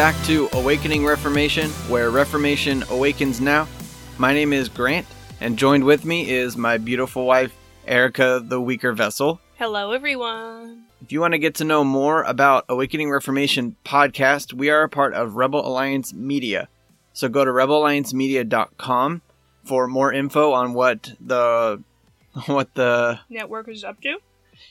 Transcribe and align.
back 0.00 0.24
to 0.24 0.48
Awakening 0.54 1.04
Reformation, 1.04 1.68
where 1.90 2.08
Reformation 2.08 2.82
awakens 2.84 3.38
now. 3.38 3.68
My 4.16 4.32
name 4.32 4.54
is 4.54 4.66
Grant, 4.66 5.06
and 5.42 5.58
joined 5.58 5.84
with 5.84 6.06
me 6.06 6.30
is 6.30 6.56
my 6.56 6.78
beautiful 6.78 7.26
wife, 7.26 7.52
Erica, 7.86 8.42
the 8.42 8.62
weaker 8.62 8.94
vessel. 8.94 9.42
Hello, 9.58 9.92
everyone. 9.92 10.84
If 11.02 11.12
you 11.12 11.20
want 11.20 11.34
to 11.34 11.38
get 11.38 11.56
to 11.56 11.64
know 11.64 11.84
more 11.84 12.22
about 12.22 12.64
Awakening 12.70 13.10
Reformation 13.10 13.76
podcast, 13.84 14.54
we 14.54 14.70
are 14.70 14.84
a 14.84 14.88
part 14.88 15.12
of 15.12 15.36
Rebel 15.36 15.68
Alliance 15.68 16.14
Media. 16.14 16.70
So 17.12 17.28
go 17.28 17.44
to 17.44 17.50
rebelalliancemedia.com 17.50 19.20
for 19.64 19.86
more 19.86 20.14
info 20.14 20.52
on 20.52 20.72
what 20.72 21.12
the 21.20 21.84
what 22.46 22.72
the 22.72 23.20
Network 23.28 23.68
is 23.68 23.84
up 23.84 24.00
to. 24.00 24.16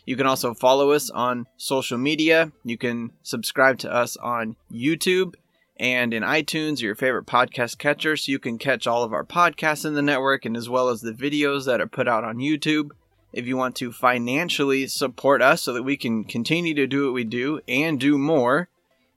You 0.09 0.15
can 0.15 0.25
also 0.25 0.55
follow 0.55 0.89
us 0.89 1.11
on 1.11 1.45
social 1.55 1.99
media. 1.99 2.51
You 2.63 2.79
can 2.79 3.11
subscribe 3.21 3.77
to 3.77 3.93
us 3.93 4.17
on 4.17 4.55
YouTube 4.73 5.35
and 5.79 6.15
in 6.15 6.23
iTunes 6.23 6.81
or 6.81 6.85
your 6.85 6.95
favorite 6.95 7.27
podcast 7.27 7.77
catcher 7.77 8.17
so 8.17 8.31
you 8.31 8.39
can 8.39 8.57
catch 8.57 8.87
all 8.87 9.03
of 9.03 9.13
our 9.13 9.23
podcasts 9.23 9.85
in 9.85 9.93
the 9.93 10.01
network 10.01 10.45
and 10.45 10.57
as 10.57 10.67
well 10.67 10.89
as 10.89 11.01
the 11.01 11.11
videos 11.11 11.67
that 11.67 11.79
are 11.79 11.85
put 11.85 12.07
out 12.07 12.23
on 12.23 12.38
YouTube. 12.38 12.89
If 13.33 13.45
you 13.45 13.55
want 13.55 13.75
to 13.75 13.91
financially 13.91 14.88
support 14.88 15.43
us 15.43 15.61
so 15.61 15.73
that 15.73 15.83
we 15.83 15.95
can 15.95 16.23
continue 16.23 16.73
to 16.73 16.88
do 16.88 17.05
what 17.05 17.13
we 17.13 17.23
do 17.23 17.61
and 17.67 17.99
do 17.99 18.17
more, 18.17 18.67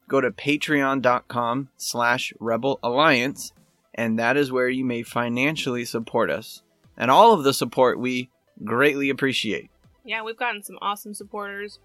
go 0.07 0.21
to 0.21 0.29
patreon.com 0.29 1.69
slash 1.75 2.33
rebel 2.39 2.79
alliance 2.83 3.51
and 3.95 4.19
that 4.19 4.37
is 4.37 4.51
where 4.51 4.69
you 4.69 4.85
may 4.85 5.01
financially 5.01 5.85
support 5.85 6.29
us. 6.29 6.61
And 6.95 7.09
all 7.09 7.33
of 7.33 7.43
the 7.43 7.53
support 7.55 7.97
we 7.97 8.29
greatly 8.63 9.09
appreciate. 9.09 9.71
Yeah, 10.05 10.21
we've 10.23 10.37
gotten 10.37 10.63
some 10.63 10.77
awesome 10.81 11.13
supporters 11.13 11.79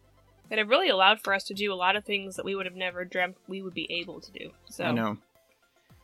that 0.49 0.59
have 0.59 0.69
really 0.69 0.89
allowed 0.89 1.21
for 1.21 1.35
us 1.35 1.45
to 1.45 1.55
do 1.55 1.73
a 1.73 1.77
lot 1.77 1.97
of 1.97 2.05
things 2.05 2.37
that 2.37 2.45
we 2.45 2.55
would 2.55 2.67
have 2.67 2.75
never 2.75 3.05
dreamt 3.05 3.37
we 3.47 3.63
would 3.63 3.75
be 3.75 3.91
able 3.93 4.21
to 4.21 4.33
do. 4.33 4.51
So 4.71 4.85
I 4.85 4.93
know. 4.93 5.19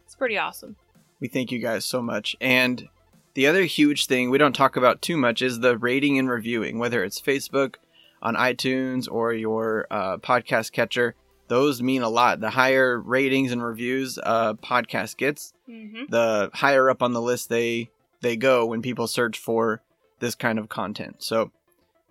it's 0.05 0.15
pretty 0.15 0.37
awesome. 0.39 0.77
We 1.21 1.29
thank 1.29 1.51
you 1.51 1.59
guys 1.59 1.85
so 1.85 2.03
much. 2.03 2.37
And 2.41 2.89
the 3.35 3.47
other 3.47 3.65
huge 3.65 4.07
thing 4.07 4.31
we 4.31 4.39
don't 4.39 4.53
talk 4.55 4.77
about 4.77 5.03
too 5.03 5.17
much 5.17 5.43
is 5.43 5.61
the 5.61 5.79
rating 5.79 6.19
and 6.19 6.29
reviewing, 6.29 6.79
whether 6.79 7.03
it's 7.03 7.21
Facebook, 7.21 7.77
on 8.23 8.37
iTunes, 8.37 9.09
or 9.11 9.33
your 9.33 9.87
uh, 9.91 10.19
podcast 10.19 10.73
catcher. 10.73 11.15
Those 11.49 11.83
mean 11.83 12.03
a 12.03 12.09
lot. 12.09 12.41
The 12.41 12.51
higher 12.51 12.99
ratings 12.99 13.53
and 13.53 13.63
reviews 13.63 14.19
a 14.23 14.55
podcast 14.55 15.17
gets, 15.17 15.53
hmm 15.67 16.05
the 16.09 16.51
higher 16.53 16.91
up 16.91 17.03
on 17.03 17.13
the 17.13 17.23
list 17.23 17.49
they 17.49 17.91
they 18.21 18.37
go 18.37 18.67
when 18.67 18.83
people 18.83 19.07
search 19.07 19.39
for 19.39 19.81
this 20.21 20.35
kind 20.35 20.59
of 20.59 20.69
content. 20.69 21.17
So, 21.23 21.51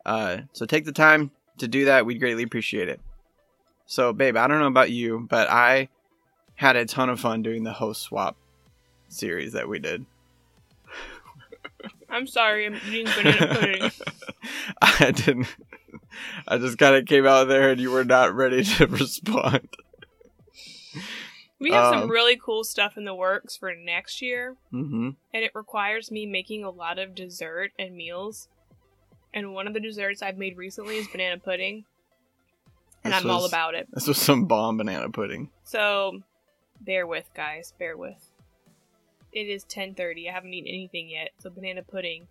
uh, 0.06 0.40
so 0.54 0.66
take 0.66 0.86
the 0.86 0.92
time 0.92 1.32
to 1.58 1.68
do 1.68 1.86
that. 1.86 2.06
We'd 2.06 2.20
greatly 2.20 2.44
appreciate 2.44 2.90
it. 2.90 3.00
So, 3.86 4.14
babe, 4.14 4.38
I 4.38 4.48
don't 4.48 4.60
know 4.60 4.68
about 4.68 4.92
you, 4.92 5.28
but 5.30 5.50
I 5.50 5.90
had 6.56 6.76
a 6.76 6.86
ton 6.86 7.10
of 7.10 7.20
fun 7.20 7.42
doing 7.42 7.64
the 7.64 7.74
host 7.74 8.02
swap 8.02 8.38
series 9.10 9.54
that 9.54 9.68
we 9.68 9.80
did. 9.80 10.06
I'm 12.10 12.28
sorry, 12.28 12.66
I'm 12.66 12.76
eating 12.88 13.06
banana 13.16 13.48
pudding. 13.56 13.92
I 14.82 15.12
didn't. 15.12 15.48
I 16.48 16.58
just 16.60 16.78
kind 16.78 16.96
of 16.96 17.06
came 17.06 17.26
out 17.26 17.48
there 17.48 17.72
and 17.72 17.80
you 17.82 17.90
were 17.92 18.06
not 18.06 18.34
ready 18.36 18.64
to 18.64 18.86
respond. 18.88 19.68
We 21.60 21.72
have 21.72 21.94
Um, 21.94 22.02
some 22.02 22.10
really 22.12 22.38
cool 22.38 22.64
stuff 22.64 22.98
in 22.98 23.06
the 23.06 23.16
works 23.16 23.58
for 23.58 23.74
next 23.74 24.22
year, 24.22 24.58
hmm 24.70 25.12
and 25.34 25.44
it 25.44 25.52
requires 25.56 26.12
me 26.12 26.26
making 26.26 26.64
a 26.64 26.70
lot 26.70 27.00
of 27.00 27.16
dessert 27.16 27.72
and 27.80 27.96
meals. 27.96 28.48
And 29.34 29.54
one 29.54 29.68
of 29.68 29.74
the 29.74 29.80
desserts 29.80 30.22
I've 30.22 30.38
made 30.38 30.58
recently 30.58 30.98
is 30.98 31.08
banana 31.08 31.38
pudding, 31.40 31.86
and 33.04 33.14
This 33.14 33.24
I'm 33.24 33.30
all 33.30 33.46
about 33.46 33.74
it. 33.74 33.88
This 33.92 34.08
was 34.08 34.18
some 34.18 34.46
bomb 34.46 34.78
banana 34.78 35.10
pudding. 35.10 35.50
So, 35.64 36.22
bear 36.82 37.08
with, 37.08 37.30
guys. 37.36 37.74
Bear 37.80 37.98
with. 37.98 38.30
It 39.32 39.48
is 39.48 39.64
10:30. 39.66 40.30
I 40.30 40.34
haven't 40.34 40.54
eaten 40.54 40.70
anything 40.70 41.10
yet, 41.10 41.30
so 41.40 41.50
banana 41.50 41.82
pudding 41.82 42.28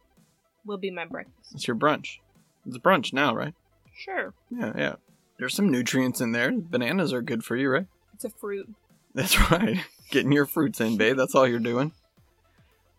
will 0.64 0.78
be 0.78 0.90
my 0.92 1.04
breakfast. 1.04 1.54
It's 1.54 1.66
your 1.66 1.76
brunch. 1.76 2.18
It's 2.66 2.78
brunch 2.78 3.12
now, 3.12 3.34
right? 3.34 3.54
Sure, 3.94 4.32
Yeah, 4.50 4.72
yeah. 4.76 4.94
There's 5.38 5.54
some 5.54 5.68
nutrients 5.70 6.20
in 6.20 6.32
there. 6.32 6.52
Bananas 6.52 7.12
are 7.12 7.20
good 7.22 7.44
for 7.44 7.56
you, 7.56 7.68
right? 7.68 7.86
it's 8.14 8.24
a 8.24 8.30
fruit. 8.30 8.68
That's 9.14 9.38
right. 9.50 9.84
Getting 10.10 10.30
your 10.32 10.46
fruits 10.46 10.80
in, 10.80 10.96
babe. 10.96 11.16
That's 11.16 11.34
all 11.34 11.46
you're 11.48 11.58
doing. 11.58 11.92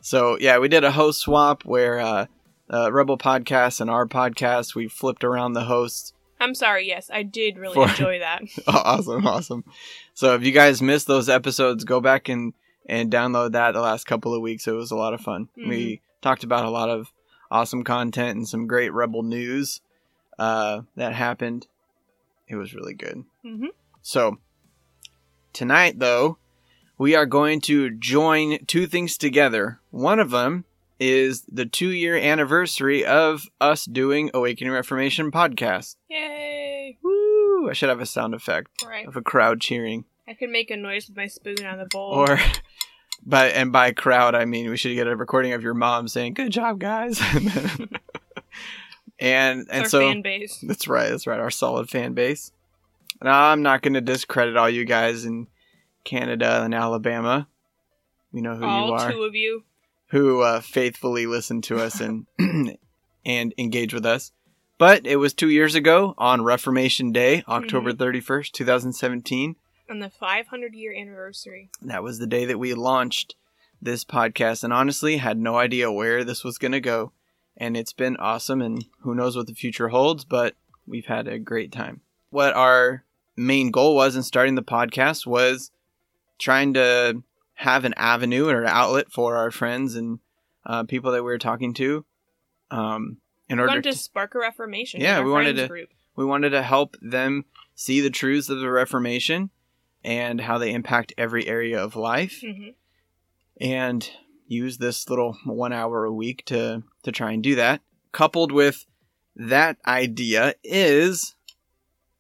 So 0.02 0.38
yeah, 0.40 0.60
we 0.60 0.68
did 0.68 0.84
a 0.84 0.92
host 0.92 1.22
swap 1.22 1.64
where 1.64 2.00
uh, 2.00 2.26
uh, 2.72 2.92
Rebel 2.92 3.18
Podcast 3.18 3.82
and 3.82 3.90
our 3.90 4.06
podcast 4.08 4.76
we 4.76 4.88
flipped 4.88 5.24
around 5.24 5.54
the 5.54 5.66
hosts. 5.66 6.14
I'm 6.40 6.56
sorry. 6.56 6.88
Yes, 6.88 7.10
I 7.14 7.24
did 7.24 7.58
really 7.58 7.76
For- 7.76 7.88
enjoy 7.90 8.20
that. 8.20 8.44
awesome, 8.68 9.26
awesome. 9.26 9.64
So 10.14 10.36
if 10.36 10.44
you 10.44 10.52
guys 10.52 10.82
missed 10.82 11.08
those 11.08 11.30
episodes, 11.30 11.84
go 11.84 12.02
back 12.02 12.30
and 12.30 12.54
and 12.86 13.10
download 13.12 13.54
that 13.54 13.72
the 13.72 13.80
last 13.82 14.06
couple 14.06 14.34
of 14.34 14.42
weeks. 14.42 14.68
It 14.68 14.72
was 14.74 14.92
a 14.92 14.96
lot 14.98 15.14
of 15.14 15.22
fun. 15.22 15.48
We 15.56 16.02
talked 16.22 16.44
about 16.44 16.66
a 16.66 16.70
lot 16.70 16.90
of 16.90 17.14
awesome 17.50 17.84
content 17.84 18.36
and 18.38 18.48
some 18.48 18.68
great 18.68 18.92
Rebel 18.92 19.24
news 19.24 19.80
uh, 20.38 20.82
that 20.98 21.14
happened. 21.14 21.68
It 22.50 22.56
was 22.58 22.74
really 22.74 22.94
good. 22.94 23.24
hmm 23.42 23.68
So, 24.02 24.40
tonight, 25.54 26.00
though, 26.00 26.38
we 26.98 27.16
are 27.16 27.26
going 27.26 27.62
to 27.62 27.90
join 27.92 28.66
two 28.66 28.88
things 28.88 29.18
together. 29.18 29.80
One 29.92 30.20
of 30.20 30.32
them 30.32 30.66
is 31.04 31.44
the 31.52 31.66
two 31.66 31.90
year 31.90 32.16
anniversary 32.16 33.06
of 33.06 33.44
us 33.60 33.84
doing 33.86 34.32
Awakening 34.34 34.72
Reformation 34.74 35.32
podcast. 35.32 35.98
Yay! 36.10 36.98
Woo! 37.04 37.70
I 37.70 37.74
should 37.74 37.90
have 37.90 38.00
a 38.00 38.06
sound 38.06 38.34
effect 38.34 38.70
Right. 38.86 39.06
of 39.08 39.18
a 39.18 39.22
crowd 39.22 39.60
cheering. 39.60 40.06
I 40.28 40.34
could 40.34 40.50
make 40.50 40.72
a 40.72 40.78
noise 40.78 41.08
with 41.08 41.18
my 41.18 41.28
spoon 41.28 41.66
on 41.66 41.78
the 41.78 41.86
bowl. 41.86 42.14
Or, 42.14 42.40
by, 43.26 43.48
and 43.48 43.72
by 43.74 43.92
crowd, 43.92 44.34
I 44.36 44.46
mean 44.46 44.70
we 44.70 44.78
should 44.78 44.96
get 44.96 45.08
a 45.08 45.16
recording 45.16 45.52
of 45.54 45.62
your 45.62 45.74
mom 45.74 46.08
saying, 46.08 46.36
Good 46.36 46.52
job, 46.52 46.80
guys. 46.80 47.20
and, 47.34 47.90
and, 49.20 49.68
and 49.70 49.84
our 49.84 49.90
so. 49.90 50.00
fan 50.00 50.22
base. 50.22 50.64
That's 50.66 50.88
right. 50.88 51.10
That's 51.10 51.28
right. 51.28 51.40
Our 51.40 51.52
solid 51.52 51.90
fan 51.90 52.14
base. 52.14 52.52
Now, 53.22 53.50
I'm 53.52 53.62
not 53.62 53.82
going 53.82 53.94
to 53.94 54.02
discredit 54.02 54.58
all 54.58 54.70
you 54.70 54.86
guys 54.86 55.26
in 55.26 55.48
Canada 56.04 56.64
and 56.64 56.74
Alabama. 56.74 57.48
We 58.32 58.42
know 58.42 58.56
who 58.56 58.66
All 58.66 58.88
you 58.88 58.94
are, 58.94 59.06
All 59.06 59.12
two 59.12 59.24
of 59.24 59.36
you. 59.36 59.64
Who 60.08 60.42
uh, 60.42 60.62
faithfully 60.62 61.26
listen 61.26 61.62
to 61.64 61.78
us 61.78 62.00
and 62.00 62.28
and 63.26 63.54
engage 63.58 63.94
with 63.94 64.06
us. 64.06 64.32
But 64.78 65.06
it 65.06 65.18
was 65.18 65.34
two 65.34 65.50
years 65.50 65.76
ago 65.76 66.14
on 66.18 66.44
Reformation 66.44 67.12
Day, 67.12 67.44
October 67.48 67.94
31st, 67.94 68.52
2017. 68.52 69.56
On 69.90 70.00
the 70.00 70.10
500 70.10 70.74
year 70.74 70.94
anniversary. 70.94 71.70
That 71.82 72.04
was 72.04 72.20
the 72.20 72.28
day 72.28 72.46
that 72.46 72.58
we 72.58 72.74
launched 72.74 73.36
this 73.82 74.04
podcast, 74.04 74.64
and 74.64 74.74
honestly, 74.74 75.18
had 75.18 75.38
no 75.38 75.58
idea 75.58 75.92
where 75.92 76.24
this 76.24 76.44
was 76.44 76.58
going 76.58 76.72
to 76.72 76.80
go. 76.80 77.12
And 77.56 77.78
it's 77.78 77.94
been 77.94 78.18
awesome, 78.18 78.62
and 78.62 78.86
who 79.02 79.14
knows 79.14 79.36
what 79.36 79.48
the 79.48 79.54
future 79.54 79.90
holds, 79.90 80.26
but 80.26 80.56
we've 80.88 81.06
had 81.06 81.28
a 81.28 81.38
great 81.38 81.72
time. 81.72 82.02
What 82.30 82.54
our 82.56 83.04
main 83.36 83.72
goal 83.72 83.96
was 83.96 84.16
in 84.16 84.24
starting 84.24 84.56
the 84.56 84.64
podcast 84.64 85.26
was 85.26 85.72
trying 86.40 86.74
to 86.74 87.22
have 87.56 87.86
an 87.86 87.94
avenue 87.98 88.48
or 88.50 88.62
an 88.62 88.68
outlet 88.68 89.12
for 89.12 89.36
our 89.38 89.52
friends 89.52 89.96
and 89.96 90.20
uh, 90.66 90.84
people 90.84 91.12
that 91.12 91.24
we 91.24 91.30
were 91.32 91.38
talking 91.38 91.74
to. 91.76 92.06
Um, 92.72 93.18
in 93.50 93.58
We 93.58 93.62
order 93.64 93.72
wanted 93.72 93.84
to 93.84 93.92
to 93.92 93.98
spark 93.98 94.36
a 94.36 94.40
reformation. 94.40 95.02
Yeah, 95.02 95.22
we 95.22 95.30
wanted 95.32 95.56
to- 95.58 95.68
Group. 95.68 95.90
we 96.16 96.26
wanted 96.26 96.52
to 96.52 96.64
help 96.64 96.96
them 97.02 97.46
see 97.76 98.02
the 98.02 98.10
truths 98.10 98.50
of 98.50 98.60
the 98.60 98.70
Reformation 98.70 99.50
and 100.04 100.42
how 100.42 100.58
they 100.58 100.74
impact 100.74 101.14
every 101.18 101.48
area 101.48 101.82
of 101.84 101.96
life 101.96 102.40
hmm 102.42 102.70
and 103.62 104.10
use 104.48 104.78
this 104.80 105.08
little 105.10 105.38
one 105.46 105.72
hour 105.72 106.06
a 106.06 106.12
week 106.14 106.44
to 106.46 106.84
to 107.04 107.12
try 107.12 107.32
and 107.32 107.44
do 107.44 107.56
that. 107.56 107.82
Coupled 108.12 108.52
with 108.52 108.86
that 109.36 109.78
idea 109.86 110.56
is 110.64 111.36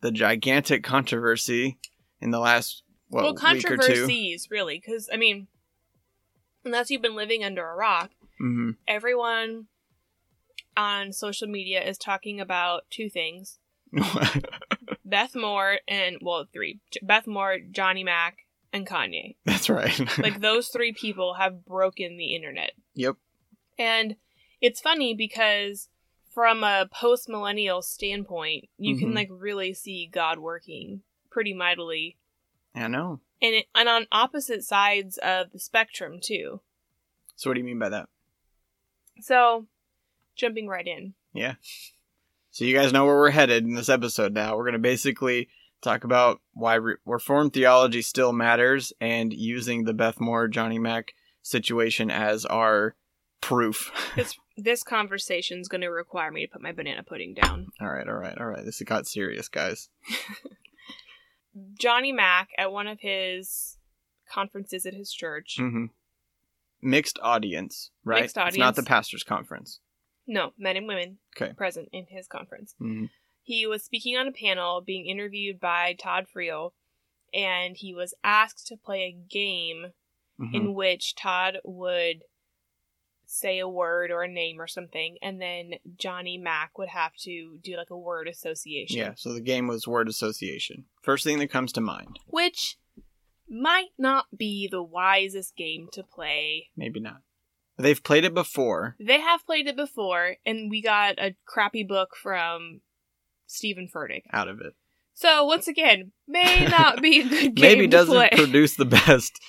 the 0.01 0.11
gigantic 0.11 0.83
controversy 0.83 1.77
in 2.21 2.31
the 2.31 2.39
last 2.39 2.83
well, 3.21 3.33
two. 3.33 3.39
controversies, 3.39 4.47
really, 4.49 4.79
because 4.79 5.09
I 5.13 5.17
mean, 5.17 5.47
unless 6.65 6.89
you've 6.89 7.01
been 7.01 7.15
living 7.15 7.43
under 7.43 7.67
a 7.67 7.75
rock, 7.75 8.11
hmm 8.39 8.71
everyone 8.87 9.67
on 10.75 11.13
social 11.13 11.47
media 11.47 11.81
is 11.83 11.97
talking 11.97 12.39
about 12.39 12.83
two 12.89 13.09
things: 13.09 13.59
Beth 15.05 15.35
Moore 15.35 15.79
and 15.87 16.17
well, 16.21 16.45
three: 16.51 16.79
Beth 17.01 17.27
Moore, 17.27 17.57
Johnny 17.71 18.03
Mac, 18.03 18.37
and 18.71 18.87
Kanye. 18.87 19.35
That's 19.45 19.69
right. 19.69 19.99
Like 20.19 20.39
those 20.41 20.69
three 20.69 20.93
people 20.93 21.35
have 21.35 21.65
broken 21.65 22.17
the 22.17 22.35
internet. 22.35 22.71
yep. 22.95 23.15
And 23.77 24.15
it's 24.61 24.79
funny 24.79 25.13
because 25.15 25.89
from 26.33 26.63
a 26.63 26.87
post 26.91 27.27
millennial 27.27 27.81
standpoint, 27.81 28.65
you 28.77 28.95
can 28.97 29.09
Mhm. 29.11 29.15
like 29.15 29.29
really 29.31 29.73
see 29.73 30.07
God 30.11 30.39
working 30.39 31.01
pretty 31.29 31.53
mightily 31.53 32.17
I 32.75 32.87
know. 32.87 33.19
and 33.41 33.55
it, 33.55 33.65
and 33.75 33.87
on 33.89 34.07
opposite 34.11 34.63
sides 34.63 35.17
of 35.19 35.51
the 35.51 35.59
spectrum 35.59 36.19
too. 36.21 36.61
So 37.35 37.49
what 37.49 37.55
do 37.55 37.59
you 37.59 37.65
mean 37.65 37.79
by 37.79 37.89
that? 37.89 38.07
So, 39.21 39.67
jumping 40.35 40.67
right 40.67 40.85
in. 40.87 41.13
Yeah. 41.33 41.55
So 42.51 42.65
you 42.65 42.75
guys 42.75 42.93
know 42.93 43.05
where 43.05 43.15
we're 43.15 43.29
headed 43.31 43.63
in 43.63 43.73
this 43.75 43.89
episode 43.89 44.33
now. 44.33 44.55
We're 44.55 44.63
going 44.65 44.73
to 44.73 44.79
basically 44.79 45.49
talk 45.81 46.03
about 46.03 46.39
why 46.53 46.75
re- 46.75 46.95
Reformed 47.05 47.53
theology 47.53 48.01
still 48.01 48.31
matters 48.33 48.93
and 49.01 49.33
using 49.33 49.83
the 49.83 49.93
Beth 49.93 50.19
Moore 50.19 50.47
Johnny 50.47 50.79
Mac 50.79 51.13
situation 51.41 52.09
as 52.11 52.45
our 52.45 52.95
proof. 53.41 53.91
This 54.15 54.37
this 54.55 54.83
conversation's 54.83 55.67
going 55.67 55.81
to 55.81 55.87
require 55.89 56.31
me 56.31 56.45
to 56.45 56.51
put 56.51 56.61
my 56.61 56.71
banana 56.71 57.01
pudding 57.01 57.33
down. 57.33 57.69
all 57.81 57.89
right, 57.89 58.07
all 58.07 58.13
right, 58.13 58.37
all 58.37 58.45
right. 58.45 58.63
This 58.63 58.79
got 58.83 59.07
serious, 59.07 59.47
guys. 59.47 59.89
Johnny 61.77 62.11
Mac 62.11 62.49
at 62.57 62.71
one 62.71 62.87
of 62.87 62.99
his 63.01 63.77
conferences 64.29 64.85
at 64.85 64.93
his 64.93 65.11
church. 65.11 65.55
hmm 65.57 65.85
Mixed 66.81 67.17
audience, 67.21 67.91
right? 68.03 68.23
Mixed 68.23 68.37
It's 68.37 68.57
not 68.57 68.75
the 68.75 68.83
pastor's 68.83 69.23
conference. 69.23 69.79
No, 70.27 70.51
men 70.57 70.75
and 70.77 70.87
women 70.87 71.19
Okay. 71.35 71.53
present 71.53 71.89
in 71.91 72.05
his 72.09 72.27
conference. 72.27 72.75
hmm 72.77 73.05
He 73.41 73.65
was 73.67 73.83
speaking 73.83 74.17
on 74.17 74.27
a 74.27 74.31
panel 74.31 74.81
being 74.81 75.05
interviewed 75.05 75.59
by 75.59 75.93
Todd 75.93 76.25
Friel, 76.33 76.71
and 77.33 77.77
he 77.77 77.93
was 77.93 78.13
asked 78.23 78.67
to 78.67 78.77
play 78.77 79.03
a 79.03 79.11
game 79.11 79.93
hmm 80.37 80.53
in 80.53 80.73
which 80.73 81.15
Todd 81.15 81.59
would 81.63 82.23
say 83.25 83.59
a 83.59 83.67
word 83.67 84.11
or 84.11 84.23
a 84.23 84.27
name 84.27 84.59
or 84.59 84.67
something, 84.67 85.17
and 85.21 85.41
then 85.41 85.71
Johnny 85.97 86.37
Mac 86.37 86.77
would 86.77 86.89
have 86.89 87.15
to 87.21 87.57
do 87.63 87.77
like 87.77 87.89
a 87.89 87.97
word 87.97 88.27
association. 88.27 88.97
Yeah. 88.97 89.13
So 89.15 89.33
the 89.33 89.41
game 89.41 89.67
was 89.67 89.87
word 89.87 90.07
association. 90.07 90.85
First 91.01 91.23
thing 91.23 91.39
that 91.39 91.49
comes 91.49 91.71
to 91.73 91.81
mind. 91.81 92.19
Which 92.27 92.77
might 93.49 93.89
not 93.97 94.25
be 94.37 94.67
the 94.69 94.83
wisest 94.83 95.55
game 95.55 95.87
to 95.93 96.03
play. 96.03 96.69
Maybe 96.75 96.99
not. 96.99 97.21
They've 97.77 98.03
played 98.03 98.23
it 98.23 98.33
before. 98.33 98.95
They 98.99 99.19
have 99.19 99.45
played 99.45 99.67
it 99.67 99.75
before, 99.75 100.35
and 100.45 100.69
we 100.69 100.81
got 100.81 101.17
a 101.17 101.35
crappy 101.45 101.83
book 101.83 102.15
from 102.21 102.81
Steven 103.47 103.89
Furtick. 103.93 104.23
Out 104.31 104.47
of 104.47 104.59
it. 104.61 104.73
So 105.15 105.45
once 105.45 105.67
again, 105.67 106.11
may 106.27 106.65
not 106.65 107.01
be 107.01 107.21
a 107.21 107.27
good 107.27 107.55
game 107.55 107.61
Maybe 107.61 107.87
doesn't 107.87 108.13
play. 108.13 108.29
produce 108.33 108.75
the 108.75 108.85
best 108.85 109.39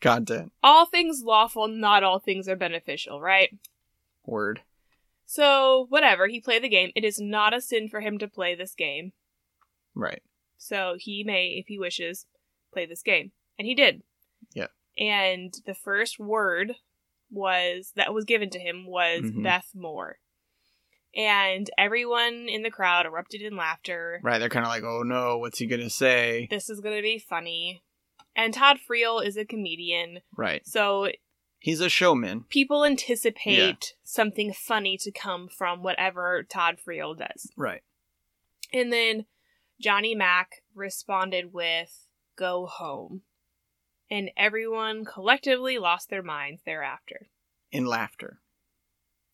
content. 0.00 0.52
all 0.62 0.86
things 0.86 1.22
lawful, 1.24 1.68
not 1.68 2.02
all 2.02 2.18
things 2.18 2.48
are 2.48 2.56
beneficial, 2.56 3.20
right? 3.20 3.56
Word. 4.24 4.60
So 5.26 5.86
whatever, 5.88 6.26
he 6.26 6.40
played 6.40 6.62
the 6.62 6.68
game. 6.68 6.90
It 6.94 7.04
is 7.04 7.20
not 7.20 7.54
a 7.54 7.60
sin 7.60 7.88
for 7.88 8.00
him 8.00 8.18
to 8.18 8.28
play 8.28 8.54
this 8.54 8.74
game. 8.74 9.12
Right. 9.94 10.22
So 10.58 10.96
he 10.98 11.22
may, 11.24 11.56
if 11.60 11.66
he 11.68 11.78
wishes, 11.78 12.26
play 12.72 12.86
this 12.86 13.02
game. 13.02 13.32
And 13.58 13.66
he 13.66 13.74
did. 13.74 14.02
Yeah. 14.54 14.66
And 14.98 15.54
the 15.66 15.74
first 15.74 16.18
word 16.18 16.74
was 17.30 17.92
that 17.96 18.12
was 18.12 18.24
given 18.24 18.50
to 18.50 18.58
him 18.58 18.86
was 18.86 19.20
Mhm. 19.22 19.42
Beth 19.44 19.68
Moore. 19.74 20.18
And 21.14 21.68
everyone 21.78 22.46
in 22.48 22.62
the 22.62 22.70
crowd 22.70 23.06
erupted 23.06 23.42
in 23.42 23.56
laughter. 23.56 24.20
Right. 24.22 24.38
They're 24.38 24.48
kind 24.48 24.64
of 24.66 24.70
like, 24.70 24.82
oh 24.84 25.02
no, 25.02 25.38
what's 25.38 25.58
he 25.58 25.66
gonna 25.66 25.90
say? 25.90 26.46
This 26.50 26.68
is 26.70 26.80
going 26.80 26.96
to 26.96 27.02
be 27.02 27.18
funny. 27.18 27.82
And 28.36 28.54
Todd 28.54 28.78
Friel 28.88 29.24
is 29.24 29.36
a 29.36 29.44
comedian, 29.44 30.20
Right. 30.36 30.66
so 30.66 31.08
He's 31.58 31.80
a 31.80 31.88
showman. 31.90 32.44
people 32.48 32.84
anticipate 32.84 33.94
something 34.02 34.52
funny 34.52 34.96
to 34.98 35.10
come 35.10 35.48
from 35.48 35.82
whatever 35.82 36.42
Todd 36.42 36.78
Friel 36.84 37.16
does. 37.18 37.50
Right. 37.56 37.82
And 38.72 38.92
then 38.92 39.26
Johnny 39.80 40.14
Mac 40.14 40.62
responded 40.74 41.52
with, 41.52 42.06
Go 42.36 42.66
home. 42.66 43.22
And 44.10 44.30
everyone 44.36 45.04
collectively 45.04 45.78
lost 45.78 46.08
their 46.08 46.22
minds 46.22 46.62
thereafter. 46.64 47.28
In 47.70 47.84
laughter. 47.86 48.40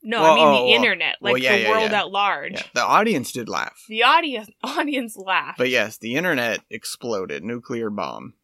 No, 0.02 0.22
Well, 0.22 0.32
I 0.32 0.34
mean 0.36 0.44
oh, 0.44 0.48
the 0.56 0.62
well, 0.66 0.74
internet, 0.74 1.16
like 1.20 1.32
well, 1.34 1.42
yeah, 1.42 1.56
the 1.56 1.62
yeah, 1.62 1.70
world 1.70 1.90
yeah. 1.90 2.00
at 2.00 2.10
large. 2.10 2.52
Yeah. 2.52 2.62
The 2.74 2.84
audience 2.84 3.32
did 3.32 3.48
laugh. 3.48 3.84
The 3.88 4.02
audience 4.04 4.50
audience 4.62 5.16
laughed. 5.16 5.58
But 5.58 5.70
yes, 5.70 5.96
the 5.98 6.14
internet 6.16 6.60
exploded. 6.70 7.42
Nuclear 7.44 7.90
bomb. 7.90 8.34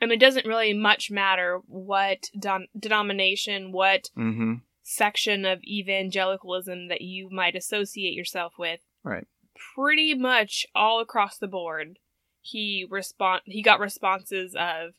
And 0.00 0.12
it 0.12 0.20
doesn't 0.20 0.46
really 0.46 0.72
much 0.72 1.10
matter 1.10 1.60
what 1.66 2.30
don- 2.38 2.68
denomination, 2.78 3.72
what 3.72 4.10
Mm-hmm. 4.16 4.54
section 4.82 5.44
of 5.44 5.62
evangelicalism 5.64 6.88
that 6.88 7.00
you 7.02 7.28
might 7.30 7.54
associate 7.56 8.14
yourself 8.14 8.54
with. 8.58 8.80
Right. 9.02 9.26
Pretty 9.74 10.14
much 10.14 10.66
all 10.74 11.00
across 11.00 11.36
the 11.38 11.48
board, 11.48 11.98
he 12.40 12.86
respond 12.88 13.42
he 13.44 13.62
got 13.62 13.80
responses 13.80 14.54
of 14.58 14.92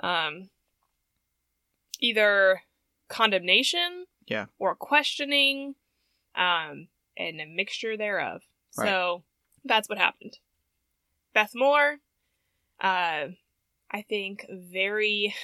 um 0.00 0.50
either 2.00 2.62
condemnation 3.08 4.06
Yeah. 4.26 4.46
or 4.58 4.74
questioning 4.74 5.74
um 6.34 6.88
and 7.16 7.40
a 7.40 7.46
mixture 7.46 7.96
thereof. 7.96 8.42
Right. 8.76 8.88
So 8.88 9.22
that's 9.64 9.88
what 9.88 9.98
happened. 9.98 10.38
Beth 11.32 11.52
Moore 11.54 11.96
uh 12.80 13.28
I 13.94 14.02
think 14.02 14.44
very 14.50 15.34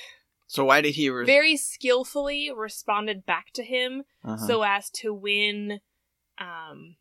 So 0.49 0.64
why 0.64 0.81
did 0.81 0.97
he? 0.97 1.08
Re- 1.08 1.25
very 1.25 1.56
skillfully 1.56 2.50
responded 2.55 3.25
back 3.25 3.52
to 3.55 3.62
him 3.62 4.02
Uh-huh. 4.25 4.47
so 4.47 4.62
as 4.62 4.91
to 5.00 5.14
win 5.14 5.81
um 6.38 6.97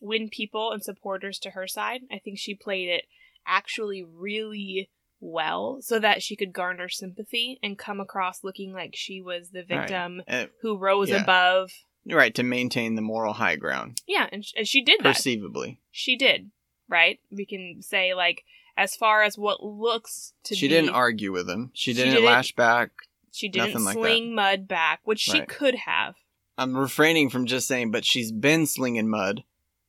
win 0.00 0.28
people 0.28 0.70
and 0.72 0.82
supporters 0.84 1.38
to 1.40 1.50
her 1.50 1.66
side. 1.66 2.02
I 2.12 2.18
think 2.18 2.38
she 2.38 2.54
played 2.54 2.88
it 2.88 3.04
actually 3.46 4.02
really 4.04 4.90
well 5.20 5.78
so 5.80 5.98
that 5.98 6.22
she 6.22 6.36
could 6.36 6.52
garner 6.52 6.88
sympathy 6.90 7.58
and 7.62 7.78
come 7.78 8.00
across 8.00 8.44
looking 8.44 8.72
like 8.74 8.94
she 8.94 9.22
was 9.22 9.50
the 9.50 9.60
Right. 9.60 9.80
victim 9.88 10.22
Uh, 10.28 10.46
who 10.60 10.76
rose 10.76 11.08
Yeah. 11.08 11.22
above. 11.22 11.70
right 12.06 12.34
to 12.34 12.42
maintain 12.42 12.96
the 12.96 13.00
moral 13.02 13.32
high 13.34 13.56
ground, 13.56 14.02
Yeah, 14.06 14.28
and, 14.30 14.44
sh- 14.44 14.52
and 14.58 14.68
she 14.68 14.82
did 14.82 14.98
that. 15.00 15.14
perceivably. 15.16 15.80
she 15.90 16.16
did, 16.16 16.50
right? 16.86 17.18
We 17.30 17.46
can 17.46 17.80
say 17.80 18.12
like 18.12 18.44
as 18.76 18.96
far 18.96 19.22
as 19.22 19.38
what 19.38 19.62
looks 19.62 20.32
to 20.44 20.54
She 20.54 20.66
be 20.66 20.74
didn't 20.74 20.90
argue 20.90 21.32
with 21.32 21.48
him. 21.48 21.70
She 21.74 21.92
She 21.92 21.94
didn't, 21.98 22.14
didn't- 22.14 22.26
lash 22.26 22.52
back. 22.54 22.90
she 23.32 23.48
didn't 23.48 23.68
nothing 23.72 23.84
like 23.84 23.94
sling 23.94 24.34
mud 24.34 24.66
back, 24.68 25.00
which 25.04 25.20
she 25.20 25.40
could 25.42 25.74
have. 25.74 26.14
I'm 26.56 26.76
refraining 26.76 27.30
from 27.30 27.46
just 27.46 27.66
saying, 27.66 27.90
but 27.90 28.04
she's 28.04 28.30
been 28.30 28.66
slinging 28.66 29.08
mud. 29.08 29.42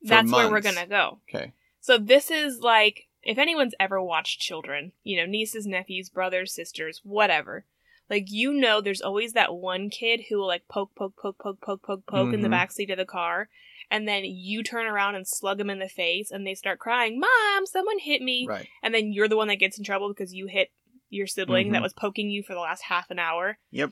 For 0.04 0.10
That's 0.10 0.32
where 0.32 0.50
we're 0.50 0.62
gonna 0.62 0.88
go. 0.88 1.20
Okay. 1.30 1.54
So 1.82 1.98
this 1.98 2.30
is 2.32 2.60
like 2.62 3.08
if 3.24 3.38
anyone's 3.40 3.74
ever 3.80 4.02
watched 4.02 4.40
children, 4.40 4.92
you 5.04 5.18
know, 5.18 5.26
nieces, 5.26 5.66
nephews, 5.66 6.10
brothers, 6.10 6.54
sisters, 6.54 7.02
whatever. 7.04 7.66
Like 8.10 8.26
you 8.32 8.54
know 8.54 8.82
there's 8.82 9.02
always 9.02 9.34
that 9.34 9.54
one 9.56 9.90
kid 9.90 10.26
who 10.30 10.38
will 10.38 10.48
like 10.48 10.68
poke 10.68 10.94
poke 10.96 11.16
poke 11.20 11.40
poke 11.40 11.60
poke 11.62 11.82
poke 11.84 12.06
poke 12.06 12.34
in 12.34 12.42
the 12.42 12.48
Mhm. 12.48 12.52
back 12.52 12.72
seat 12.72 12.92
of 12.92 12.98
the 12.98 13.06
car 13.06 13.50
and 13.96 14.08
then 14.08 14.24
you 14.26 14.62
turn 14.64 14.86
around 14.88 15.16
and 15.16 15.28
slug 15.28 15.58
them 15.58 15.70
in 15.70 15.80
the 15.80 15.88
face 15.88 16.32
and 16.32 16.46
they 16.46 16.54
start 16.56 16.80
crying, 16.80 17.20
"Mom, 17.20 17.66
someone 17.66 18.00
hit 18.00 18.22
me." 18.22 18.46
Right. 18.48 18.68
And 18.84 18.94
then 18.94 19.12
you're 19.14 19.28
the 19.30 19.38
one 19.38 19.48
that 19.48 19.56
gets 19.56 19.78
in 19.78 19.84
trouble 19.86 20.10
because 20.10 20.34
you 20.34 20.48
hit 20.48 20.72
your 21.10 21.28
sibling 21.28 21.72
that 21.72 21.80
Mhm. 21.80 21.84
was 21.84 21.94
poking 21.94 22.30
you 22.30 22.44
for 22.44 22.54
the 22.54 22.60
last 22.60 22.84
half 22.84 23.10
an 23.10 23.20
hour. 23.20 23.58
Yep. 23.72 23.92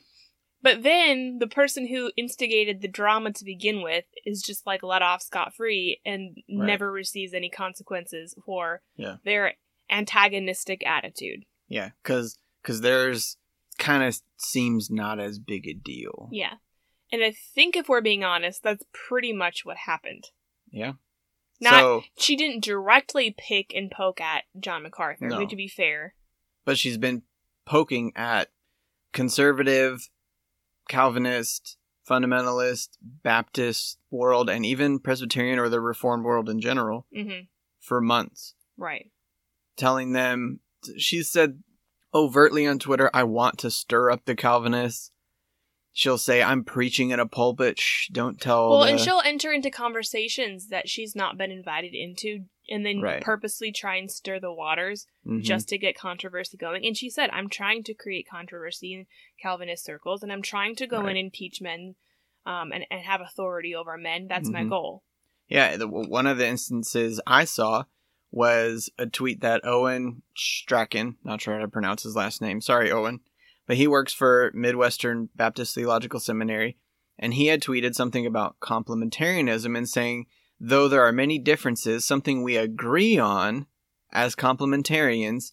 But 0.61 0.83
then 0.83 1.39
the 1.39 1.47
person 1.47 1.87
who 1.87 2.11
instigated 2.17 2.81
the 2.81 2.87
drama 2.87 3.31
to 3.33 3.45
begin 3.45 3.81
with 3.81 4.05
is 4.25 4.41
just 4.41 4.65
like 4.65 4.81
let 4.83 5.01
off 5.01 5.21
scot 5.21 5.53
free 5.55 6.01
and 6.05 6.35
Right. 6.49 6.65
never 6.67 6.91
receives 6.91 7.33
any 7.33 7.49
consequences 7.49 8.35
for 8.45 8.81
Yeah. 8.95 9.17
their 9.23 9.55
antagonistic 9.89 10.85
attitude. 10.85 11.45
Yeah, 11.67 11.91
because 12.01 12.37
because 12.61 12.81
there's 12.81 13.37
kind 13.77 14.03
of 14.03 14.15
seems 14.37 14.89
not 14.89 15.19
as 15.19 15.39
big 15.39 15.67
a 15.67 15.73
deal. 15.73 16.29
Yeah. 16.31 16.55
And 17.13 17.23
I 17.23 17.31
think 17.31 17.75
if 17.77 17.87
we're 17.87 18.01
being 18.01 18.23
honest, 18.23 18.63
that's 18.63 18.83
pretty 18.91 19.31
much 19.31 19.63
what 19.63 19.77
happened. 19.77 20.25
Yeah. 20.71 20.93
Not 21.61 21.79
so, 21.79 22.03
she 22.17 22.35
didn't 22.35 22.63
directly 22.63 23.33
pick 23.37 23.71
and 23.73 23.89
poke 23.91 24.19
at 24.19 24.43
John 24.59 24.83
MacArthur, 24.83 25.27
No. 25.29 25.45
to 25.47 25.55
be 25.55 25.67
fair. 25.67 26.15
but 26.65 26.77
she's 26.77 26.97
been 26.97 27.21
poking 27.65 28.11
at 28.15 28.49
conservative, 29.13 30.09
Calvinist, 30.89 31.77
fundamentalist, 32.09 32.89
Baptist 33.01 33.99
world, 34.11 34.49
and 34.49 34.65
even 34.65 34.99
Presbyterian 34.99 35.59
or 35.59 35.69
the 35.69 35.79
Reformed 35.79 36.25
world 36.25 36.49
in 36.49 36.59
general 36.59 37.05
hmm 37.15 37.41
for 37.79 38.01
months. 38.01 38.55
Right. 38.75 39.11
telling 39.77 40.13
them 40.13 40.61
she 40.97 41.21
said 41.21 41.61
overtly 42.13 42.65
on 42.67 42.79
Twitter, 42.79 43.09
I 43.13 43.23
want 43.23 43.57
to 43.59 43.69
stir 43.71 44.09
up 44.11 44.25
the 44.25 44.35
Calvinists. 44.35 45.11
She'll 45.95 46.17
say, 46.17 46.41
I'm 46.41 46.63
preaching 46.63 47.11
in 47.11 47.19
a 47.19 47.27
pulpit. 47.27 47.79
Shh, 47.79 48.07
don't 48.09 48.41
tell. 48.41 48.69
Well, 48.71 48.79
the... 48.83 48.89
and 48.91 48.99
she'll 48.99 49.21
enter 49.23 49.51
into 49.53 49.69
conversations 49.69 50.69
that 50.69 50.89
she's 50.89 51.15
not 51.15 51.37
been 51.37 51.51
invited 51.51 51.93
into 51.93 52.45
and 52.67 52.83
then 52.85 52.99
Right. 53.01 53.21
purposely 53.21 53.71
try 53.71 53.97
and 53.97 54.09
stir 54.09 54.39
the 54.39 54.51
waters 54.51 55.05
Mhm. 55.25 55.43
just 55.43 55.69
to 55.69 55.77
get 55.77 55.95
controversy 55.97 56.57
going. 56.57 56.83
And 56.85 56.97
she 56.97 57.09
said, 57.09 57.29
I'm 57.31 57.47
trying 57.47 57.83
to 57.83 57.93
create 57.93 58.27
controversy 58.27 58.93
in 58.93 59.05
Calvinist 59.41 59.85
circles 59.85 60.23
and 60.23 60.31
I'm 60.31 60.41
trying 60.41 60.75
to 60.77 60.87
go 60.87 61.01
Right. 61.01 61.11
in 61.11 61.17
and 61.25 61.33
teach 61.33 61.61
men 61.61 61.95
um, 62.45 62.71
and, 62.73 62.85
and 62.91 63.01
have 63.03 63.21
authority 63.21 63.73
over 63.75 63.97
men. 63.97 64.27
That's 64.27 64.49
my 64.49 64.63
Mhm. 64.63 64.69
goal. 64.69 65.03
Yeah, 65.47 65.77
the, 65.77 65.87
one 65.87 66.25
of 66.27 66.37
the 66.37 66.47
instances 66.47 67.21
I 67.27 67.45
saw 67.45 67.83
was 68.31 68.89
a 68.97 69.05
tweet 69.05 69.41
that 69.41 69.63
Owen 69.63 70.23
Strachan, 70.35 71.17
not 71.23 71.39
sure 71.41 71.53
how 71.53 71.59
to 71.61 71.67
pronounce 71.67 72.03
his 72.03 72.15
last 72.15 72.41
name, 72.41 72.59
sorry, 72.61 72.91
Owen, 72.91 73.19
but 73.67 73.77
he 73.77 73.87
works 73.87 74.13
for 74.13 74.51
Midwestern 74.53 75.29
Baptist 75.35 75.75
Theological 75.75 76.19
Seminary, 76.19 76.77
and 77.17 77.33
he 77.33 77.47
had 77.47 77.61
tweeted 77.61 77.93
something 77.93 78.25
about 78.25 78.59
complementarianism 78.59 79.77
and 79.77 79.87
saying, 79.87 80.25
though 80.59 80.87
there 80.87 81.05
are 81.05 81.11
many 81.11 81.39
differences, 81.39 82.05
something 82.05 82.41
we 82.41 82.57
agree 82.57 83.17
on 83.17 83.67
as 84.11 84.35
complementarians 84.35 85.51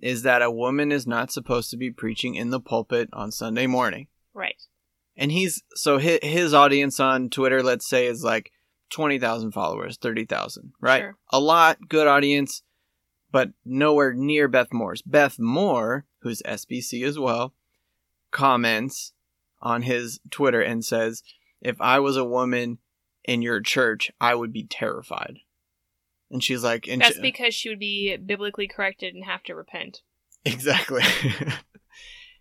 is 0.00 0.22
that 0.22 0.42
a 0.42 0.50
woman 0.50 0.90
is 0.90 1.06
not 1.06 1.30
supposed 1.30 1.70
to 1.70 1.76
be 1.76 1.90
preaching 1.90 2.34
in 2.34 2.50
the 2.50 2.60
pulpit 2.60 3.08
on 3.12 3.30
Sunday 3.30 3.66
morning. 3.66 4.08
Right. 4.32 4.62
And 5.16 5.30
he's 5.30 5.62
so 5.74 5.98
his, 5.98 6.18
his 6.22 6.54
audience 6.54 6.98
on 6.98 7.28
Twitter, 7.28 7.62
let's 7.62 7.88
say, 7.88 8.06
is 8.06 8.22
like 8.22 8.50
20,000 8.90 9.52
followers, 9.52 9.98
30,000, 9.98 10.72
right? 10.80 11.00
Sure. 11.00 11.16
A 11.30 11.40
lot, 11.40 11.88
good 11.88 12.06
audience, 12.06 12.62
but 13.32 13.50
nowhere 13.64 14.12
near 14.12 14.48
Beth 14.48 14.72
Moore's. 14.72 15.02
Beth 15.02 15.38
Moore, 15.38 16.04
who's 16.20 16.42
SBC 16.46 17.04
as 17.04 17.18
well, 17.18 17.54
comments 18.30 19.12
on 19.60 19.82
his 19.82 20.20
Twitter 20.30 20.60
and 20.60 20.84
says, 20.84 21.22
If 21.60 21.80
I 21.80 21.98
was 22.00 22.16
a 22.16 22.24
woman 22.24 22.78
in 23.24 23.42
your 23.42 23.60
church, 23.60 24.10
I 24.20 24.34
would 24.34 24.52
be 24.52 24.64
terrified. 24.64 25.38
And 26.30 26.42
she's 26.42 26.62
like, 26.64 26.86
and 26.88 27.02
That's 27.02 27.16
she- 27.16 27.22
because 27.22 27.54
she 27.54 27.68
would 27.68 27.78
be 27.78 28.16
biblically 28.16 28.68
corrected 28.68 29.14
and 29.14 29.24
have 29.24 29.42
to 29.44 29.54
repent. 29.54 30.02
exactly. 30.44 31.02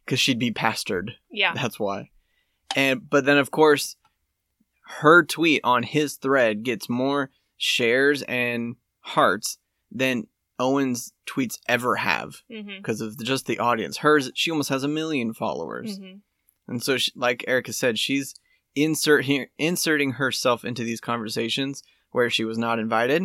Because 0.05 0.19
she'd 0.19 0.39
be 0.39 0.51
pastored. 0.51 1.11
Yeah. 1.29 1.53
That's 1.53 1.79
why. 1.79 2.09
And 2.75 3.07
but 3.07 3.25
then 3.25 3.37
of 3.37 3.51
course 3.51 3.95
her 5.01 5.23
tweet 5.23 5.61
on 5.63 5.83
his 5.83 6.15
thread 6.15 6.63
gets 6.63 6.89
more 6.89 7.29
shares 7.57 8.23
and 8.23 8.77
hearts 9.01 9.59
than 9.91 10.25
Owen's 10.59 11.13
tweets 11.27 11.57
ever 11.67 11.95
have 11.97 12.41
Mm-hmm. 12.51 12.77
because 12.77 13.01
of 13.01 13.17
just 13.23 13.45
the 13.47 13.59
audience. 13.59 13.97
Hers 13.97 14.31
she 14.35 14.51
almost 14.51 14.69
has 14.69 14.83
a 14.83 14.87
million 14.87 15.33
followers. 15.33 15.97
Mm-hmm. 15.99 16.17
And 16.67 16.83
so 16.83 16.97
she, 16.97 17.11
like 17.15 17.43
Erica 17.47 17.73
said 17.73 17.97
she's 17.97 18.35
inserting 18.75 19.47
inserting 19.57 20.11
herself 20.13 20.63
into 20.63 20.83
these 20.83 21.01
conversations 21.01 21.81
where 22.11 22.29
she 22.29 22.43
was 22.45 22.57
not 22.57 22.79
invited 22.79 23.23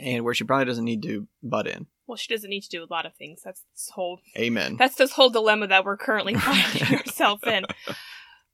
and 0.00 0.24
where 0.24 0.34
she 0.34 0.44
probably 0.44 0.64
doesn't 0.66 0.84
need 0.84 1.02
to 1.02 1.26
butt 1.42 1.66
in. 1.66 1.86
Well, 2.06 2.16
she 2.16 2.32
doesn't 2.34 2.50
need 2.50 2.62
to 2.62 2.68
do 2.68 2.82
a 2.84 2.92
lot 2.92 3.06
of 3.06 3.14
things. 3.14 3.40
That's 3.44 3.62
this 3.74 3.90
whole 3.94 4.20
Amen. 4.36 4.76
that's 4.78 4.96
this 4.96 5.12
whole 5.12 5.30
dilemma 5.30 5.66
that 5.68 5.84
we're 5.84 5.96
currently 5.96 6.34
finding 6.38 6.98
ourselves 6.98 7.42
in. 7.46 7.64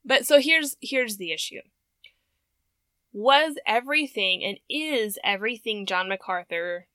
But 0.05 0.25
so 0.25 0.39
here's 0.39 0.77
here's 0.79 1.17
the 1.17 1.33
issue. 1.33 1.59
Was 3.11 3.55
everything 3.67 4.43
and 4.43 4.59
is 4.69 5.17
everything 5.23 5.85
John 5.85 6.07
MacArthur 6.07 6.87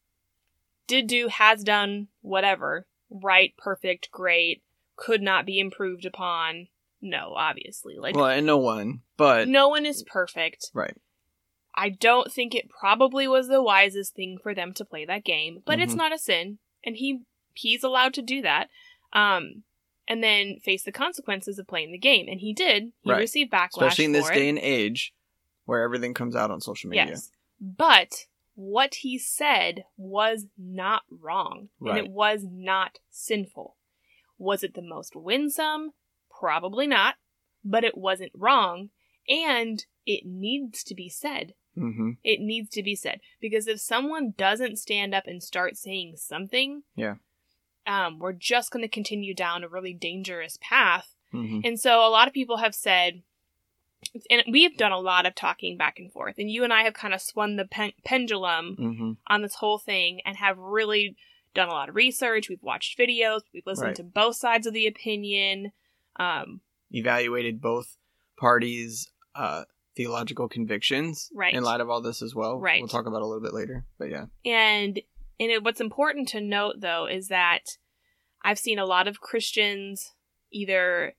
did 0.86 1.06
do, 1.06 1.28
has 1.28 1.62
done, 1.64 2.08
whatever, 2.22 2.86
right, 3.10 3.54
perfect, 3.56 4.10
great, 4.10 4.62
could 4.96 5.22
not 5.22 5.46
be 5.46 5.58
improved 5.58 6.04
upon? 6.04 6.68
No, 7.00 7.34
obviously. 7.36 7.96
Like 7.98 8.14
well, 8.14 8.26
and 8.26 8.46
no 8.46 8.56
one, 8.58 9.00
but 9.16 9.48
no 9.48 9.68
one 9.68 9.84
is 9.86 10.02
perfect. 10.04 10.70
right. 10.74 10.96
I 11.76 11.88
don't 11.88 12.30
think 12.32 12.54
it 12.54 12.70
probably 12.70 13.26
was 13.26 13.48
the 13.48 13.60
wisest 13.62 14.14
thing 14.14 14.38
for 14.40 14.54
them 14.54 14.72
to 14.74 14.84
play 14.84 15.04
that 15.04 15.24
game, 15.24 15.62
but 15.66 15.80
it's 15.80 15.94
Mhm. 15.94 15.98
not 15.98 16.12
a 16.14 16.18
sin, 16.18 16.58
and 16.84 16.96
he 16.96 17.22
he's 17.52 17.82
allowed 17.84 18.14
to 18.14 18.22
do 18.22 18.42
that. 18.42 18.68
Um, 19.12 19.64
and 20.08 20.22
then 20.22 20.60
face 20.60 20.82
the 20.84 20.92
consequences 20.92 21.58
of 21.58 21.66
playing 21.66 21.90
the 21.92 21.98
game, 21.98 22.26
and 22.28 22.40
he 22.40 22.52
did. 22.52 22.92
He 23.02 23.10
Right. 23.10 23.18
received 23.18 23.50
backlash, 23.50 23.70
especially 23.76 24.04
in 24.06 24.12
this 24.12 24.28
it. 24.30 24.34
day 24.34 24.48
and 24.48 24.58
age 24.58 25.14
where 25.64 25.82
everything 25.82 26.14
comes 26.14 26.36
out 26.36 26.50
on 26.50 26.60
social 26.60 26.90
media. 26.90 27.06
Yes, 27.06 27.30
but 27.60 28.26
what 28.54 28.96
he 28.96 29.18
said 29.18 29.84
was 29.96 30.46
not 30.58 31.02
wrong, 31.10 31.68
and 31.80 31.98
it 31.98 32.08
was 32.08 32.44
not 32.48 32.98
sinful. 33.10 33.76
Was 34.38 34.62
it 34.62 34.74
the 34.74 34.82
most 34.82 35.14
winsome? 35.16 35.92
Probably 36.40 36.86
not, 36.86 37.16
but 37.64 37.84
it 37.84 37.96
wasn't 37.96 38.32
wrong, 38.34 38.90
and 39.28 39.84
it 40.06 40.24
needs 40.26 40.82
to 40.84 40.94
be 40.94 41.08
said. 41.08 41.54
hmm 41.74 42.12
It 42.22 42.40
needs 42.40 42.70
to 42.70 42.82
be 42.82 42.94
said 42.94 43.20
because 43.40 43.66
if 43.66 43.80
someone 43.80 44.34
doesn't 44.36 44.76
stand 44.78 45.14
up 45.14 45.24
and 45.26 45.42
start 45.42 45.76
saying 45.76 46.16
something, 46.16 46.82
Yeah. 46.96 47.14
um, 47.86 48.18
we're 48.18 48.32
just 48.32 48.70
going 48.70 48.82
to 48.82 48.88
continue 48.88 49.34
down 49.34 49.64
a 49.64 49.68
really 49.68 49.94
dangerous 49.94 50.58
path. 50.60 51.14
hmm 51.32 51.60
And 51.64 51.80
so 51.80 52.06
a 52.06 52.10
lot 52.10 52.28
of 52.28 52.34
people 52.34 52.58
have 52.58 52.74
said, 52.74 53.22
and 54.30 54.42
we've 54.50 54.76
done 54.76 54.92
a 54.92 54.98
lot 54.98 55.26
of 55.26 55.34
talking 55.34 55.76
back 55.76 55.98
and 55.98 56.12
forth, 56.12 56.36
and 56.38 56.50
you 56.50 56.64
and 56.64 56.72
I 56.72 56.82
have 56.84 56.94
kind 56.94 57.14
of 57.14 57.20
swung 57.20 57.56
the 57.56 57.64
pen- 57.66 57.92
pendulum 58.04 58.76
hmm 58.76 59.12
on 59.26 59.42
this 59.42 59.54
whole 59.56 59.78
thing 59.78 60.20
and 60.24 60.36
have 60.36 60.58
really 60.58 61.16
done 61.54 61.68
a 61.68 61.72
lot 61.72 61.88
of 61.88 61.94
research. 61.94 62.48
We've 62.48 62.62
watched 62.62 62.98
videos, 62.98 63.40
we've 63.52 63.66
listened 63.66 63.86
Right. 63.88 63.96
to 63.96 64.02
both 64.02 64.36
sides 64.36 64.66
of 64.66 64.72
the 64.74 64.86
opinion. 64.86 65.72
Um, 66.16 66.60
Evaluated 66.90 67.60
both 67.60 67.96
parties' 68.36 69.10
uh, 69.34 69.64
theological 69.96 70.48
convictions 70.48 71.30
Right. 71.34 71.54
in 71.54 71.62
light 71.64 71.80
of 71.80 71.88
all 71.90 72.00
this 72.00 72.22
as 72.22 72.34
well. 72.34 72.58
Right. 72.58 72.80
We'll 72.80 72.88
talk 72.88 73.06
about 73.06 73.22
a 73.22 73.26
little 73.26 73.42
bit 73.42 73.54
later, 73.54 73.84
but 73.98 74.10
yeah. 74.10 74.26
And 74.44 75.00
and 75.40 75.50
it, 75.50 75.64
what's 75.64 75.80
important 75.80 76.28
to 76.28 76.40
note 76.40 76.76
though 76.80 77.06
is 77.06 77.28
that 77.28 77.78
I've 78.42 78.58
seen 78.58 78.78
a 78.78 78.84
lot 78.86 79.08
of 79.08 79.20
Christians 79.20 80.12
either 80.52 81.14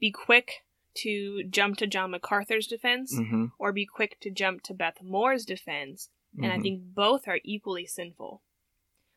be 0.00 0.10
quick 0.12 0.63
to 0.96 1.44
jump 1.44 1.76
to 1.78 1.86
John 1.86 2.10
MacArthur's 2.10 2.66
defense 2.66 3.16
hmm 3.16 3.46
or 3.58 3.72
be 3.72 3.86
quick 3.86 4.18
to 4.20 4.30
jump 4.30 4.62
to 4.62 4.74
Beth 4.74 5.02
Moore's 5.02 5.44
defense, 5.44 6.10
and 6.42 6.50
I 6.52 6.58
Mhm. 6.58 6.62
think 6.62 6.82
both 6.94 7.28
are 7.28 7.40
equally 7.44 7.86
sinful. 7.86 8.42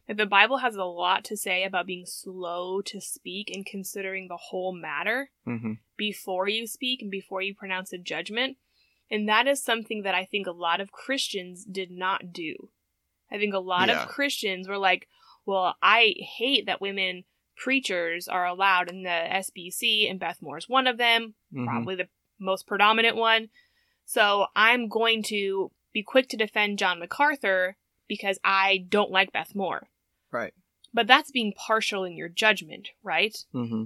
That 0.07 0.17
the 0.17 0.25
Bible 0.25 0.57
has 0.57 0.75
a 0.75 0.85
lot 0.85 1.25
to 1.25 1.35
say 1.35 1.63
about 1.63 1.85
being 1.87 2.05
slow 2.05 2.81
to 2.81 3.01
speak 3.01 3.49
and 3.49 3.65
considering 3.65 4.27
the 4.27 4.37
whole 4.37 4.73
matter 4.73 5.31
hmm 5.43 5.73
before 5.97 6.47
you 6.47 6.67
speak 6.67 7.01
and 7.01 7.09
before 7.09 7.41
you 7.41 7.55
pronounce 7.55 7.91
a 7.91 7.97
judgment. 7.97 8.57
And 9.09 9.27
that 9.27 9.47
is 9.47 9.63
something 9.63 10.03
that 10.03 10.13
I 10.15 10.25
think 10.25 10.45
a 10.45 10.51
lot 10.51 10.79
of 10.79 10.91
Christians 10.91 11.65
did 11.65 11.89
not 11.89 12.31
do. 12.31 12.69
I 13.31 13.37
think 13.37 13.53
a 13.53 13.59
lot 13.59 13.89
Yeah. 13.89 14.03
of 14.03 14.09
Christians 14.09 14.67
were 14.67 14.77
like, 14.77 15.07
well, 15.45 15.75
I 15.81 16.13
hate 16.19 16.65
that 16.67 16.81
women 16.81 17.25
preachers 17.57 18.27
are 18.27 18.45
allowed 18.45 18.89
in 18.89 19.03
the 19.03 19.09
SBC, 19.09 20.09
and 20.09 20.19
Beth 20.19 20.37
Moore 20.41 20.57
is 20.57 20.69
one 20.69 20.87
of 20.87 20.97
them, 20.97 21.33
hmm 21.53 21.65
probably 21.65 21.95
the 21.95 22.07
most 22.39 22.67
predominant 22.67 23.15
one. 23.15 23.49
So 24.05 24.45
I'm 24.55 24.87
going 24.87 25.23
to 25.23 25.71
be 25.93 26.03
quick 26.03 26.29
to 26.29 26.37
defend 26.37 26.79
John 26.79 26.99
MacArthur 26.99 27.75
because 28.07 28.39
I 28.43 28.85
don't 28.87 29.11
like 29.11 29.33
Beth 29.33 29.53
Moore. 29.55 29.87
Right. 30.31 30.53
But 30.93 31.07
that's 31.07 31.31
being 31.31 31.53
partial 31.53 32.03
in 32.03 32.15
your 32.15 32.29
judgment, 32.29 32.89
right? 33.03 33.35
hmm 33.51 33.85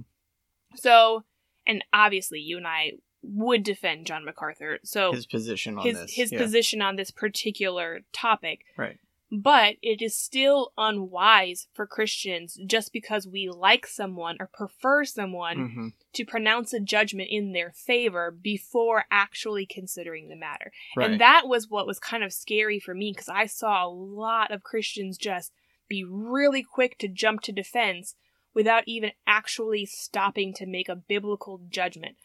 So, 0.76 1.24
and 1.66 1.84
obviously, 1.92 2.40
you 2.40 2.56
and 2.58 2.66
I 2.66 2.92
would 3.22 3.62
defend 3.62 4.06
John 4.06 4.24
MacArthur. 4.24 4.78
So 4.84 5.12
His 5.12 5.26
position 5.26 5.78
on 5.78 5.84
his 5.84 5.98
this. 5.98 6.14
his 6.14 6.32
yeah. 6.32 6.38
position 6.38 6.82
on 6.82 6.96
this 6.96 7.10
particular 7.10 8.00
topic. 8.12 8.64
Right. 8.76 8.98
But 9.34 9.76
it 9.80 10.02
is 10.02 10.14
still 10.14 10.72
unwise 10.76 11.66
for 11.72 11.86
Christians 11.86 12.58
just 12.66 12.92
because 12.92 13.26
we 13.26 13.48
like 13.48 13.86
someone 13.86 14.36
or 14.38 14.50
prefer 14.52 15.04
someone 15.04 15.70
hmm 15.74 15.88
to 16.12 16.26
pronounce 16.26 16.74
a 16.74 16.80
judgment 16.80 17.30
in 17.30 17.52
their 17.52 17.72
favor 17.72 18.30
before 18.30 19.06
actually 19.10 19.64
considering 19.64 20.28
the 20.28 20.36
matter. 20.36 20.70
Right. 20.94 21.10
And 21.10 21.20
that 21.22 21.44
was 21.46 21.70
what 21.70 21.86
was 21.86 21.98
kind 21.98 22.22
of 22.22 22.34
scary 22.34 22.78
for 22.78 22.92
me 22.94 23.12
because 23.12 23.30
I 23.30 23.46
saw 23.46 23.86
a 23.86 23.88
lot 23.88 24.50
of 24.50 24.62
Christians 24.62 25.16
just 25.16 25.52
be 25.88 26.04
really 26.04 26.62
quick 26.62 26.98
to 26.98 27.08
jump 27.08 27.40
to 27.42 27.52
defense 27.52 28.14
without 28.54 28.84
even 28.86 29.12
actually 29.26 29.86
stopping 29.86 30.52
to 30.54 30.66
make 30.66 30.90
a 30.90 30.96
biblical 30.96 31.62
judgment. 31.70 32.16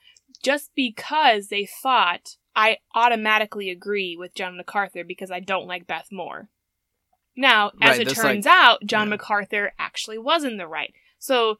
Just 0.43 0.71
because 0.75 1.47
they 1.47 1.65
thought 1.65 2.35
I 2.57 2.79
automatically 2.93 3.69
agree 3.69 4.17
with 4.17 4.35
John 4.35 4.57
MacArthur 4.57 5.03
because 5.03 5.31
I 5.31 5.39
don't 5.39 5.67
like 5.67 5.87
Beth 5.87 6.07
Moore. 6.11 6.49
Now, 7.37 7.71
as 7.81 7.97
Right, 7.99 8.07
it 8.07 8.13
turns 8.15 8.45
like- 8.45 8.53
out, 8.53 8.85
John 8.85 9.07
yeah. 9.07 9.11
MacArthur 9.11 9.71
actually 9.79 10.17
was 10.17 10.43
in 10.43 10.57
the 10.57 10.67
right. 10.67 10.93
So 11.19 11.59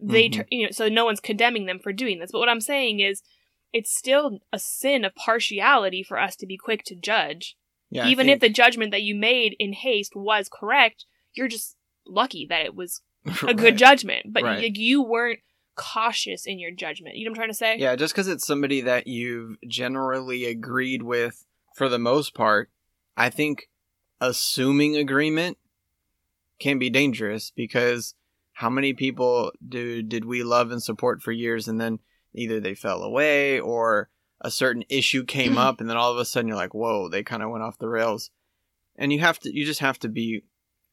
they, 0.00 0.28
Mhm. 0.28 0.32
tur- 0.32 0.46
you 0.50 0.64
know, 0.64 0.70
so 0.72 0.88
no 0.88 1.04
one's 1.04 1.20
condemning 1.20 1.66
them 1.66 1.78
for 1.78 1.92
doing 1.92 2.18
this. 2.18 2.32
But 2.32 2.38
what 2.38 2.48
I'm 2.48 2.60
saying 2.62 3.00
is, 3.00 3.22
it's 3.72 3.94
still 3.96 4.40
a 4.52 4.58
sin 4.58 5.04
of 5.04 5.14
partiality 5.14 6.02
for 6.02 6.18
us 6.18 6.34
to 6.36 6.46
be 6.46 6.56
quick 6.56 6.82
to 6.84 6.96
judge. 6.96 7.56
yeah, 7.92 8.06
Even 8.08 8.28
if 8.28 8.38
the 8.40 8.48
judgment 8.48 8.92
that 8.92 9.02
you 9.02 9.14
made 9.16 9.56
in 9.58 9.72
haste 9.72 10.14
was 10.16 10.48
correct, 10.48 11.04
you're 11.34 11.48
just 11.48 11.76
lucky 12.06 12.46
that 12.46 12.64
it 12.64 12.74
was 12.74 13.02
a 13.26 13.46
Right. 13.46 13.56
good 13.56 13.76
judgment. 13.78 14.32
But 14.32 14.42
Right. 14.44 14.62
like, 14.62 14.78
you 14.78 15.02
weren't 15.02 15.40
cautious 15.76 16.46
in 16.46 16.58
your 16.58 16.70
judgment. 16.70 17.16
You 17.16 17.24
know 17.24 17.30
what 17.30 17.36
I'm 17.38 17.40
trying 17.42 17.48
to 17.50 17.54
say? 17.54 17.76
Yeah, 17.78 17.96
just 17.96 18.14
because 18.14 18.28
it's 18.28 18.46
somebody 18.46 18.80
that 18.82 19.06
you've 19.06 19.56
generally 19.66 20.44
agreed 20.46 21.02
with 21.02 21.44
for 21.76 21.88
the 21.88 21.98
most 21.98 22.32
part, 22.34 22.70
I 23.16 23.28
think 23.30 23.68
assuming 24.20 24.96
agreement 24.96 25.58
can 26.58 26.78
be 26.78 26.90
dangerous 26.90 27.52
because 27.54 28.14
how 28.52 28.68
many 28.68 28.92
people 28.92 29.52
do 29.66 30.02
did 30.02 30.24
we 30.24 30.42
love 30.42 30.70
and 30.70 30.82
support 30.82 31.22
for 31.22 31.32
years 31.32 31.66
and 31.68 31.80
then 31.80 31.98
either 32.34 32.60
they 32.60 32.74
fell 32.74 33.02
away 33.02 33.58
or 33.58 34.08
a 34.42 34.50
certain 34.50 34.84
issue 34.88 35.24
came 35.24 35.56
up 35.58 35.80
and 35.80 35.88
then 35.90 35.96
all 35.96 36.12
of 36.12 36.18
a 36.18 36.24
sudden 36.24 36.48
you're 36.48 36.56
like, 36.56 36.74
whoa, 36.74 37.08
they 37.08 37.22
kind 37.22 37.42
of 37.42 37.50
went 37.50 37.62
off 37.64 37.78
the 37.78 37.88
rails. 37.88 38.30
and 38.96 39.12
you 39.12 39.20
have 39.20 39.38
to 39.38 39.54
you 39.54 39.64
just 39.64 39.80
have 39.80 39.98
to 39.98 40.08
be 40.08 40.42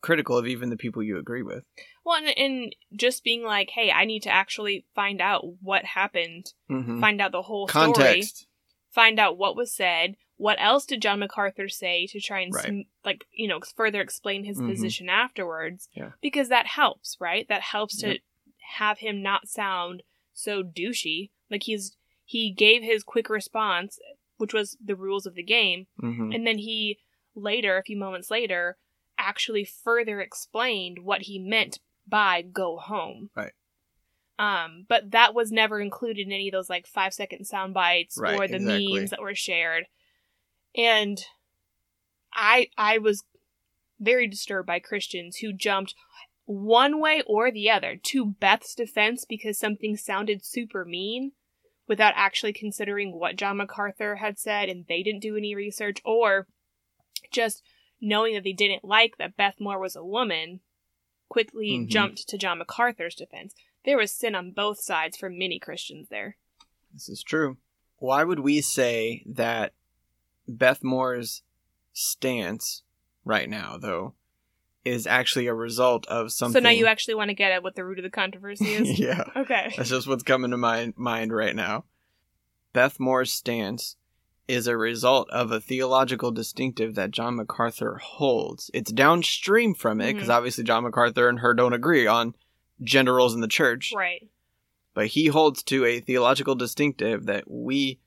critical 0.01 0.37
of 0.37 0.47
even 0.47 0.69
the 0.69 0.77
people 0.77 1.01
you 1.03 1.17
agree 1.17 1.41
with. 1.43 1.63
Well, 2.05 2.17
and, 2.17 2.37
and 2.37 2.75
just 2.95 3.23
being 3.23 3.43
like, 3.43 3.71
hey, 3.71 3.91
I 3.91 4.05
need 4.05 4.23
to 4.23 4.29
actually 4.29 4.85
find 4.95 5.19
out 5.19 5.43
what 5.61 5.83
happened, 5.83 6.53
hmm 6.69 7.01
find 7.01 7.19
out 7.21 7.31
the 7.31 7.41
whole 7.41 7.67
story, 7.67 7.85
Context. 7.87 8.47
find 8.91 9.19
out 9.19 9.37
what 9.37 9.55
was 9.57 9.73
said. 9.73 10.15
What 10.37 10.57
else 10.61 10.85
did 10.85 11.01
John 11.01 11.19
MacArthur 11.19 11.67
say 11.67 12.05
to 12.07 12.19
try 12.21 12.41
and 12.41 12.53
Right. 12.53 12.65
sm- 12.65 12.81
like 13.03 13.25
you 13.31 13.47
know 13.47 13.59
further 13.75 14.01
explain 14.01 14.43
his 14.45 14.59
Mhm. 14.59 14.69
position 14.69 15.09
afterwards? 15.09 15.89
Yeah. 15.93 16.11
because 16.21 16.49
that 16.49 16.67
helps, 16.67 17.17
right? 17.19 17.47
That 17.49 17.61
helps 17.61 17.97
to 18.01 18.07
Yep. 18.13 18.21
have 18.75 18.99
him 18.99 19.21
not 19.21 19.47
sound 19.47 20.03
so 20.33 20.63
douchey. 20.63 21.31
Like 21.49 21.63
he's 21.63 21.97
he 22.23 22.51
gave 22.51 22.83
his 22.83 23.03
quick 23.03 23.29
response, 23.29 23.99
which 24.37 24.53
was 24.53 24.77
the 24.83 24.95
rules 24.95 25.25
of 25.25 25.33
the 25.35 25.43
game, 25.43 25.87
hmm 25.99 26.31
and 26.33 26.45
then 26.45 26.57
he 26.59 26.99
later, 27.35 27.77
a 27.77 27.83
few 27.83 27.97
moments 27.97 28.29
later, 28.31 28.77
actually 29.17 29.63
further 29.63 30.21
explained 30.21 30.99
what 30.99 31.23
he 31.23 31.39
meant 31.39 31.79
by 32.07 32.41
go 32.41 32.77
home. 32.77 33.29
Right. 33.35 33.53
Um, 34.39 34.85
but 34.87 35.11
that 35.11 35.33
was 35.33 35.51
never 35.51 35.79
included 35.81 36.27
in 36.27 36.31
any 36.31 36.47
of 36.49 36.51
those 36.51 36.69
like 36.69 36.85
five 36.85 37.13
second 37.13 37.45
sound 37.45 37.73
bites 37.73 38.17
Right, 38.19 38.35
or 38.39 38.47
the 38.47 38.55
exactly. 38.57 38.93
memes 38.99 39.09
that 39.09 39.21
were 39.21 39.33
shared. 39.33 39.87
And 40.77 41.19
I 42.33 42.69
I 42.77 42.99
was 42.99 43.23
very 43.99 44.27
disturbed 44.27 44.67
by 44.67 44.79
Christians 44.79 45.37
who 45.37 45.51
jumped 45.51 45.95
one 46.45 47.01
way 47.01 47.23
or 47.27 47.51
the 47.51 47.69
other 47.69 47.97
to 48.01 48.25
Beth's 48.25 48.75
defense 48.75 49.25
because 49.27 49.57
something 49.57 49.97
sounded 49.97 50.45
super 50.45 50.85
mean 50.85 51.31
without 51.87 52.13
actually 52.15 52.53
considering 52.53 53.17
what 53.17 53.35
John 53.35 53.57
MacArthur 53.57 54.17
had 54.17 54.37
said 54.37 54.69
and 54.69 54.85
they 54.87 55.01
didn't 55.03 55.21
do 55.21 55.35
any 55.35 55.55
research 55.55 55.99
or 56.05 56.47
just 57.31 57.63
knowing 57.99 58.35
that 58.35 58.43
they 58.43 58.53
didn't 58.53 58.85
like 58.85 59.17
that 59.17 59.35
Beth 59.35 59.55
Moore 59.59 59.79
was 59.79 59.95
a 59.95 60.05
woman 60.05 60.59
quickly 61.27 61.71
Mhm. 61.71 61.87
jumped 61.89 62.27
to 62.29 62.37
John 62.37 62.59
MacArthur's 62.59 63.15
defense. 63.15 63.53
There 63.83 63.97
was 63.97 64.13
sin 64.13 64.35
on 64.35 64.51
both 64.51 64.79
sides 64.79 65.17
for 65.17 65.29
many 65.29 65.59
Christians 65.59 66.09
there. 66.09 66.37
This 66.93 67.09
is 67.09 67.23
true. 67.23 67.57
Why 67.97 68.23
would 68.23 68.39
we 68.39 68.61
say 68.61 69.23
that 69.25 69.73
Beth 70.47 70.83
Moore's 70.83 71.41
stance 71.93 72.83
right 73.25 73.49
now, 73.49 73.77
though, 73.77 74.13
is 74.85 75.05
actually 75.07 75.47
a 75.47 75.53
result 75.53 76.05
of 76.07 76.31
something? 76.31 76.61
So 76.61 76.63
now 76.63 76.69
you 76.69 76.87
actually 76.87 77.15
want 77.15 77.29
to 77.29 77.33
get 77.33 77.51
at 77.51 77.63
what 77.63 77.75
the 77.75 77.83
root 77.83 77.99
of 77.99 78.03
the 78.03 78.09
controversy 78.09 78.65
is? 78.73 78.99
yeah, 78.99 79.23
Okay. 79.35 79.73
that's 79.75 79.89
just 79.89 80.07
what's 80.07 80.23
coming 80.23 80.51
to 80.51 80.57
my 80.57 80.93
mind 80.95 81.33
right 81.33 81.55
now. 81.55 81.85
Beth 82.73 82.99
Moore's 82.99 83.33
stance 83.33 83.95
is 84.47 84.65
a 84.67 84.77
result 84.77 85.29
of 85.31 85.51
a 85.51 85.59
theological 85.59 86.31
distinctive 86.31 86.95
that 86.95 87.11
John 87.11 87.35
MacArthur 87.35 87.97
holds. 88.01 88.71
It's 88.73 88.91
downstream 88.93 89.73
from 89.73 89.99
it 89.99 90.13
because 90.13 90.29
Mhm. 90.29 90.33
obviously 90.35 90.63
John 90.63 90.83
MacArthur 90.83 91.27
and 91.27 91.39
her 91.39 91.53
don't 91.53 91.73
agree 91.73 92.07
on 92.07 92.33
gender 92.81 93.15
roles 93.15 93.33
in 93.35 93.41
the 93.41 93.47
church. 93.47 93.91
Right. 93.95 94.29
but 94.93 95.07
he 95.07 95.27
holds 95.27 95.61
to 95.61 95.85
a 95.85 95.99
theological 95.99 96.55
distinctive 96.55 97.27
that 97.27 97.43
we 97.47 97.99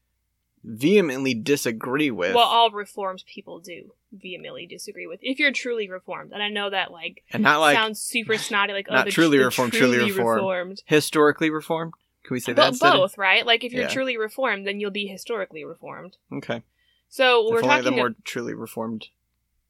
vehemently 0.64 1.34
disagree 1.34 2.10
with. 2.10 2.34
Well, 2.34 2.46
all 2.46 2.70
reformed 2.70 3.24
people 3.26 3.60
do 3.60 3.94
vehemently 4.12 4.66
disagree 4.66 5.06
with. 5.06 5.20
If 5.22 5.38
you're 5.38 5.52
truly 5.52 5.88
reformed, 5.88 6.32
and 6.32 6.42
I 6.42 6.48
know 6.48 6.70
that 6.70 6.90
like, 6.90 7.22
and 7.32 7.42
not 7.42 7.60
like 7.60 7.76
sounds 7.76 8.00
super 8.00 8.36
snotty, 8.38 8.72
like 8.72 8.86
oh, 8.90 8.94
not 8.94 9.04
the, 9.06 9.10
truly 9.10 9.38
the 9.38 9.44
reformed, 9.46 9.72
truly 9.72 9.96
truly 9.98 10.10
reformed. 10.12 10.36
reformed. 10.40 10.82
historically 10.86 11.50
reformed. 11.50 11.92
Can 12.24 12.34
we 12.34 12.40
say 12.40 12.52
that? 12.52 12.68
Instead? 12.68 12.92
both, 12.92 13.16
right? 13.18 13.46
Like 13.46 13.64
if 13.64 13.72
you're 13.72 13.82
Yeah. 13.84 13.88
truly 13.88 14.16
reformed, 14.18 14.66
then 14.66 14.78
you'll 14.80 14.90
be 14.90 15.06
historically 15.06 15.64
reformed. 15.64 16.16
Okay. 16.32 16.62
So 17.08 17.48
we're 17.50 17.56
if 17.58 17.62
the 17.62 17.68
talking. 17.68 17.96
more 17.96 18.14
truly 18.24 18.54
reformed 18.54 19.08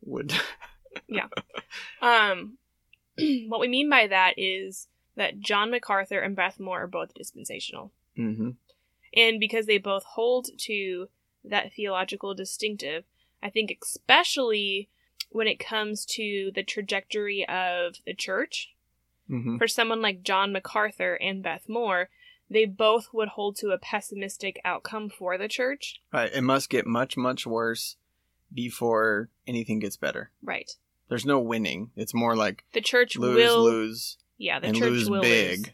would. 0.02 0.32
Yeah. 1.08 1.28
Um, 2.02 2.58
what 3.48 3.60
we 3.60 3.68
mean 3.68 3.88
by 3.88 4.08
that 4.08 4.34
is 4.36 4.88
that 5.16 5.38
John 5.38 5.70
MacArthur 5.70 6.18
and 6.18 6.34
Beth 6.34 6.58
Moore 6.58 6.82
are 6.82 6.88
both 6.88 7.14
dispensational. 7.14 7.92
hmm 8.16 8.50
And 9.14 9.40
because 9.40 9.66
they 9.66 9.78
both 9.78 10.04
hold 10.04 10.48
to 10.58 11.08
that 11.44 11.72
theological 11.72 12.34
distinctive, 12.34 13.04
I 13.42 13.50
think 13.50 13.76
especially 13.82 14.88
when 15.30 15.46
it 15.46 15.58
comes 15.58 16.04
to 16.04 16.50
the 16.54 16.62
trajectory 16.62 17.46
of 17.48 17.96
the 18.06 18.14
church, 18.14 18.70
hmm 19.28 19.58
for 19.58 19.68
someone 19.68 20.02
like 20.02 20.22
John 20.22 20.52
MacArthur 20.52 21.14
and 21.14 21.42
Beth 21.42 21.68
Moore, 21.68 22.08
they 22.48 22.64
both 22.64 23.08
would 23.12 23.28
hold 23.28 23.56
to 23.56 23.70
a 23.70 23.78
pessimistic 23.78 24.60
outcome 24.64 25.08
for 25.08 25.38
the 25.38 25.46
church. 25.48 26.00
Right. 26.12 26.32
It 26.34 26.42
must 26.42 26.68
get 26.68 26.84
much, 26.86 27.16
much 27.16 27.46
worse 27.46 27.96
before 28.52 29.28
anything 29.46 29.78
gets 29.78 29.96
better. 29.96 30.30
Right. 30.42 30.70
There's 31.08 31.24
no 31.24 31.38
winning. 31.38 31.90
It's 31.96 32.12
more 32.14 32.34
like 32.36 32.64
The 32.72 32.80
church 32.80 33.16
lose, 33.16 33.36
will 33.36 33.62
lose, 33.64 34.16
yeah, 34.36 34.58
the 34.58 34.72
church 34.72 34.90
lose 34.90 35.10
will 35.10 35.22
big. 35.22 35.58
lose. 35.58 35.70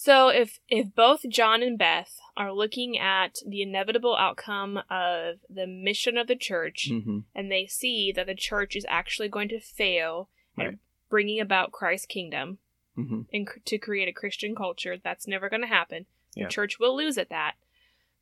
So 0.00 0.28
if 0.28 0.60
if 0.68 0.94
both 0.94 1.28
John 1.28 1.60
and 1.60 1.76
Beth 1.76 2.20
are 2.36 2.52
looking 2.52 2.96
at 2.96 3.40
the 3.44 3.62
inevitable 3.62 4.16
outcome 4.16 4.78
of 4.88 5.40
the 5.50 5.66
mission 5.66 6.16
of 6.16 6.28
the 6.28 6.36
church 6.36 6.88
hmm 6.88 7.18
and 7.34 7.50
they 7.50 7.66
see 7.66 8.12
that 8.12 8.26
the 8.26 8.34
church 8.34 8.76
is 8.76 8.86
actually 8.88 9.28
going 9.28 9.48
to 9.48 9.60
fail 9.60 10.28
Right. 10.56 10.68
at 10.68 10.74
bringing 11.10 11.40
about 11.40 11.72
Christ's 11.72 12.06
kingdom 12.06 12.58
hmm 12.94 13.22
and 13.32 13.46
cr- 13.46 13.58
to 13.64 13.76
create 13.78 14.08
a 14.08 14.12
Christian 14.12 14.54
culture, 14.54 14.96
that's 14.96 15.26
never 15.26 15.48
going 15.50 15.62
to 15.62 15.68
happen. 15.68 16.06
Yeah. 16.34 16.44
The 16.44 16.50
church 16.52 16.78
will 16.78 16.96
lose 16.96 17.18
at 17.18 17.28
that. 17.30 17.54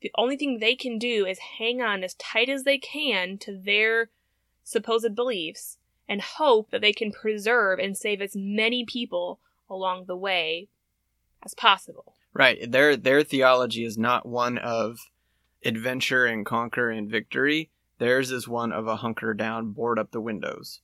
The 0.01 0.11
only 0.15 0.35
thing 0.35 0.57
they 0.59 0.75
can 0.75 0.97
do 0.97 1.25
is 1.27 1.37
hang 1.59 1.81
on 1.81 2.03
as 2.03 2.15
tight 2.15 2.49
as 2.49 2.63
they 2.63 2.79
can 2.79 3.37
to 3.39 3.55
their 3.55 4.09
supposed 4.63 5.13
beliefs 5.15 5.77
and 6.09 6.21
hope 6.21 6.71
that 6.71 6.81
they 6.81 6.93
can 6.93 7.11
preserve 7.11 7.77
and 7.79 7.95
save 7.95 8.21
as 8.21 8.35
many 8.35 8.83
people 8.83 9.39
along 9.69 10.05
the 10.05 10.15
way 10.17 10.69
as 11.47 11.53
possible. 11.55 12.13
Right. 12.33 12.69
Their 12.69 12.97
their 12.97 13.23
theology 13.23 13.85
is 13.85 13.97
not 13.97 14.25
one 14.25 14.57
of 14.57 14.99
adventure 15.63 16.25
and 16.25 16.45
conquer 16.45 16.91
and 16.91 17.09
victory. 17.09 17.71
Theirs 17.99 18.31
is 18.31 18.47
one 18.47 18.71
of 18.73 18.85
a 18.85 18.97
hunker 18.97 19.33
down, 19.33 19.71
board 19.71 19.97
up 19.97 20.11
the 20.11 20.21
windows. 20.21 20.81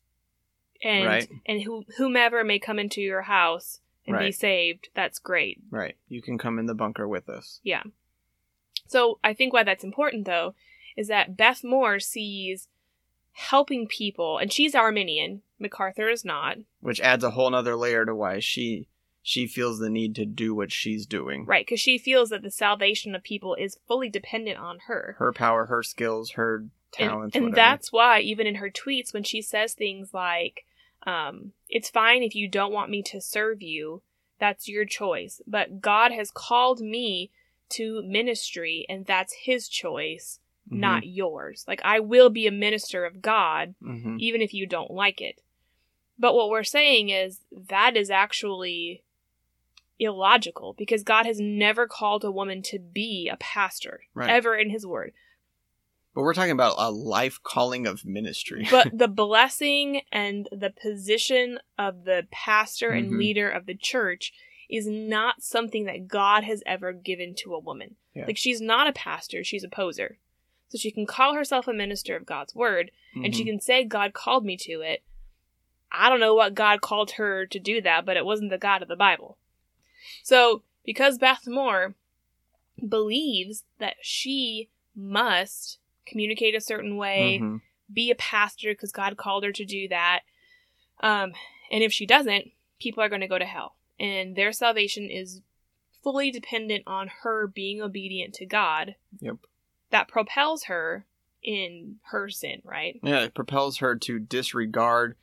And 0.82 1.06
Right. 1.06 1.30
and 1.46 1.62
who, 1.62 1.84
whomever 1.98 2.44
may 2.44 2.60
come 2.60 2.80
into 2.80 3.02
your 3.02 3.24
house 3.24 3.82
and 4.08 4.18
be 4.18 4.32
saved, 4.32 4.90
that's 4.96 5.20
great. 5.20 5.60
Right. 5.70 5.96
You 6.08 6.22
can 6.22 6.38
come 6.38 6.58
in 6.60 6.66
the 6.66 6.74
bunker 6.74 7.08
with 7.08 7.30
us. 7.30 7.60
Yeah. 7.64 7.84
So 8.88 9.20
I 9.24 9.34
think 9.34 9.54
why 9.54 9.64
that's 9.64 9.84
important 9.84 10.26
though 10.26 10.56
is 10.98 11.08
that 11.10 11.38
Beth 11.38 11.64
Moore 11.64 12.00
sees 12.00 12.68
helping 13.36 13.88
people, 13.88 14.38
and 14.38 14.52
she's 14.54 14.76
Arminian. 14.76 15.42
MacArthur 15.60 16.10
is 16.10 16.24
not. 16.24 16.58
Which 16.82 17.02
adds 17.02 17.24
a 17.24 17.32
whole 17.32 17.50
nother 17.50 17.76
layer 17.76 18.06
to 18.06 18.14
why 18.14 18.40
she 18.40 18.88
she 19.26 19.48
feels 19.48 19.80
the 19.80 19.90
need 19.90 20.14
to 20.16 20.26
do 20.26 20.54
what 20.54 20.72
she's 20.72 21.06
doing. 21.06 21.46
Right, 21.46 21.66
because 21.66 21.80
she 21.80 21.98
feels 21.98 22.30
that 22.30 22.44
the 22.44 22.52
salvation 22.52 23.16
of 23.16 23.24
people 23.24 23.56
is 23.56 23.80
fully 23.88 24.10
dependent 24.10 24.58
on 24.60 24.80
her. 24.88 25.16
Her 25.18 25.32
power, 25.32 25.66
her 25.68 25.82
skills, 25.82 26.32
her 26.32 26.58
and 26.58 26.70
talents. 26.92 27.36
and 27.36 27.46
whatever. 27.46 27.56
that's 27.56 27.92
why, 27.92 28.20
even 28.20 28.46
in 28.46 28.56
her 28.56 28.70
tweets, 28.70 29.14
when 29.14 29.24
she 29.24 29.42
says 29.42 29.74
things 29.74 30.14
like, 30.14 30.66
um, 31.08 31.54
it's 31.70 31.90
fine 31.90 32.22
if 32.22 32.36
you 32.36 32.48
don't 32.50 32.74
want 32.74 32.92
me 32.92 33.02
to 33.04 33.22
serve 33.22 33.62
you, 33.62 34.02
that's 34.40 34.68
your 34.68 34.84
choice. 34.86 35.42
But 35.48 35.80
God 35.82 36.12
has 36.12 36.30
called 36.30 36.82
me 36.82 37.32
to 37.70 38.04
ministry, 38.04 38.86
and 38.90 39.06
that's 39.06 39.34
his 39.46 39.68
choice, 39.70 40.40
Mhm. 40.70 40.80
not 40.80 41.06
yours. 41.08 41.64
Like, 41.68 41.82
I 41.86 42.00
will 42.02 42.30
be 42.30 42.46
a 42.46 42.52
minister 42.52 43.06
of 43.06 43.22
God, 43.22 43.74
Mhm. 43.82 44.20
even 44.20 44.42
if 44.42 44.54
you 44.54 44.68
don't 44.68 44.92
like 44.92 45.22
it. 45.22 45.40
But 46.20 46.36
what 46.36 46.50
we're 46.50 46.64
saying 46.64 47.10
is 47.10 47.40
that 47.52 47.96
is 47.98 48.12
actually 48.12 49.02
illogical 50.04 50.74
because 50.78 51.04
God 51.04 51.26
has 51.26 51.40
never 51.40 51.88
called 51.88 52.24
a 52.24 52.32
woman 52.32 52.62
to 52.64 52.80
be 52.80 53.30
a 53.32 53.38
pastor 53.38 54.02
Right. 54.14 54.30
ever 54.30 54.56
in 54.56 54.70
his 54.70 54.86
word. 54.86 55.14
But 56.16 56.22
we're 56.22 56.34
talking 56.36 56.52
about 56.52 56.76
a 56.78 56.92
life 56.92 57.40
calling 57.42 57.88
of 57.88 58.06
ministry. 58.06 58.68
But 58.72 58.90
the 58.98 59.08
blessing 59.08 60.02
and 60.12 60.48
the 60.52 60.70
position 60.70 61.60
of 61.78 62.04
the 62.06 62.28
pastor 62.32 62.92
and 62.92 63.12
Mhm. 63.12 63.18
leader 63.18 63.50
of 63.50 63.66
the 63.66 63.76
church 63.76 64.32
is 64.70 64.88
not 64.88 65.42
something 65.44 65.86
that 65.86 66.08
God 66.08 66.44
has 66.44 66.64
ever 66.66 66.94
given 66.94 67.34
to 67.36 67.54
a 67.54 67.60
woman. 67.60 67.96
Yeah. 68.16 68.26
Like 68.28 68.38
she's 68.38 68.62
not 68.62 68.88
a 68.88 68.94
pastor, 68.94 69.44
she's 69.44 69.64
a 69.64 69.70
poser. 69.70 70.20
So 70.70 70.78
she 70.78 70.92
can 70.92 71.06
call 71.06 71.34
herself 71.36 71.68
a 71.68 71.74
minister 71.74 72.16
of 72.16 72.26
God's 72.26 72.56
word 72.56 72.92
and 73.16 73.36
she 73.36 73.44
Mhm. 73.44 73.48
can 73.48 73.60
say 73.60 73.84
God 73.84 74.14
called 74.14 74.44
me 74.46 74.56
to 74.58 74.82
it. 74.82 75.04
I 75.92 76.10
don't 76.10 76.20
know 76.20 76.34
what 76.34 76.56
God 76.56 76.82
called 76.82 77.12
her 77.12 77.46
to 77.46 77.60
do 77.60 77.80
that, 77.82 78.04
but 78.06 78.18
it 78.18 78.26
wasn't 78.26 78.50
the 78.50 78.58
God 78.58 78.82
of 78.82 78.88
the 78.88 78.96
Bible. 78.96 79.38
So, 80.24 80.64
because 80.86 81.18
Beth 81.18 81.48
Moore 81.48 81.96
believes 82.88 83.64
that 83.80 83.96
she 84.02 84.70
must 84.96 85.80
communicate 86.06 86.56
a 86.56 86.62
certain 86.62 86.98
way, 86.98 87.40
Mhm. 87.40 87.62
be 87.92 88.12
a 88.12 88.16
pastor 88.16 88.72
because 88.74 88.92
God 88.92 89.18
called 89.18 89.44
her 89.44 89.52
to 89.52 89.66
do 89.66 89.88
that, 89.88 90.22
um, 91.00 91.34
and 91.72 91.84
if 91.84 91.94
she 91.94 92.06
doesn't, 92.06 92.52
people 92.80 93.02
are 93.04 93.10
going 93.10 93.22
to 93.22 93.28
go 93.28 93.40
to 93.40 93.46
hell. 93.46 93.76
And 94.00 94.36
their 94.36 94.52
salvation 94.52 95.10
is 95.10 95.42
fully 96.04 96.32
dependent 96.32 96.84
on 96.86 97.08
her 97.22 97.48
being 97.48 97.82
obedient 97.82 98.34
to 98.36 98.46
God 98.46 98.96
Yep. 99.22 99.38
that 99.92 100.08
propels 100.08 100.64
her 100.66 101.06
in 101.42 102.00
her 102.12 102.30
sin, 102.30 102.62
right? 102.66 103.00
Yeah, 103.04 103.22
it 103.24 103.34
propels 103.34 103.78
her 103.78 103.96
to 103.96 104.20
disregard 104.20 105.18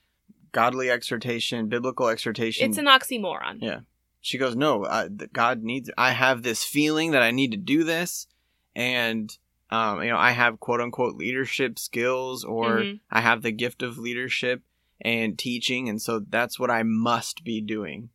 godly 0.52 0.90
exhortation, 0.90 1.68
biblical 1.68 2.08
exhortation. 2.08 2.68
It's 2.68 2.78
an 2.78 2.86
oxymoron. 2.86 3.58
Yeah. 3.60 3.80
She 4.20 4.38
goes, 4.38 4.54
"No, 4.56 4.85
I, 4.85 5.09
God 5.09 5.62
needs. 5.62 5.90
I 5.96 6.12
have 6.12 6.42
this 6.42 6.64
feeling 6.64 7.12
that 7.12 7.22
I 7.22 7.30
need 7.30 7.50
to 7.52 7.56
do 7.56 7.85
this, 7.85 8.26
and 8.74 9.37
um, 9.70 10.02
you 10.02 10.09
know, 10.11 10.18
I 10.18 10.33
have 10.33 10.59
quote 10.61 10.80
unquote 10.80 11.14
leadership 11.16 11.78
skills, 11.78 12.44
or 12.44 12.85
Mhm. 12.85 13.00
I 13.11 13.20
have 13.20 13.42
the 13.42 13.52
gift 13.52 13.83
of 13.83 13.98
leadership 13.98 14.62
and 15.00 15.38
teaching, 15.38 15.88
and 15.88 16.02
so 16.02 16.18
that's 16.18 16.59
what 16.59 16.70
I 16.70 16.83
must 16.83 17.44
be 17.44 17.61
doing." 17.61 18.11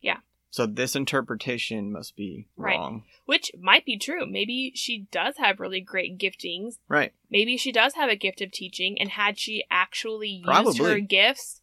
Yeah. 0.00 0.18
So 0.50 0.66
this 0.66 0.94
interpretation 0.94 1.90
must 1.92 2.14
be 2.14 2.46
Right. 2.56 2.76
wrong. 2.76 3.04
Which 3.24 3.50
might 3.58 3.84
be 3.86 3.96
true. 3.96 4.26
Maybe 4.26 4.72
she 4.74 5.06
does 5.10 5.38
have 5.38 5.60
really 5.60 5.80
great 5.80 6.18
giftings. 6.18 6.78
Right. 6.88 7.12
Maybe 7.30 7.56
she 7.56 7.72
does 7.72 7.94
have 7.94 8.10
a 8.10 8.16
gift 8.16 8.40
of 8.42 8.52
teaching, 8.52 9.00
and 9.00 9.10
had 9.10 9.38
she 9.38 9.64
actually 9.70 10.28
used 10.46 10.78
her 10.78 11.00
gifts 11.00 11.62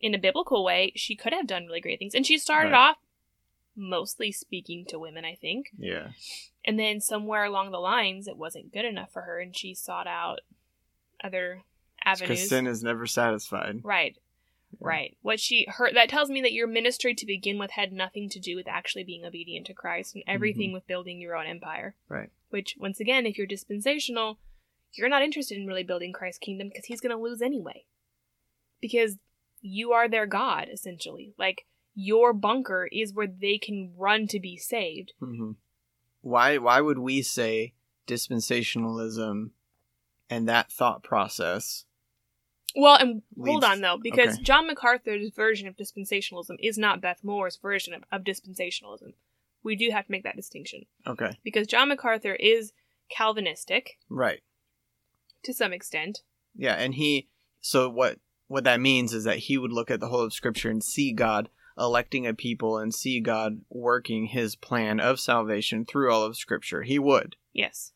in 0.00 0.14
a 0.14 0.18
biblical 0.18 0.64
way, 0.64 0.92
she 0.96 1.14
could 1.14 1.32
have 1.34 1.46
done 1.46 1.66
really 1.66 1.80
great 1.82 1.98
things. 1.98 2.14
And 2.14 2.26
she 2.26 2.38
started 2.38 2.70
Right. 2.72 2.90
off 2.90 2.96
mostly 3.76 4.32
speaking 4.32 4.84
to 4.88 4.98
women, 4.98 5.24
I 5.24 5.34
think. 5.34 5.66
Yeah. 5.78 6.08
And 6.64 6.78
then 6.78 7.00
somewhere 7.00 7.44
along 7.44 7.70
the 7.70 7.78
lines, 7.78 8.26
it 8.26 8.36
wasn't 8.36 8.72
good 8.72 8.84
enough 8.84 9.12
for 9.12 9.22
her, 9.22 9.40
and 9.40 9.56
she 9.56 9.74
sought 9.74 10.06
out 10.06 10.40
other 11.22 11.62
avenues. 12.04 12.28
Because 12.28 12.48
sin 12.48 12.66
is 12.66 12.82
never 12.82 13.06
satisfied. 13.06 13.80
Right. 13.82 14.16
Right. 14.78 15.16
What 15.22 15.40
she 15.40 15.66
her 15.68 15.92
that 15.92 16.08
tells 16.08 16.30
me 16.30 16.40
that 16.42 16.52
your 16.52 16.68
ministry 16.68 17.14
to 17.14 17.26
begin 17.26 17.58
with 17.58 17.72
had 17.72 17.92
nothing 17.92 18.28
to 18.30 18.38
do 18.38 18.54
with 18.54 18.68
actually 18.68 19.02
being 19.02 19.24
obedient 19.24 19.66
to 19.66 19.74
Christ 19.74 20.14
and 20.14 20.22
everything 20.28 20.72
with 20.72 20.86
building 20.86 21.20
your 21.20 21.36
own 21.36 21.46
empire. 21.46 21.96
Mm-hmm. 22.04 22.14
Right. 22.14 22.30
Which 22.50 22.76
once 22.78 23.00
again, 23.00 23.26
if 23.26 23.36
you're 23.36 23.48
dispensational, 23.48 24.38
you're 24.92 25.08
not 25.08 25.22
interested 25.22 25.58
in 25.58 25.66
really 25.66 25.82
building 25.82 26.12
Christ's 26.12 26.38
kingdom 26.38 26.68
because 26.68 26.84
he's 26.84 27.00
going 27.00 27.14
to 27.14 27.20
lose 27.20 27.42
anyway. 27.42 27.84
Because 28.80 29.16
you 29.60 29.92
are 29.92 30.08
their 30.08 30.26
god 30.26 30.68
essentially. 30.72 31.34
Like 31.36 31.66
your 31.94 32.32
bunker 32.32 32.88
is 32.92 33.12
where 33.12 33.26
they 33.26 33.58
can 33.58 33.92
run 33.96 34.26
to 34.28 34.40
be 34.40 34.56
saved. 34.56 35.12
hmm 35.18 35.52
Why 36.20 36.58
why 36.58 36.80
would 36.80 36.98
we 36.98 37.22
say 37.22 37.74
dispensationalism 38.06 39.50
and 40.28 40.48
that 40.48 40.70
thought 40.70 41.02
process? 41.02 41.84
Well, 42.76 42.96
and 42.96 43.22
hold 43.44 43.64
on 43.64 43.80
though, 43.80 43.98
because 44.00 44.34
okay. 44.34 44.42
John 44.42 44.68
MacArthur's 44.68 45.30
version 45.34 45.66
of 45.66 45.76
dispensationalism 45.76 46.54
is 46.60 46.78
not 46.78 47.00
Beth 47.00 47.18
Moore's 47.24 47.56
version 47.56 47.94
of, 47.94 48.04
of 48.12 48.22
dispensationalism. 48.22 49.14
We 49.64 49.74
do 49.76 49.90
have 49.90 50.06
to 50.06 50.12
make 50.12 50.22
that 50.22 50.36
distinction. 50.36 50.86
Okay. 51.06 51.32
because 51.42 51.66
John 51.66 51.88
MacArthur 51.88 52.34
is 52.34 52.72
Calvinistic 53.10 53.98
Right. 54.08 54.40
to 55.42 55.52
some 55.52 55.72
extent. 55.72 56.20
Yeah, 56.54 56.74
and 56.74 56.94
he 56.94 57.28
so 57.60 57.88
what 57.90 58.18
what 58.46 58.64
that 58.64 58.80
means 58.80 59.12
is 59.12 59.24
that 59.24 59.38
he 59.38 59.58
would 59.58 59.72
look 59.72 59.90
at 59.90 59.98
the 60.00 60.08
whole 60.08 60.22
of 60.22 60.32
scripture 60.32 60.70
and 60.70 60.82
see 60.82 61.12
God 61.12 61.48
electing 61.80 62.26
a 62.26 62.34
people 62.34 62.76
and 62.78 62.94
see 62.94 63.20
God 63.20 63.62
working 63.70 64.26
his 64.26 64.54
plan 64.54 65.00
of 65.00 65.18
salvation 65.18 65.84
through 65.86 66.12
all 66.12 66.22
of 66.22 66.36
scripture. 66.36 66.82
He 66.82 66.98
would. 66.98 67.36
Yes. 67.52 67.92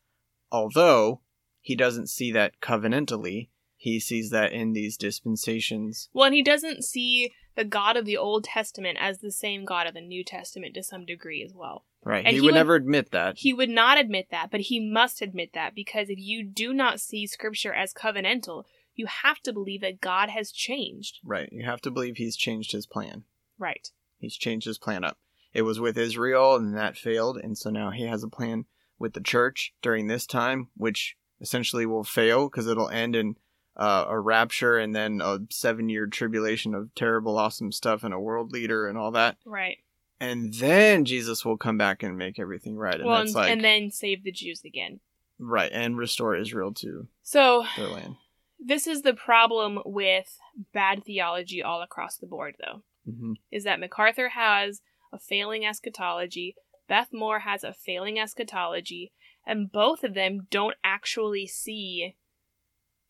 Although 0.51 1.21
he 1.61 1.77
doesn't 1.77 2.09
see 2.09 2.33
that 2.33 2.61
covenantally, 2.61 3.49
he 3.77 4.01
sees 4.01 4.31
that 4.31 4.53
in 4.53 4.73
these 4.73 4.97
dispensations. 4.97 6.09
Well, 6.13 6.27
and 6.27 6.35
he 6.35 6.43
doesn't 6.43 6.85
see 6.85 7.33
the 7.57 7.65
God 7.65 7.97
of 7.97 8.05
the 8.05 8.17
Old 8.17 8.45
Testament 8.45 8.99
as 9.01 9.19
the 9.19 9.31
same 9.31 9.65
God 9.65 9.87
of 9.87 9.95
the 9.95 10.01
New 10.01 10.25
Testament 10.25 10.75
to 10.75 10.83
some 10.83 11.05
degree 11.05 11.43
as 11.45 11.53
well. 11.55 11.85
Right. 12.05 12.25
And 12.25 12.29
he, 12.29 12.35
he 12.35 12.41
would, 12.41 12.47
would- 12.49 12.55
never 12.55 12.75
admit 12.75 13.11
that. 13.13 13.39
He 13.39 13.53
would 13.53 13.71
not 13.71 13.99
admit 13.99 14.29
that, 14.31 14.51
but 14.51 14.61
he 14.63 14.81
must 14.81 15.23
admit 15.23 15.51
that 15.55 15.75
because 15.75 16.09
if 16.09 16.19
you 16.19 16.45
do 16.45 16.73
not 16.73 17.01
see 17.01 17.27
Scripture 17.27 17.73
as 17.73 17.93
covenantal, 17.95 18.65
you 18.95 19.07
have 19.07 19.41
to 19.41 19.53
believe 19.53 19.81
that 19.81 20.01
God 20.01 20.29
has 20.31 20.53
changed. 20.53 21.19
right. 21.25 21.49
You 21.53 21.65
have 21.65 21.81
to 21.83 21.91
believe 21.91 22.17
he's 22.17 22.37
changed 22.37 22.73
his 22.73 22.87
plan. 22.87 23.25
Right. 23.65 23.89
He's 24.19 24.37
changed 24.37 24.67
his 24.67 24.79
plan 24.79 25.05
up. 25.05 25.17
It 25.55 25.63
was 25.63 25.81
with 25.81 25.97
Israel, 25.97 26.57
and 26.57 26.77
that 26.77 26.97
failed, 26.99 27.37
and 27.39 27.57
so 27.57 27.71
now 27.71 27.91
he 27.91 28.05
has 28.07 28.23
a 28.23 28.29
plan 28.29 28.67
with 28.99 29.13
the 29.15 29.21
church 29.21 29.73
during 29.83 30.07
this 30.07 30.27
time, 30.27 30.69
which 30.77 31.17
essentially 31.41 31.87
will 31.87 32.05
fail 32.05 32.49
because 32.49 32.67
it'll 32.67 32.89
end 32.91 33.15
in 33.17 33.37
uh, 33.77 34.05
a 34.09 34.19
rapture 34.21 34.77
and 34.79 34.95
then 34.95 35.21
a 35.23 35.39
seven-year 35.51 36.07
tribulation 36.09 36.75
of 36.75 36.95
terrible, 36.95 37.39
awesome 37.39 37.73
stuff 37.73 38.05
and 38.05 38.13
a 38.15 38.21
world 38.21 38.53
leader 38.53 38.87
and 38.87 38.97
all 38.99 39.11
that, 39.13 39.37
Right. 39.45 39.79
and 40.21 40.53
then 40.55 41.05
Jesus 41.05 41.45
will 41.45 41.57
come 41.57 41.79
back 41.79 42.03
and 42.03 42.17
make 42.19 42.39
everything 42.39 42.77
right, 42.77 43.01
and 43.01 43.05
well, 43.09 43.21
and, 43.23 43.35
like 43.35 43.51
and 43.51 43.65
then 43.65 43.91
save 43.91 44.23
the 44.25 44.31
Jews 44.33 44.63
again. 44.65 45.01
right 45.39 45.71
and 45.73 45.97
restore 45.97 46.37
Israel 46.37 46.73
to 46.75 47.09
So, 47.23 47.65
their 47.77 47.89
land. 47.89 48.15
this 48.61 48.87
is 48.87 49.03
the 49.03 49.15
problem 49.15 49.81
with 49.85 50.39
bad 50.73 51.05
theology 51.05 51.63
all 51.63 51.83
across 51.83 52.17
the 52.17 52.27
board, 52.27 52.55
though. 52.61 52.83
Hmm 53.05 53.33
is 53.51 53.65
that 53.65 53.81
MacArthur 53.81 54.31
has 54.31 54.83
a 55.13 55.19
failing 55.19 55.65
eschatology, 55.65 56.57
Beth 56.89 57.09
Moore 57.13 57.41
has 57.41 57.63
a 57.63 57.73
failing 57.73 58.19
eschatology, 58.19 59.13
and 59.47 59.71
both 59.71 60.03
of 60.03 60.15
them 60.15 60.47
don't 60.51 60.77
actually 60.83 61.47
see 61.47 62.17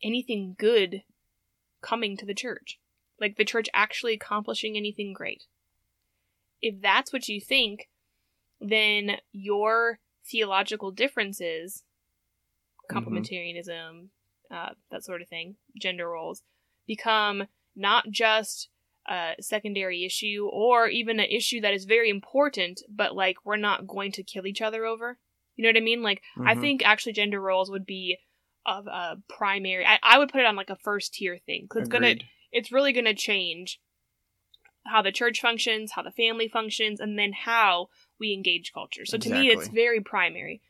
anything 0.02 0.54
good 0.58 1.02
coming 1.80 2.16
to 2.16 2.26
the 2.26 2.34
church. 2.34 2.78
Like 3.20 3.36
the 3.36 3.44
church 3.44 3.68
actually 3.72 4.14
accomplishing 4.14 4.76
anything 4.76 5.12
great. 5.12 5.44
If 6.60 6.80
that's 6.80 7.12
what 7.12 7.28
you 7.28 7.40
think, 7.40 7.88
then 8.60 9.18
your 9.32 9.98
theological 10.24 10.90
differences, 10.90 11.84
complementarianism, 12.90 14.08
uh, 14.50 14.70
that 14.90 15.04
sort 15.04 15.22
of 15.22 15.28
thing, 15.28 15.56
gender 15.80 16.08
roles, 16.08 16.42
become 16.86 17.44
not 17.76 18.10
just 18.10 18.68
a 19.06 19.34
secondary 19.40 20.04
issue 20.04 20.48
or 20.52 20.88
even 20.88 21.20
an 21.20 21.26
issue 21.30 21.60
that 21.60 21.74
is 21.74 21.84
very 21.84 22.08
important, 22.10 22.82
but 22.88 23.14
like 23.14 23.36
we're 23.44 23.56
not 23.56 23.86
going 23.86 24.12
to 24.12 24.22
kill 24.22 24.46
each 24.46 24.62
other 24.62 24.84
over. 24.84 25.18
You 25.56 25.62
know 25.62 25.68
what 25.68 25.76
I 25.76 25.80
mean? 25.84 26.02
Like, 26.02 26.22
I 26.44 26.54
Mhm. 26.54 26.60
think 26.60 26.84
actually 26.84 27.12
gender 27.12 27.40
roles 27.40 27.70
would 27.70 27.86
be 27.86 28.18
of 28.66 28.86
a 28.86 29.22
primary. 29.28 29.84
I, 29.86 29.98
I 30.02 30.18
would 30.18 30.30
put 30.30 30.40
it 30.40 30.46
on 30.46 30.56
like 30.56 30.70
a 30.70 30.76
first 30.76 31.14
tier 31.14 31.38
thing 31.38 31.68
'cause 31.68 31.82
it's 31.82 31.88
gonna 31.90 32.14
it's 32.50 32.72
really 32.72 32.92
going 32.92 33.04
to 33.04 33.14
change 33.14 33.80
how 34.86 35.02
the 35.02 35.12
church 35.12 35.40
functions, 35.40 35.92
how 35.92 36.02
the 36.02 36.10
family 36.12 36.46
functions, 36.46 37.00
and 37.00 37.18
then 37.18 37.32
how 37.32 37.88
we 38.18 38.32
engage 38.32 38.72
culture. 38.72 39.04
So 39.06 39.18
to 39.18 39.28
me, 39.30 39.50
it's 39.50 39.68
very 39.68 40.00
primary. 40.00 40.60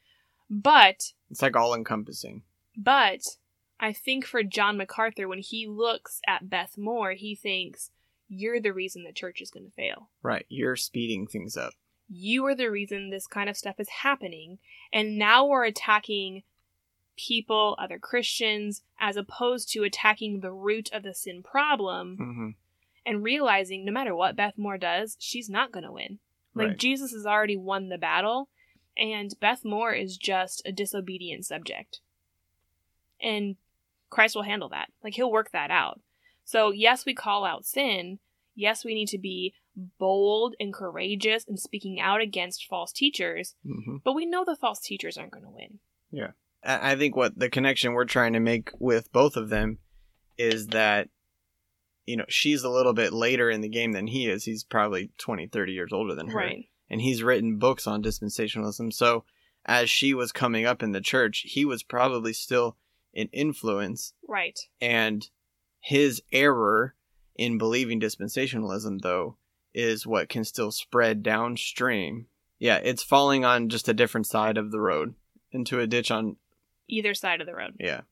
But 0.49 1.13
It's 1.31 1.43
like 1.43 1.57
all 1.57 1.75
encompassing. 1.75 2.43
but 2.77 3.21
I 3.81 3.93
think 3.93 4.25
for 4.25 4.43
John 4.43 4.77
MacArthur, 4.77 5.27
when 5.29 5.41
he 5.41 5.67
looks 5.67 6.21
at 6.27 6.49
Beth 6.49 6.79
Moore, 6.79 7.13
he 7.13 7.35
thinks 7.35 7.91
you're 8.29 8.61
the 8.61 8.73
reason 8.73 9.05
the 9.05 9.13
church 9.13 9.41
is 9.41 9.51
going 9.51 9.67
to 9.67 9.73
fail. 9.73 10.11
Right. 10.23 10.47
You're 10.49 10.77
speeding 10.77 11.27
things 11.27 11.57
up. 11.57 11.73
You 12.09 12.45
are 12.47 12.55
the 12.55 12.71
reason 12.71 13.11
this 13.11 13.27
kind 13.27 13.49
of 13.49 13.57
stuff 13.57 13.77
is 13.79 13.89
happening, 13.89 14.59
and 14.93 15.19
now 15.19 15.47
we're 15.47 15.65
attacking 15.65 16.43
people, 17.17 17.77
other 17.79 17.99
Christians, 17.99 18.83
as 18.99 19.17
opposed 19.17 19.71
to 19.71 19.85
attacking 19.85 20.41
the 20.41 20.53
root 20.53 20.91
of 20.93 21.03
the 21.03 21.15
sin 21.15 21.43
problem 21.43 22.17
hmm 22.17 22.51
and 23.07 23.23
realizing 23.23 23.85
no 23.85 23.93
matter 23.93 24.15
what 24.15 24.37
Beth 24.37 24.55
Moore 24.57 24.79
does, 24.79 25.17
she's 25.21 25.51
not 25.51 25.73
going 25.73 25.85
to 25.85 25.93
win. 25.93 26.19
Like 26.55 26.69
Right. 26.69 26.79
Jesus 26.79 27.13
has 27.13 27.27
already 27.27 27.57
won 27.57 27.89
the 27.89 27.99
battle, 27.99 28.49
and 28.97 29.35
Beth 29.41 29.65
Moore 29.65 29.93
is 29.93 30.17
just 30.17 30.63
a 30.65 30.73
disobedient 30.73 31.45
subject. 31.45 32.01
And 33.21 33.57
Christ 34.11 34.35
will 34.35 34.43
handle 34.43 34.69
that. 34.71 34.91
Like 35.03 35.15
he'll 35.15 35.31
work 35.31 35.51
that 35.51 35.71
out. 35.71 36.01
So, 36.45 36.71
yes, 36.71 37.05
we 37.07 37.15
call 37.15 37.45
out 37.45 37.65
sin. 37.65 38.19
Yes, 38.55 38.85
we 38.85 38.95
need 38.95 39.09
to 39.09 39.19
be 39.19 39.55
bold 39.99 40.55
and 40.61 40.73
courageous 40.73 41.45
in 41.45 41.57
speaking 41.57 41.99
out 42.01 42.21
against 42.21 42.67
false 42.67 42.93
teachers, 42.93 43.55
hmm 43.67 43.97
but 44.05 44.13
we 44.15 44.27
know 44.27 44.45
the 44.45 44.55
false 44.57 44.81
teachers 44.81 45.17
aren't 45.19 45.33
going 45.33 45.45
to 45.45 45.51
win. 45.51 45.79
Yeah. 46.13 46.31
I 46.67 46.95
think 46.97 47.15
what 47.17 47.39
the 47.39 47.51
connection 47.51 47.93
we're 47.93 48.05
trying 48.07 48.33
to 48.35 48.41
make 48.41 48.71
with 48.79 49.13
both 49.13 49.37
of 49.37 49.49
them 49.51 49.79
is 50.39 50.69
that 50.69 51.09
you 52.07 52.17
know 52.17 52.25
she's 52.29 52.63
a 52.63 52.71
little 52.71 52.93
bit 52.95 53.13
later 53.13 53.51
in 53.51 53.61
the 53.61 53.69
game 53.69 53.93
than 53.93 54.07
he 54.07 54.27
is 54.29 54.45
he's 54.45 54.65
probably 54.65 55.11
20 55.19 55.47
30 55.49 55.73
years 55.73 55.93
older 55.93 56.15
than 56.15 56.29
her 56.29 56.39
Right. 56.39 56.69
and 56.91 57.01
he's 57.01 57.23
written 57.23 57.59
books 57.59 57.87
on 57.87 58.03
dispensationalism 58.03 58.93
so 58.93 59.25
as 59.67 59.89
she 59.91 60.13
was 60.15 60.33
coming 60.33 60.65
up 60.67 60.83
in 60.83 60.93
the 60.93 61.01
church 61.01 61.45
he 61.47 61.65
was 61.65 61.83
probably 61.83 62.33
still 62.33 62.77
an 63.15 63.29
influence 63.33 64.13
Right. 64.27 64.59
and 64.81 65.29
his 65.87 66.23
error 66.33 66.95
in 67.37 67.59
believing 67.59 68.01
dispensationalism 68.01 69.01
though 69.03 69.37
is 69.75 70.07
what 70.07 70.29
can 70.29 70.45
still 70.45 70.71
spread 70.71 71.23
downstream 71.23 72.27
yeah 72.59 72.77
it's 72.83 73.03
falling 73.03 73.45
on 73.45 73.69
just 73.69 73.89
a 73.89 73.93
different 73.95 74.27
side 74.27 74.57
of 74.57 74.71
the 74.71 74.81
road 74.81 75.15
into 75.53 75.81
a 75.81 75.87
ditch 75.87 76.11
on 76.11 76.37
Either 76.89 77.15
side 77.15 77.41
of 77.41 77.47
the 77.47 77.55
road. 77.55 77.75
yeah 77.79 78.03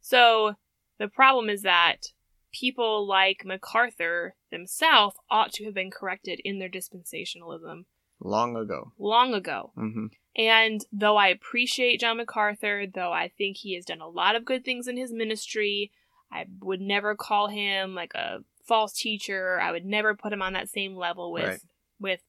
So 0.00 0.54
the 0.98 1.08
problem 1.08 1.48
is 1.50 1.62
that 1.62 2.12
people 2.52 3.06
like 3.06 3.44
MacArthur 3.44 4.34
themselves 4.50 5.16
ought 5.30 5.52
to 5.54 5.64
have 5.64 5.74
been 5.74 5.90
corrected 5.90 6.40
in 6.44 6.58
their 6.58 6.68
dispensationalism 6.68 7.84
long 8.20 8.56
ago. 8.56 8.92
long 8.98 9.34
ago. 9.34 9.72
hmm 9.74 10.06
And 10.36 10.84
though 10.92 11.16
I 11.16 11.28
appreciate 11.28 12.00
John 12.00 12.18
MacArthur, 12.18 12.86
though 12.86 13.12
I 13.12 13.28
think 13.36 13.56
he 13.58 13.74
has 13.74 13.84
done 13.84 14.00
a 14.00 14.08
lot 14.08 14.36
of 14.36 14.44
good 14.44 14.64
things 14.64 14.86
in 14.86 14.96
his 14.96 15.12
ministry, 15.12 15.90
I 16.32 16.46
would 16.60 16.80
never 16.80 17.14
call 17.14 17.48
him 17.48 17.94
like 17.94 18.14
a 18.14 18.38
false 18.64 18.92
teacher. 18.94 19.60
I 19.60 19.70
would 19.70 19.84
never 19.84 20.14
put 20.14 20.32
him 20.32 20.40
on 20.42 20.54
that 20.54 20.70
same 20.70 20.94
level 20.96 21.30
with 21.32 21.44
Right. 21.46 21.60
with 22.00 22.20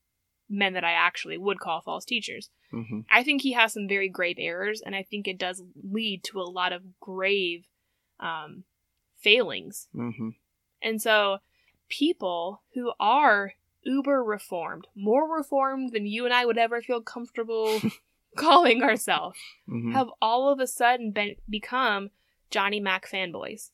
men 0.49 0.73
that 0.73 0.83
I 0.83 0.91
actually 0.91 1.37
would 1.37 1.59
call 1.59 1.81
false 1.81 2.05
teachers. 2.05 2.49
hmm 2.71 3.01
I 3.09 3.23
think 3.23 3.41
he 3.41 3.53
has 3.53 3.73
some 3.73 3.87
very 3.87 4.09
grave 4.09 4.37
errors, 4.39 4.81
and 4.81 4.95
I 4.95 5.03
think 5.03 5.27
it 5.27 5.37
does 5.37 5.63
lead 5.83 6.23
to 6.25 6.39
a 6.41 6.43
lot 6.43 6.73
of 6.73 6.99
grave 6.99 7.65
um, 8.19 8.63
failings. 9.17 9.87
hmm 9.93 10.29
And 10.81 11.01
so, 11.01 11.39
people 11.89 12.61
who 12.73 12.91
are 12.99 13.53
uber 13.83 14.23
reformed, 14.23 14.87
more 14.95 15.29
reformed 15.37 15.91
than 15.91 16.05
you 16.05 16.25
and 16.25 16.33
I 16.33 16.45
would 16.45 16.57
ever 16.57 16.81
feel 16.81 17.01
comfortable 17.01 17.81
calling 18.37 18.81
ourselves, 18.83 19.37
hmm 19.67 19.91
have 19.93 20.09
all 20.21 20.49
of 20.51 20.59
a 20.59 20.67
sudden 20.67 21.11
been 21.11 21.35
become 21.49 22.09
Johnny 22.49 22.79
Mac 22.79 23.07
fanboys. 23.09 23.71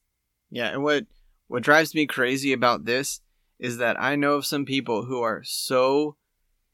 Yeah, 0.51 0.69
and 0.69 0.83
what 0.83 1.05
what 1.47 1.63
drives 1.63 1.95
me 1.95 2.05
crazy 2.05 2.53
about 2.53 2.85
this 2.85 3.21
is 3.59 3.77
that 3.77 4.01
I 4.01 4.15
know 4.15 4.35
of 4.35 4.45
some 4.45 4.65
people 4.65 5.05
who 5.05 5.21
are 5.21 5.43
so 5.43 6.15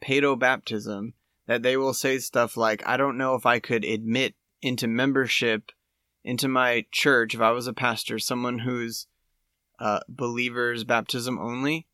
paedo 0.04 0.38
baptism 0.38 1.14
that 1.48 1.64
they 1.64 1.78
will 1.78 1.94
say 1.94 2.20
stuff 2.20 2.58
like, 2.58 2.86
"I 2.88 2.98
don't 2.98 3.18
know 3.18 3.36
if 3.36 3.46
I 3.46 3.60
could 3.60 3.84
admit 3.84 4.36
into 4.62 4.88
membership 4.88 5.72
into 6.24 6.48
my 6.48 6.86
church 6.92 7.36
if 7.36 7.42
I 7.42 7.52
was 7.52 7.68
a 7.68 7.74
pastor 7.74 8.18
someone 8.18 8.60
who's 8.60 9.08
uh, 9.80 10.00
believers 10.08 10.84
baptism 10.84 11.40
only." 11.40 11.88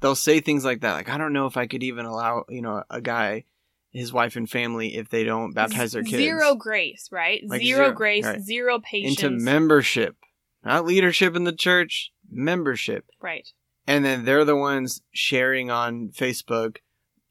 They'll 0.00 0.14
say 0.14 0.40
things 0.40 0.64
like 0.64 0.80
that, 0.80 0.92
like, 0.92 1.08
"I 1.08 1.18
don't 1.18 1.32
know 1.32 1.46
if 1.46 1.56
I 1.56 1.66
could 1.66 1.82
even 1.82 2.06
allow 2.06 2.44
you 2.48 2.62
know 2.62 2.82
a 2.90 3.00
guy." 3.00 3.44
His 3.92 4.12
wife 4.12 4.34
and 4.34 4.50
family, 4.50 4.96
if 4.96 5.08
they 5.08 5.22
don't 5.22 5.54
baptize 5.54 5.92
their 5.92 6.02
kids, 6.02 6.16
Zero 6.16 6.56
grace, 6.56 7.08
right? 7.12 7.40
Like 7.46 7.62
zero, 7.62 7.84
zero, 7.84 7.92
grace, 7.92 8.24
right. 8.24 8.40
zero 8.40 8.80
patience. 8.80 9.22
into 9.22 9.36
membership, 9.36 10.16
not 10.64 10.84
leadership 10.86 11.36
in 11.36 11.44
the 11.44 11.52
church, 11.52 12.12
membership. 12.30 13.04
right. 13.20 13.48
and 13.86 14.04
then 14.04 14.24
they're 14.24 14.44
the 14.44 14.56
ones 14.56 15.02
sharing 15.12 15.70
on 15.70 16.08
Facebook, 16.08 16.78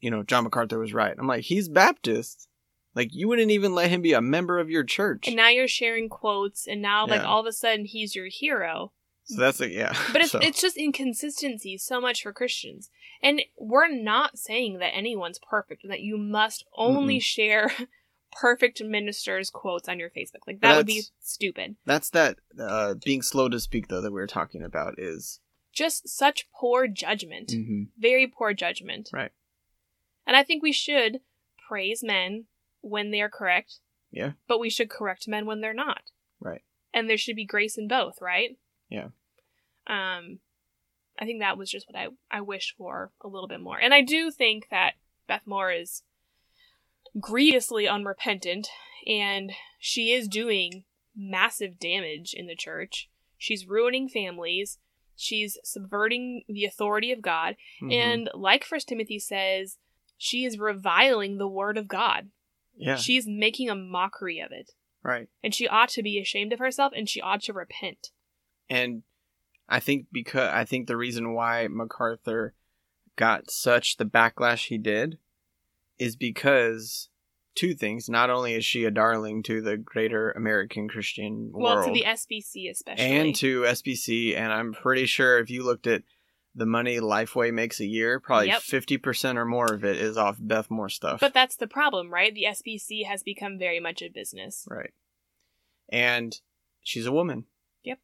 you 0.00 0.10
know, 0.10 0.22
John 0.22 0.44
MacArthur 0.44 0.78
was 0.78 0.92
right. 0.94 1.14
I'm 1.18 1.26
like, 1.26 1.44
he's 1.44 1.68
Baptist. 1.68 2.48
Like, 2.94 3.08
you 3.12 3.26
wouldn't 3.26 3.50
even 3.50 3.74
let 3.74 3.90
him 3.90 4.02
be 4.02 4.12
a 4.12 4.20
member 4.20 4.60
of 4.60 4.70
your 4.70 4.84
church. 4.84 5.26
And 5.26 5.34
now 5.36 5.48
you're 5.48 5.66
sharing 5.66 6.08
quotes, 6.08 6.68
and 6.68 6.80
now 6.80 7.06
like 7.06 7.22
Yeah. 7.22 7.26
all 7.26 7.40
of 7.40 7.46
a 7.46 7.52
sudden 7.52 7.86
he's 7.86 8.14
your 8.14 8.28
hero. 8.30 8.92
so 9.24 9.40
that's 9.40 9.58
like, 9.58 9.72
yeah. 9.72 9.94
But 10.12 10.20
it's 10.22 10.30
So, 10.30 10.38
it's 10.40 10.60
just 10.60 10.76
inconsistency 10.76 11.76
so 11.78 12.00
much 12.00 12.22
for 12.22 12.32
Christians. 12.32 12.90
And 13.22 13.42
we're 13.58 13.88
not 13.92 14.38
saying 14.38 14.78
that 14.78 14.94
anyone's 14.94 15.40
perfect 15.50 15.82
and 15.82 15.90
that 15.92 16.02
you 16.02 16.16
must 16.18 16.64
only 16.76 17.18
share 17.18 17.72
perfect 18.40 18.82
ministers 18.82 19.50
quotes 19.50 19.88
on 19.88 19.98
your 19.98 20.10
Facebook. 20.10 20.46
Like 20.46 20.60
that 20.60 20.76
would 20.76 20.86
be 20.86 21.02
stupid. 21.20 21.76
that's 21.86 22.10
that 22.10 22.38
uh, 22.58 22.94
being 23.04 23.22
slow 23.22 23.48
to 23.48 23.60
speak, 23.60 23.88
though, 23.88 24.00
that 24.00 24.10
we 24.10 24.20
were 24.20 24.26
talking 24.26 24.62
about 24.62 24.98
is. 24.98 25.40
Just 25.72 26.08
such 26.08 26.48
poor 26.52 26.86
judgment. 26.86 27.48
Mhm. 27.50 27.88
Very 27.98 28.26
poor 28.28 28.54
judgment. 28.54 29.10
Right. 29.12 29.32
And 30.26 30.36
I 30.36 30.44
think 30.44 30.62
we 30.62 30.72
should 30.72 31.20
praise 31.68 32.02
men 32.02 32.44
when 32.80 33.10
they 33.10 33.20
are 33.20 33.28
correct. 33.28 33.80
Yeah. 34.12 34.32
But 34.46 34.60
we 34.60 34.70
should 34.70 34.88
correct 34.88 35.26
men 35.26 35.46
when 35.46 35.60
they're 35.60 35.74
not. 35.74 36.02
Right. 36.38 36.62
And 36.92 37.10
there 37.10 37.16
should 37.18 37.34
be 37.34 37.44
grace 37.44 37.76
in 37.76 37.88
both, 37.88 38.20
right? 38.20 38.56
Yeah. 38.88 39.08
Um 39.88 40.38
I 41.18 41.24
think 41.24 41.40
that 41.40 41.58
was 41.58 41.70
just 41.70 41.88
what 41.88 41.96
I 41.98 42.08
I 42.30 42.40
wish 42.40 42.74
for 42.78 43.10
a 43.20 43.28
little 43.28 43.48
bit 43.48 43.60
more. 43.60 43.78
And 43.80 43.92
I 43.92 44.00
do 44.02 44.30
think 44.30 44.68
that 44.70 44.92
Beth 45.26 45.42
Moore 45.46 45.72
is 45.72 46.02
grievously 47.20 47.86
unrepentant 47.88 48.68
and 49.06 49.52
she 49.78 50.12
is 50.12 50.28
doing 50.28 50.84
massive 51.16 51.78
damage 51.78 52.34
in 52.34 52.46
the 52.46 52.56
church. 52.56 53.08
She's 53.38 53.66
ruining 53.68 54.08
families. 54.08 54.78
She's 55.16 55.58
subverting 55.62 56.42
the 56.48 56.64
authority 56.64 57.12
of 57.12 57.22
God. 57.22 57.56
Mhm. 57.80 57.92
And 57.92 58.30
like 58.34 58.64
First 58.64 58.88
Timothy 58.88 59.18
says, 59.18 59.78
she 60.18 60.44
is 60.44 60.58
reviling 60.58 61.38
the 61.38 61.48
word 61.48 61.76
of 61.78 61.86
God. 61.88 62.30
yeah, 62.76 62.96
She's 62.96 63.26
making 63.28 63.70
a 63.70 63.74
mockery 63.76 64.40
of 64.40 64.50
it. 64.50 64.72
right. 65.02 65.28
And 65.44 65.54
she 65.54 65.68
ought 65.68 65.90
to 65.90 66.02
be 66.02 66.18
ashamed 66.18 66.52
of 66.52 66.58
herself 66.58 66.92
and 66.96 67.08
she 67.08 67.20
ought 67.20 67.42
to 67.42 67.52
repent. 67.52 68.10
And 68.68 69.02
I 69.68 69.78
think 69.78 70.06
because 70.10 70.50
I 70.52 70.64
think 70.64 70.86
the 70.88 70.96
reason 70.96 71.34
why 71.34 71.68
MacArthur 71.68 72.54
got 73.16 73.50
such 73.50 73.96
the 73.98 74.04
backlash 74.06 74.66
he 74.68 74.78
did 74.78 75.18
is 75.98 76.16
because 76.16 77.08
two 77.54 77.74
things. 77.74 78.08
Not 78.08 78.30
only 78.30 78.54
is 78.54 78.64
she 78.64 78.84
a 78.84 78.90
darling 78.90 79.42
to 79.44 79.60
the 79.60 79.76
greater 79.76 80.32
American 80.32 80.88
Christian 80.88 81.50
Well, 81.52 81.76
world, 81.76 81.86
well, 81.86 81.86
to 81.86 81.92
the 82.00 82.04
SBC 82.06 82.70
especially. 82.70 83.04
and 83.04 83.34
to 83.36 83.62
SBC, 83.62 84.36
and 84.36 84.52
I'm 84.52 84.72
pretty 84.72 85.06
sure 85.06 85.38
if 85.38 85.50
you 85.50 85.62
looked 85.62 85.86
at 85.86 86.02
the 86.56 86.66
money 86.66 86.98
Lifeway 86.98 87.52
makes 87.52 87.80
a 87.80 87.84
year, 87.86 88.20
probably 88.20 88.48
Yep. 88.48 88.62
fifty 88.62 88.96
percent 88.96 89.38
or 89.38 89.44
more 89.44 89.72
of 89.72 89.84
it 89.84 89.96
is 89.96 90.16
off 90.16 90.36
Beth 90.40 90.70
Moore 90.70 90.88
stuff. 90.88 91.20
but 91.20 91.34
that's 91.34 91.56
the 91.56 91.66
problem, 91.66 92.12
right? 92.12 92.32
The 92.34 92.44
SBC 92.44 93.04
has 93.06 93.22
become 93.22 93.58
very 93.58 93.80
much 93.80 94.02
a 94.02 94.08
business. 94.08 94.64
Right. 94.70 94.92
And 95.88 96.38
she's 96.82 97.06
a 97.06 97.12
woman. 97.12 97.44
Yep. 97.82 97.98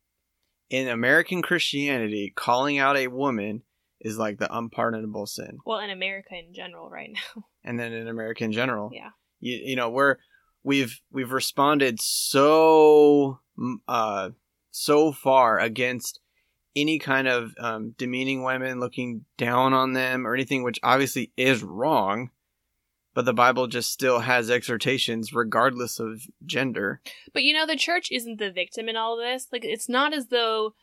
In 0.68 0.88
American 0.88 1.42
Christianity, 1.42 2.33
calling 2.35 2.79
out 2.79 2.96
a 2.96 3.07
woman 3.09 3.62
is 4.01 4.19
like 4.19 4.39
the 4.39 4.55
unpardonable 4.57 5.27
sin. 5.27 5.59
Well, 5.65 5.81
in 5.81 5.91
America 5.91 6.35
in 6.35 6.53
general 6.55 6.89
right 6.89 7.11
now. 7.13 7.45
And 7.63 7.79
then 7.79 7.93
in 7.93 8.09
America 8.09 8.43
in 8.43 8.53
general. 8.53 8.91
Yeah. 8.91 9.11
You, 9.39 9.61
you 9.63 9.77
know, 9.77 9.91
we're 9.91 10.17
we've 10.63 10.99
we've 11.13 11.31
responded 11.31 12.01
so 12.01 13.41
uh 13.87 14.31
so 14.71 15.13
far 15.13 15.59
against 15.59 16.21
any 16.77 16.99
kind 16.99 17.29
of 17.29 17.53
um, 17.59 17.95
demeaning 17.99 18.43
women, 18.43 18.81
looking 18.81 19.25
down 19.37 19.73
on 19.73 19.93
them 19.93 20.27
or 20.27 20.35
anything 20.35 20.63
which 20.63 20.79
obviously 20.83 21.33
is 21.37 21.63
wrong. 21.63 22.31
But 23.13 23.25
the 23.25 23.35
Bible 23.35 23.67
just 23.67 23.91
still 23.91 24.21
has 24.21 24.51
exhortations 24.51 25.33
regardless 25.33 25.99
of 25.99 26.23
gender. 26.47 27.01
But 27.35 27.43
you 27.43 27.53
know, 27.53 27.67
the 27.67 27.77
church 27.77 28.09
isn't 28.13 28.39
the 28.39 28.53
victim 28.53 28.89
in 28.89 28.97
all 28.97 29.17
this. 29.17 29.49
Like, 29.51 29.65
it's 29.65 29.89
not 29.89 30.15
as 30.15 30.29
though 30.29 30.75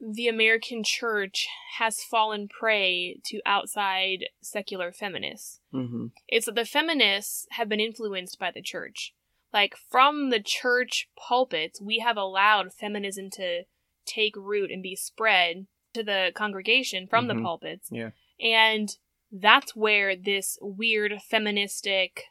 the 0.00 0.28
American 0.28 0.82
church 0.84 1.46
has 1.78 2.02
fallen 2.02 2.48
prey 2.48 3.20
to 3.24 3.40
outside 3.46 4.26
secular 4.42 4.92
feminists. 4.92 5.60
Mm-hmm. 5.72 6.06
It's 6.28 6.46
that 6.46 6.54
the 6.54 6.64
feminists 6.64 7.46
have 7.52 7.68
been 7.68 7.80
influenced 7.80 8.38
by 8.38 8.50
the 8.50 8.62
church. 8.62 9.14
Like, 9.52 9.76
from 9.90 10.30
the 10.30 10.42
church 10.42 11.08
pulpits, 11.16 11.80
we 11.80 12.00
have 12.00 12.16
allowed 12.16 12.72
feminism 12.72 13.30
to 13.34 13.62
take 14.04 14.34
root 14.36 14.70
and 14.70 14.82
be 14.82 14.96
spread 14.96 15.66
to 15.94 16.02
the 16.02 16.32
congregation 16.34 17.06
from 17.06 17.28
the 17.28 17.34
Mhm. 17.34 17.42
pulpits. 17.42 17.88
Yeah. 17.90 18.10
And 18.40 18.88
that's 19.30 19.76
where 19.76 20.16
this 20.16 20.58
weird 20.60 21.22
feministic 21.22 22.24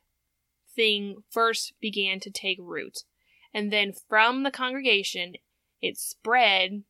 thing 0.76 1.24
first 1.30 1.74
began 1.80 2.20
to 2.20 2.30
take 2.30 2.58
root. 2.60 3.00
And 3.54 3.72
then 3.72 3.94
from 3.94 4.44
the 4.44 4.52
congregation, 4.52 5.36
it 5.82 5.98
spread 5.98 6.84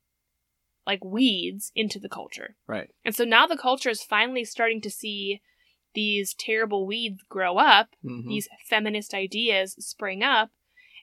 like 0.85 1.03
weeds 1.03 1.71
into 1.75 1.99
the 1.99 2.09
culture. 2.09 2.55
Right. 2.67 2.89
And 3.05 3.15
so 3.15 3.23
now 3.23 3.47
the 3.47 3.57
culture 3.57 3.89
is 3.89 4.03
finally 4.03 4.43
starting 4.43 4.81
to 4.81 4.89
see 4.89 5.41
these 5.93 6.33
terrible 6.33 6.85
weeds 6.85 7.21
grow 7.29 7.57
up, 7.57 7.95
Mhm. 8.03 8.27
these 8.27 8.49
feminist 8.65 9.13
ideas 9.13 9.75
spring 9.79 10.23
up, 10.23 10.49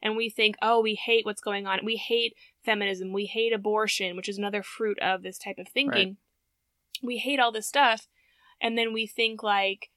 and 0.03 0.17
we 0.17 0.29
think, 0.29 0.57
oh, 0.61 0.81
we 0.81 0.95
hate 0.95 1.25
what's 1.25 1.41
going 1.41 1.67
on. 1.67 1.85
We 1.85 1.97
hate 1.97 2.35
feminism. 2.65 3.13
We 3.13 3.27
hate 3.27 3.53
abortion, 3.53 4.17
which 4.17 4.29
is 4.29 4.39
another 4.39 4.63
fruit 4.63 4.99
of 4.99 5.23
this 5.23 5.39
type 5.39 5.59
of 5.59 5.69
thinking. 5.69 6.17
We 7.03 7.19
hate 7.19 7.39
all 7.41 7.53
this 7.53 7.67
stuff. 7.69 8.09
And 8.61 8.77
then 8.77 8.93
we 8.93 9.07
think, 9.07 9.43
like, 9.43 9.91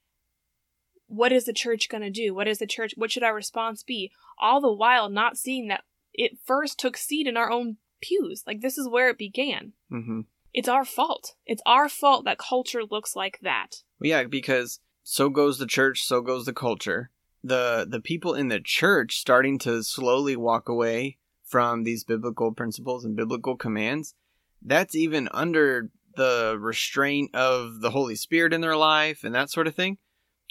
what 1.08 1.32
is 1.34 1.46
the 1.46 1.54
church 1.54 1.90
going 1.90 2.04
to 2.04 2.10
do? 2.10 2.34
What 2.34 2.48
is 2.48 2.60
the 2.60 2.68
church? 2.68 2.94
What 2.96 3.12
should 3.12 3.24
our 3.24 3.36
response 3.36 3.84
be? 3.84 4.12
All 4.40 4.62
the 4.62 4.72
while 4.72 5.10
not 5.10 5.38
seeing 5.38 5.68
that 5.68 5.84
it 6.14 6.40
first 6.44 6.80
took 6.80 6.96
seed 6.98 7.28
in 7.28 7.36
our 7.38 7.52
own 7.52 7.78
pews. 8.08 8.44
Like, 8.46 8.62
this 8.62 8.78
is 8.78 8.88
where 8.88 9.10
it 9.10 9.18
began. 9.18 9.74
Mm-hmm. 9.92 10.22
It's 10.54 10.68
our 10.70 10.86
fault. 10.86 11.34
It's 11.46 11.64
our 11.66 11.90
fault 11.90 12.26
that 12.26 12.38
culture 12.38 12.84
looks 12.84 13.16
like 13.16 13.40
that. 13.42 13.78
Yeah, 14.00 14.24
because 14.26 14.80
so 15.02 15.30
goes 15.30 15.58
the 15.58 15.66
church, 15.66 16.04
so 16.04 16.22
goes 16.22 16.46
the 16.46 16.54
culture. 16.54 17.10
The 17.44 17.86
the 17.90 18.00
people 18.00 18.34
in 18.36 18.48
the 18.50 18.60
church 18.62 19.18
starting 19.18 19.58
to 19.60 19.84
slowly 19.84 20.36
walk 20.36 20.70
away 20.70 21.18
from 21.44 21.84
these 21.84 22.04
biblical 22.04 22.52
principles 22.52 23.04
and 23.04 23.16
biblical 23.16 23.56
commands. 23.58 24.14
That's 24.62 24.96
even 24.96 25.28
under 25.32 25.90
the 26.16 26.56
restraint 26.60 27.34
of 27.36 27.82
the 27.82 27.90
Holy 27.90 28.16
Spirit 28.16 28.54
in 28.54 28.62
their 28.62 28.78
life 28.78 29.24
and 29.24 29.34
that 29.36 29.50
sort 29.50 29.68
of 29.68 29.76
thing. 29.76 29.98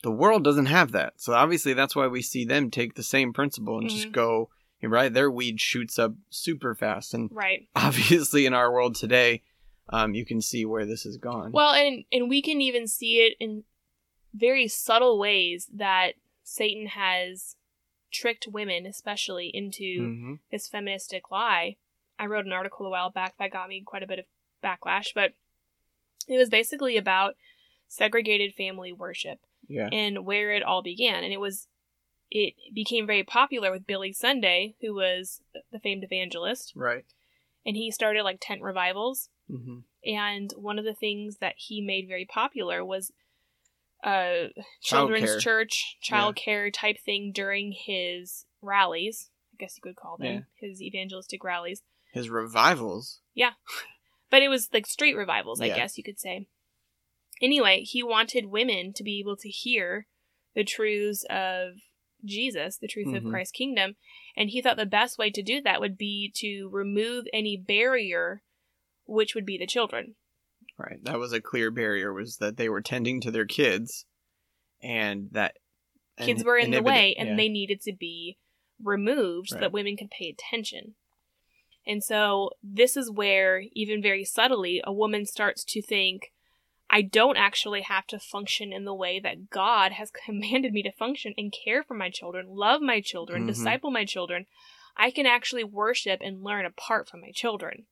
The 0.02 0.10
world 0.10 0.42
doesn't 0.44 0.66
have 0.66 0.90
that. 0.92 1.14
So 1.16 1.32
obviously 1.32 1.72
that's 1.74 1.94
why 1.94 2.08
we 2.08 2.22
see 2.22 2.44
them 2.44 2.70
take 2.70 2.94
the 2.94 3.02
same 3.04 3.32
principle 3.32 3.78
and 3.78 3.88
just 3.88 4.08
Mhm. 4.08 4.12
go 4.12 4.50
right 4.90 5.12
their 5.12 5.30
weed 5.30 5.60
shoots 5.60 5.98
up 5.98 6.12
super 6.30 6.74
fast 6.74 7.14
and 7.14 7.30
Right. 7.32 7.68
obviously 7.76 8.46
in 8.46 8.54
our 8.54 8.72
world 8.72 8.94
today 8.96 9.42
um, 9.88 10.14
you 10.14 10.24
can 10.24 10.40
see 10.40 10.64
where 10.64 10.86
this 10.86 11.02
has 11.04 11.16
gone 11.16 11.52
Well, 11.52 11.72
and 11.74 12.04
and 12.12 12.28
we 12.28 12.40
can 12.42 12.60
even 12.60 12.86
see 12.86 13.18
it 13.18 13.34
in 13.40 13.64
very 14.34 14.66
subtle 14.68 15.18
ways 15.18 15.68
that 15.74 16.12
Satan 16.44 16.86
has 16.86 17.56
tricked 18.10 18.46
women, 18.50 18.86
especially, 18.86 19.48
into 19.48 20.06
hmm 20.06 20.34
this 20.50 20.68
feministic 20.68 21.30
lie. 21.30 21.76
I 22.18 22.26
wrote 22.26 22.46
an 22.46 22.52
article 22.52 22.86
a 22.86 22.90
while 22.90 23.10
back 23.10 23.34
that 23.38 23.50
got 23.52 23.68
me 23.68 23.82
quite 23.84 24.02
a 24.02 24.06
bit 24.06 24.18
of 24.18 24.24
backlash, 24.62 25.08
but 25.14 25.32
it 26.28 26.36
was 26.36 26.48
basically 26.48 26.96
about 26.96 27.34
segregated 27.88 28.54
family 28.54 28.92
worship 28.92 29.40
Yeah. 29.68 29.88
and 29.92 30.24
where 30.24 30.52
it 30.52 30.62
all 30.62 30.82
began. 30.82 31.24
And 31.24 31.32
it 31.32 31.40
was 31.40 31.68
it 32.34 32.54
became 32.74 33.06
very 33.06 33.22
popular 33.22 33.70
with 33.70 33.86
Billy 33.86 34.12
Sunday, 34.12 34.74
who 34.80 34.94
was 34.94 35.42
the 35.70 35.78
famed 35.78 36.02
evangelist, 36.02 36.72
Right. 36.74 37.04
and 37.66 37.76
he 37.76 37.90
started 37.90 38.22
like 38.22 38.38
tent 38.40 38.62
revivals. 38.62 39.28
hmm 39.48 39.80
And 40.04 40.50
one 40.56 40.78
of 40.78 40.84
the 40.86 40.94
things 40.94 41.36
that 41.38 41.54
he 41.58 41.80
made 41.82 42.08
very 42.08 42.24
popular 42.24 42.82
was 42.84 43.12
a 44.04 44.50
children's 44.80 45.30
Childcare. 45.36 45.40
church, 45.40 45.96
child 46.00 46.36
care 46.36 46.70
type 46.70 46.96
thing 46.98 47.32
during 47.32 47.72
his 47.72 48.46
rallies. 48.60 49.30
I 49.52 49.56
guess 49.58 49.76
you 49.76 49.82
could 49.82 49.96
call 49.96 50.16
them 50.16 50.46
his 50.54 50.82
evangelistic 50.82 51.44
rallies. 51.44 51.82
His 52.12 52.28
revivals. 52.30 53.20
Yeah. 53.34 53.52
But 54.30 54.42
it 54.42 54.48
was 54.48 54.70
like 54.72 54.86
street 54.86 55.14
revivals, 55.14 55.60
I 55.60 55.66
Yeah. 55.66 55.76
guess 55.76 55.96
you 55.98 56.02
could 56.04 56.18
say. 56.18 56.48
Anyway, 57.40 57.82
he 57.82 58.02
wanted 58.02 58.46
women 58.46 58.92
to 58.94 59.04
be 59.04 59.20
able 59.20 59.36
to 59.36 59.48
hear 59.50 60.06
the 60.54 60.64
truths 60.64 61.24
of 61.30 61.74
Jesus, 62.24 62.76
the 62.76 62.88
truth 62.88 63.08
Mhm. 63.08 63.16
of 63.16 63.24
Christ's 63.24 63.52
kingdom, 63.52 63.96
and 64.36 64.50
he 64.50 64.62
thought 64.62 64.76
the 64.76 64.86
best 64.86 65.18
way 65.18 65.30
to 65.30 65.42
do 65.42 65.60
that 65.62 65.80
would 65.80 65.96
be 65.98 66.30
to 66.36 66.68
remove 66.70 67.26
any 67.32 67.56
barrier, 67.56 68.42
which 69.04 69.34
would 69.34 69.46
be 69.46 69.58
the 69.58 69.66
children. 69.66 70.16
Right. 70.78 71.02
That 71.04 71.18
was 71.18 71.32
a 71.32 71.40
clear 71.40 71.70
barrier 71.70 72.12
was 72.12 72.38
that 72.38 72.56
they 72.56 72.68
were 72.68 72.80
tending 72.80 73.20
to 73.22 73.30
their 73.30 73.46
kids 73.46 74.06
and 74.82 75.28
that 75.32 75.56
Kids 76.18 76.44
were 76.44 76.58
in 76.58 76.70
the 76.70 76.82
way, 76.82 77.14
and 77.14 77.30
yeah. 77.30 77.36
they 77.36 77.48
needed 77.48 77.80
to 77.82 77.92
be 77.92 78.38
removed 78.82 79.48
so 79.48 79.58
that 79.58 79.72
women 79.72 79.96
could 79.96 80.10
pay 80.10 80.28
attention. 80.28 80.94
And 81.86 82.04
so 82.04 82.50
this 82.62 82.96
is 82.96 83.10
where, 83.10 83.64
even 83.72 84.02
very 84.02 84.24
subtly, 84.24 84.80
a 84.84 84.92
woman 84.92 85.24
starts 85.26 85.64
to 85.64 85.82
think, 85.82 86.31
I 86.94 87.00
don't 87.00 87.38
actually 87.38 87.80
have 87.80 88.06
to 88.08 88.18
function 88.18 88.70
in 88.70 88.84
the 88.84 88.94
way 88.94 89.18
that 89.18 89.48
God 89.48 89.92
has 89.92 90.10
commanded 90.26 90.74
me 90.74 90.82
to 90.82 90.92
function 90.92 91.32
and 91.38 91.52
care 91.64 91.82
for 91.82 91.94
my 91.94 92.10
children, 92.10 92.46
love 92.50 92.82
my 92.82 93.00
children, 93.00 93.44
Mhm. 93.44 93.46
disciple 93.46 93.90
my 93.90 94.04
children. 94.04 94.46
I 94.94 95.10
can 95.10 95.24
actually 95.24 95.64
worship 95.64 96.20
and 96.22 96.44
learn 96.44 96.66
apart 96.66 97.08
from 97.08 97.22
my 97.22 97.30
children. 97.32 97.86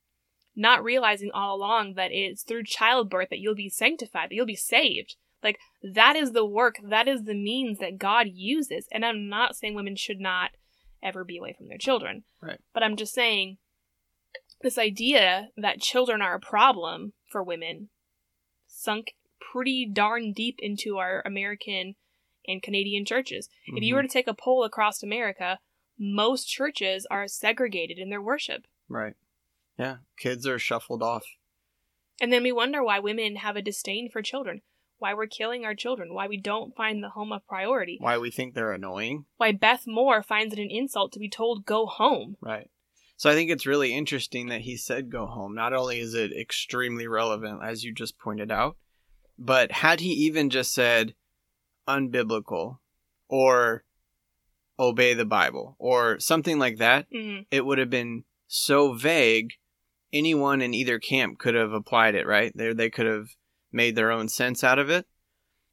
Not 0.55 0.85
realizing 0.85 1.31
all 1.33 1.57
along 1.57 1.95
that 1.95 2.13
it's 2.13 2.43
through 2.43 2.65
childbirth 2.65 3.31
that 3.31 3.39
you'll 3.39 3.55
be 3.55 3.71
sanctified, 3.71 4.29
that 4.31 4.35
you'll 4.35 4.45
be 4.45 4.55
saved. 4.55 5.17
Like, 5.43 5.59
that 5.83 6.15
is 6.17 6.33
the 6.33 6.45
work, 6.45 6.77
that 6.83 7.09
is 7.09 7.25
the 7.25 7.35
means 7.35 7.79
that 7.79 7.97
God 7.97 8.27
uses. 8.31 8.87
And 8.93 9.07
I'm 9.07 9.31
not 9.31 9.57
saying 9.57 9.75
women 9.75 9.97
should 9.97 10.21
not 10.21 10.51
ever 11.03 11.25
be 11.25 11.39
away 11.39 11.55
from 11.55 11.69
their 11.69 11.79
children. 11.79 12.25
Right. 12.43 12.61
But 12.75 12.83
I'm 12.83 12.97
just 12.97 13.15
saying 13.15 13.57
this 14.61 14.77
idea 14.77 15.49
that 15.57 15.81
children 15.81 16.21
are 16.21 16.35
a 16.35 16.41
problem 16.41 17.15
for 17.27 17.43
women 17.43 17.89
sunk 18.71 19.15
pretty 19.41 19.85
darn 19.87 20.33
deep 20.33 20.57
into 20.61 20.99
our 20.99 21.23
American 21.27 21.97
and 22.47 22.63
Canadian 22.63 23.05
churches. 23.05 23.49
If 23.67 23.83
you 23.83 23.93
Mhm. 23.93 23.97
were 23.97 24.03
to 24.03 24.09
take 24.09 24.27
a 24.27 24.35
poll 24.35 24.65
across 24.65 25.03
America, 25.03 25.59
most 25.99 26.47
churches 26.47 27.07
are 27.11 27.29
segregated 27.29 27.99
in 27.99 28.09
their 28.11 28.23
worship. 28.23 28.67
Right. 28.89 29.15
Yeah. 29.79 29.99
Kids 30.19 30.47
are 30.47 30.59
shuffled 30.59 31.03
off. 31.03 31.25
And 32.21 32.33
then 32.33 32.43
we 32.43 32.53
wonder 32.53 32.83
why 32.83 32.99
women 32.99 33.37
have 33.37 33.57
a 33.57 33.63
disdain 33.63 34.09
for 34.11 34.23
children, 34.23 34.63
why 34.99 35.15
we're 35.15 35.27
killing 35.27 35.65
our 35.65 35.75
children, 35.75 36.13
why 36.15 36.29
we 36.29 36.37
don't 36.37 36.75
find 36.77 37.03
the 37.03 37.11
home 37.11 37.33
a 37.33 37.41
priority, 37.41 37.97
Why 38.01 38.19
we 38.19 38.31
think 38.31 38.55
they're 38.55 38.73
annoying. 38.73 39.27
why 39.37 39.53
Beth 39.53 39.87
Moore 39.87 40.23
finds 40.23 40.53
it 40.55 40.61
an 40.61 40.71
insult 40.71 41.13
to 41.13 41.19
be 41.19 41.29
told 41.29 41.65
go 41.67 41.87
home. 41.87 42.37
Right. 42.41 42.71
So 43.21 43.29
I 43.29 43.35
think 43.35 43.51
it's 43.51 43.67
really 43.67 43.93
interesting 43.95 44.47
that 44.47 44.63
he 44.63 44.79
said 44.79 45.11
go 45.11 45.27
home. 45.27 45.55
Not 45.55 45.75
only 45.75 45.99
is 46.01 46.15
it 46.15 46.33
extremely 46.33 47.07
relevant, 47.07 47.61
as 47.63 47.85
you 47.85 47.93
just 47.93 48.19
pointed 48.19 48.51
out, 48.51 48.79
but 49.39 49.71
had 49.71 50.01
he 50.01 50.09
even 50.09 50.49
just 50.49 50.73
said 50.73 51.13
unbiblical 51.87 52.79
or 53.29 53.85
obey 54.79 55.13
the 55.13 55.27
Bible 55.27 55.77
or 55.79 56.19
something 56.19 56.59
like 56.59 56.79
that, 56.79 57.09
hmm 57.13 57.41
it 57.51 57.67
would 57.67 57.77
have 57.77 57.91
been 57.91 58.25
so 58.49 58.95
vague. 58.95 59.53
Anyone 60.15 60.63
in 60.63 60.73
either 60.73 60.99
camp 60.99 61.39
could 61.39 61.55
have 61.55 61.75
applied 61.75 62.15
it, 62.15 62.27
right? 62.27 62.57
They 62.57 62.73
they 62.73 62.89
could 62.89 63.05
have 63.05 63.27
made 63.71 63.97
their 63.97 64.11
own 64.11 64.31
sense 64.31 64.65
out 64.65 64.79
of 64.79 64.89
it. 64.89 65.07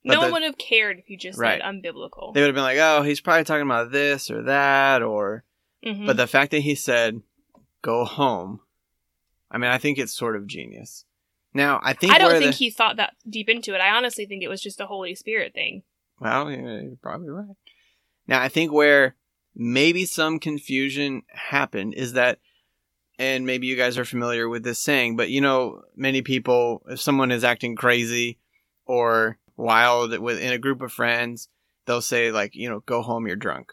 But 0.03 0.15
No 0.15 0.21
one 0.23 0.33
would 0.33 0.43
have 0.43 0.57
cared 0.57 0.99
if 0.99 1.09
you 1.09 1.17
just 1.17 1.39
Right. 1.39 1.61
said 1.61 1.65
unbiblical. 1.65 2.33
They 2.33 2.41
would 2.41 2.47
have 2.47 2.55
been 2.55 2.63
like, 2.65 2.79
"Oh, 2.81 3.03
he's 3.03 3.21
probably 3.21 3.45
talking 3.45 3.65
about 3.65 3.93
this 3.93 4.29
or 4.29 4.43
that," 4.43 5.01
or 5.01 5.45
Mhm. 5.85 6.05
But 6.05 6.17
the 6.17 6.27
fact 6.27 6.51
that 6.51 6.59
he 6.61 6.75
said, 6.75 7.21
"Go 7.87 8.03
home," 8.03 8.59
I 9.49 9.57
mean, 9.57 9.71
I 9.71 9.77
think 9.77 9.97
it's 9.97 10.13
sort 10.13 10.35
of 10.35 10.45
genius. 10.45 11.05
Now, 11.53 11.79
I 11.81 11.93
think 11.93 12.11
I 12.11 12.17
don't 12.17 12.31
think 12.31 12.51
the, 12.51 12.57
he 12.57 12.69
thought 12.69 12.97
that 12.97 13.15
deep 13.29 13.47
into 13.47 13.73
it. 13.73 13.79
I 13.79 13.91
honestly 13.91 14.25
think 14.25 14.43
it 14.43 14.49
was 14.49 14.61
just 14.61 14.81
a 14.81 14.85
Holy 14.85 15.15
Spirit 15.15 15.53
thing. 15.53 15.83
well, 16.19 16.51
you're 16.51 16.97
probably 17.01 17.29
right. 17.29 17.55
Now, 18.27 18.41
I 18.41 18.49
think 18.49 18.73
where 18.73 19.15
maybe 19.55 20.03
some 20.03 20.37
confusion 20.37 21.23
happened 21.29 21.93
is 21.93 22.11
that, 22.11 22.39
and 23.17 23.45
maybe 23.45 23.67
you 23.67 23.77
guys 23.77 23.97
are 23.97 24.03
familiar 24.03 24.49
with 24.49 24.63
this 24.63 24.79
saying, 24.79 25.15
but 25.15 25.29
you 25.29 25.39
know, 25.39 25.83
many 25.95 26.21
people, 26.21 26.83
if 26.89 26.99
someone 26.99 27.31
is 27.31 27.45
acting 27.45 27.77
crazy 27.77 28.37
or 28.85 29.39
wild 29.55 30.19
within 30.19 30.51
a 30.51 30.57
group 30.59 30.81
of 30.81 30.91
friends, 30.91 31.47
they'll 31.85 32.01
say 32.01 32.33
like, 32.33 32.53
you 32.53 32.69
know, 32.69 32.81
"Go 32.81 33.01
home, 33.01 33.27
you're 33.27 33.37
drunk." 33.37 33.71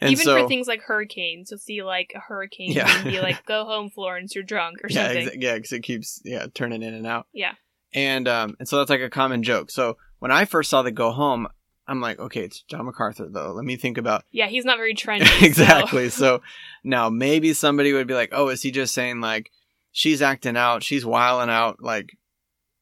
And 0.00 0.10
Even 0.12 0.24
so, 0.24 0.42
for 0.42 0.48
things 0.48 0.66
like 0.66 0.82
hurricanes, 0.82 1.50
you'll 1.50 1.58
see 1.58 1.82
like 1.82 2.12
a 2.14 2.18
hurricane 2.20 2.72
Yeah. 2.72 2.92
and 2.94 3.04
be 3.10 3.20
like, 3.20 3.44
"Go 3.46 3.64
home, 3.64 3.90
Florence, 3.90 4.34
you're 4.34 4.42
drunk" 4.44 4.78
or 4.82 4.88
yeah, 4.90 5.06
something. 5.06 5.28
exa- 5.28 5.42
yeah, 5.42 5.54
because 5.54 5.72
it 5.72 5.80
keeps 5.82 6.20
yeah 6.24 6.46
turning 6.52 6.82
in 6.82 6.94
and 6.94 7.06
out. 7.06 7.26
Yeah. 7.32 7.52
and 7.94 8.26
um, 8.28 8.56
and 8.58 8.68
so 8.68 8.78
that's 8.78 8.90
like 8.90 9.00
a 9.00 9.08
common 9.10 9.42
joke. 9.42 9.70
So 9.70 9.96
when 10.18 10.30
I 10.32 10.44
first 10.46 10.68
saw 10.70 10.82
the 10.82 10.90
go 10.90 11.12
home, 11.12 11.46
I'm 11.86 12.00
like, 12.00 12.18
okay, 12.18 12.42
it's 12.44 12.62
John 12.62 12.86
MacArthur 12.86 13.28
though. 13.30 13.52
Let 13.52 13.64
me 13.64 13.76
think 13.76 13.96
about 13.96 14.24
Yeah, 14.32 14.48
he's 14.48 14.64
not 14.64 14.78
very 14.78 14.94
trendy. 14.96 15.26
so- 15.26 15.46
exactly. 15.46 16.10
So 16.10 16.42
now 16.82 17.08
maybe 17.08 17.52
somebody 17.54 17.92
would 17.92 18.06
be 18.08 18.14
like, 18.14 18.30
oh, 18.32 18.48
is 18.48 18.62
he 18.62 18.70
just 18.72 18.92
saying 18.94 19.20
like 19.20 19.50
she's 19.92 20.20
acting 20.22 20.56
out, 20.56 20.82
she's 20.82 21.06
wiling 21.06 21.50
out, 21.50 21.80
like 21.80 22.18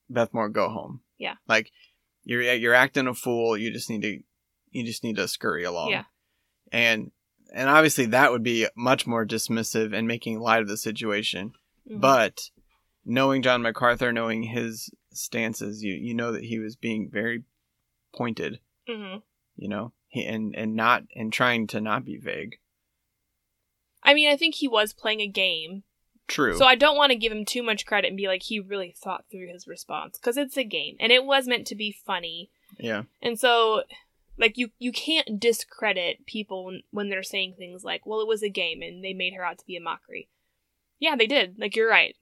Beth 0.09 0.33
Moore, 0.33 0.49
go 0.49 0.69
home. 0.71 1.01
Yeah. 1.19 1.35
like 1.47 1.71
you're 2.25 2.43
you're 2.43 2.75
acting 2.75 3.07
a 3.07 3.15
fool. 3.15 3.57
You 3.57 3.71
just 3.73 3.91
need 3.91 4.03
to 4.03 4.21
you 4.71 4.85
just 4.85 5.05
need 5.05 5.17
to 5.17 5.29
scurry 5.29 5.65
along. 5.65 5.91
Yeah. 5.91 6.05
And 6.73 7.13
and 7.55 7.69
obviously 7.69 8.07
that 8.07 8.33
would 8.33 8.43
be 8.43 8.67
much 8.75 9.07
more 9.07 9.25
dismissive 9.27 9.95
and 9.95 10.09
making 10.09 10.41
light 10.41 10.63
of 10.63 10.69
the 10.69 10.77
situation. 10.79 11.53
Mhm. 11.89 12.01
But 12.01 12.51
knowing 13.05 13.43
John 13.43 13.63
MacArthur, 13.63 14.13
knowing 14.13 14.43
his 14.45 14.91
stances, 15.13 15.85
you 15.85 15.95
you 15.95 16.15
know 16.15 16.33
that 16.33 16.45
he 16.45 16.59
was 16.59 16.75
being 16.77 17.11
very 17.11 17.45
pointed, 18.15 18.59
Mhm. 18.89 19.23
you 19.57 19.69
know, 19.69 19.93
he, 20.09 20.25
and 20.25 20.55
and 20.57 20.75
not 20.75 21.05
and 21.15 21.33
trying 21.33 21.67
to 21.69 21.81
not 21.81 22.05
be 22.05 22.17
vague. 22.17 22.59
I 24.03 24.15
mean, 24.15 24.29
I 24.29 24.37
think 24.37 24.57
he 24.57 24.67
was 24.69 24.93
playing 24.93 25.21
a 25.21 25.29
game, 25.29 25.85
True. 26.27 26.57
so 26.57 26.65
I 26.65 26.75
don't 26.75 26.97
want 26.97 27.11
to 27.13 27.17
give 27.19 27.31
him 27.33 27.45
too 27.45 27.63
much 27.63 27.87
credit 27.87 28.09
and 28.09 28.17
be 28.17 28.27
like 28.27 28.43
he 28.43 28.59
really 28.59 28.91
thought 28.97 29.27
through 29.31 29.49
his 29.53 29.67
response 29.69 30.19
because 30.19 30.37
it's 30.37 30.57
a 30.57 30.65
game 30.65 30.97
and 30.99 31.13
it 31.13 31.25
was 31.25 31.47
meant 31.47 31.67
to 31.69 31.75
be 31.77 31.93
funny. 31.93 32.51
yeah. 32.79 33.03
And 33.21 33.39
so, 33.39 33.83
like 34.39 34.57
you 34.57 34.71
you 34.79 34.93
can't 34.93 35.39
discredit 35.41 36.27
people 36.27 36.65
when, 36.65 36.83
when 36.91 37.09
they're 37.09 37.23
saying 37.23 37.55
things 37.57 37.85
like, 37.85 38.07
"Well, 38.07 38.21
it 38.21 38.29
was 38.29 38.43
a 38.43 38.49
game 38.49 38.83
and 38.83 39.05
they 39.05 39.13
made 39.13 39.35
her 39.35 39.45
out 39.45 39.59
to 39.59 39.67
be 39.67 39.77
a 39.77 39.81
mockery." 39.81 40.29
Yeah, 40.99 41.17
they 41.17 41.27
did. 41.27 41.59
Like 41.59 41.77
you're 41.77 41.89
right. 41.89 42.17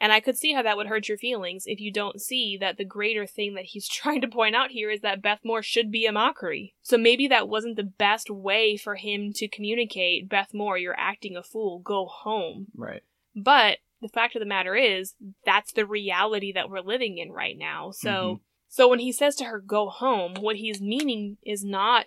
And 0.00 0.12
I 0.12 0.20
could 0.20 0.36
see 0.36 0.52
how 0.52 0.62
that 0.62 0.76
would 0.76 0.88
hurt 0.88 1.08
your 1.08 1.16
feelings 1.16 1.64
if 1.66 1.80
you 1.80 1.92
don't 1.92 2.20
see 2.20 2.58
that 2.60 2.76
the 2.76 2.84
greater 2.84 3.26
thing 3.26 3.54
that 3.54 3.66
he's 3.66 3.88
trying 3.88 4.20
to 4.22 4.28
point 4.28 4.54
out 4.56 4.70
here 4.70 4.90
is 4.90 5.00
that 5.00 5.22
Beth 5.22 5.40
Moore 5.44 5.62
should 5.62 5.90
be 5.90 6.04
a 6.04 6.12
mockery. 6.12 6.74
So 6.82 6.98
maybe 6.98 7.28
that 7.28 7.48
wasn't 7.48 7.76
the 7.76 7.84
best 7.84 8.28
way 8.28 8.76
for 8.76 8.96
him 8.96 9.32
to 9.34 9.48
communicate, 9.48 10.28
Beth 10.28 10.52
Moore, 10.52 10.76
you're 10.76 10.98
acting 10.98 11.36
a 11.36 11.42
fool, 11.42 11.78
go 11.78 12.06
home. 12.06 12.66
Right. 12.74 13.02
But 13.36 13.78
the 14.02 14.08
fact 14.08 14.34
of 14.36 14.40
the 14.40 14.46
matter 14.46 14.74
is, 14.74 15.14
that's 15.46 15.72
the 15.72 15.86
reality 15.86 16.52
that 16.52 16.68
we're 16.68 16.80
living 16.80 17.16
in 17.18 17.30
right 17.32 17.56
now. 17.56 17.90
So, 17.92 18.10
Mhm. 18.10 18.40
So 18.74 18.88
when 18.88 18.98
he 18.98 19.12
says 19.12 19.36
to 19.36 19.44
her, 19.44 19.60
"Go 19.60 19.88
home," 19.88 20.34
what 20.34 20.56
he's 20.56 20.80
meaning 20.80 21.36
is 21.46 21.64
not. 21.64 22.06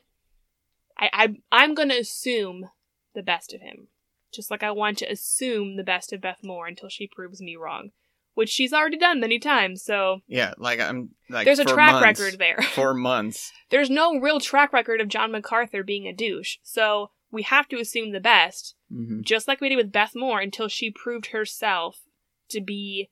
I, 0.97 1.09
I 1.13 1.35
I'm 1.49 1.73
going 1.73 1.87
to 1.87 1.97
assume 1.97 2.69
the 3.15 3.23
best 3.23 3.53
of 3.53 3.61
him, 3.61 3.87
just 4.33 4.51
like 4.51 4.63
I 4.63 4.71
want 4.71 4.97
to 4.97 5.09
assume 5.09 5.77
the 5.77 5.83
best 5.85 6.11
of 6.11 6.19
Beth 6.19 6.39
Moore 6.43 6.67
until 6.67 6.89
she 6.89 7.07
proves 7.07 7.39
me 7.41 7.55
wrong, 7.55 7.91
which 8.33 8.49
she's 8.49 8.73
already 8.73 8.97
done 8.97 9.21
many 9.21 9.39
times. 9.39 9.81
So 9.81 10.23
Yeah. 10.27 10.55
Like 10.57 10.81
I'm 10.81 11.11
like 11.29 11.45
there's 11.45 11.59
a 11.59 11.63
track 11.63 12.01
months- 12.01 12.19
record 12.19 12.37
there. 12.37 12.61
for 12.73 12.93
months. 12.93 13.53
there's 13.69 13.89
no 13.89 14.19
real 14.19 14.41
track 14.41 14.73
record 14.73 14.99
of 14.99 15.07
John 15.07 15.31
MacArthur 15.31 15.83
being 15.83 16.05
a 16.05 16.11
douche. 16.11 16.57
So 16.63 17.11
we 17.31 17.43
have 17.43 17.69
to 17.69 17.79
assume 17.79 18.11
the 18.11 18.19
best 18.19 18.75
hmm 18.91 19.21
just 19.21 19.47
like 19.47 19.61
we 19.61 19.69
did 19.69 19.77
with 19.77 19.93
Beth 19.93 20.15
Moore 20.17 20.41
until 20.41 20.67
she 20.67 20.91
proved 20.91 21.27
herself 21.27 22.01
to 22.49 22.59
be 22.59 23.09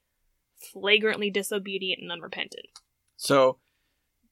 flagrantly 0.58 1.30
disobedient 1.30 2.02
and 2.02 2.12
unrepentant. 2.12 2.68
So 3.18 3.60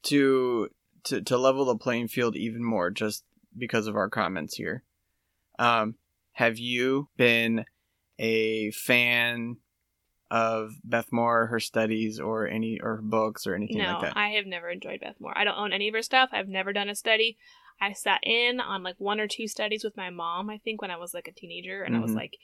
to 0.04 0.70
to 1.06 1.22
to 1.22 1.38
level 1.38 1.66
the 1.66 1.78
playing 1.78 2.08
field 2.08 2.36
even 2.36 2.64
more, 2.64 2.90
just 2.90 3.24
because 3.58 3.88
of 3.88 3.96
our 3.96 4.10
comments 4.10 4.56
here. 4.56 4.84
Um, 5.60 5.96
have 6.34 6.58
you 6.58 7.10
been 7.16 7.66
a 8.18 8.72
fan 8.72 9.58
of 10.32 10.72
Beth 10.84 11.12
Moore, 11.12 11.48
her 11.48 11.60
studies, 11.60 12.20
or 12.20 12.48
any 12.48 12.80
or 12.82 12.98
her 12.98 13.02
books 13.02 13.46
or 13.46 13.54
anything 13.54 13.78
no, 13.78 13.92
like 13.92 14.02
that? 14.02 14.16
No, 14.16 14.22
I 14.22 14.30
have 14.30 14.46
never 14.46 14.70
enjoyed 14.70 15.02
Beth 15.02 15.16
Moore. 15.20 15.38
I 15.38 15.44
don't 15.44 15.58
own 15.58 15.72
any 15.74 15.88
of 15.88 15.94
her 15.94 16.02
stuff. 16.02 16.30
I've 16.32 16.48
never 16.48 16.74
done 16.74 16.90
a 16.90 16.96
study. 16.96 17.38
I 17.80 17.94
sat 17.94 18.22
in 18.24 18.60
on 18.60 18.82
like 18.84 18.96
one 18.98 19.20
or 19.20 19.28
two 19.28 19.48
studies 19.48 19.84
with 19.84 19.98
my 19.98 20.10
mom, 20.10 20.50
I 20.50 20.58
think, 20.58 20.82
when 20.82 20.92
I 20.92 20.98
was 20.98 21.14
like 21.14 21.28
a 21.28 21.34
teenager, 21.34 21.84
and 21.84 21.96
I 21.96 22.00
was 22.00 22.12
Mhm. 22.12 22.16
like, 22.16 22.38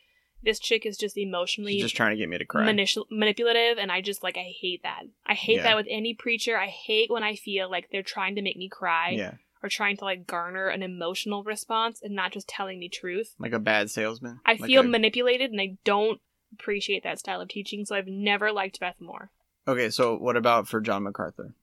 this 0.44 0.60
chick 0.60 0.86
is 0.86 0.98
just 0.98 1.18
emotionally 1.18 1.74
She's 1.74 1.84
just 1.84 1.96
trying 1.96 2.12
to 2.12 2.18
get 2.18 2.30
me 2.30 2.38
to 2.38 2.46
cry. 2.46 2.66
manipul- 2.66 3.06
manipulative, 3.12 3.78
and 3.78 3.92
I 3.92 4.02
just 4.02 4.24
like, 4.24 4.38
I 4.38 4.54
hate 4.62 4.84
that. 4.84 5.04
I 5.26 5.34
hate 5.34 5.58
Yeah. 5.58 5.64
that 5.64 5.76
with 5.76 5.88
any 5.90 6.14
preacher. 6.14 6.58
I 6.58 6.68
hate 6.68 7.10
when 7.12 7.24
I 7.24 7.36
feel 7.36 7.70
like 7.70 7.90
they're 7.92 8.04
trying 8.04 8.36
to 8.36 8.42
make 8.42 8.56
me 8.58 8.70
cry 8.70 9.10
yeah, 9.12 9.34
or 9.62 9.70
trying 9.70 9.98
to 9.98 10.06
like 10.06 10.26
garner 10.28 10.68
an 10.70 10.82
emotional 10.84 11.44
response 11.44 12.02
and 12.02 12.16
not 12.16 12.32
just 12.32 12.48
telling 12.48 12.80
me 12.80 12.88
truth. 12.90 13.36
like 13.40 13.52
a 13.54 13.60
bad 13.60 13.90
salesman. 13.90 14.40
I 14.46 14.54
Like 14.54 14.64
feel 14.66 14.82
a- 14.82 14.88
manipulated, 14.88 15.52
and 15.52 15.60
I 15.60 15.78
don't 15.84 16.22
appreciate 16.54 17.04
that 17.04 17.20
style 17.20 17.42
of 17.42 17.50
teaching, 17.50 17.86
so 17.86 17.96
I've 17.96 18.08
never 18.08 18.52
liked 18.52 18.80
Beth 18.80 18.96
Moore. 19.00 19.32
okay, 19.68 19.90
so 19.90 20.16
what 20.18 20.36
about 20.38 20.68
for 20.68 20.80
John 20.82 21.04
MacArthur? 21.04 21.54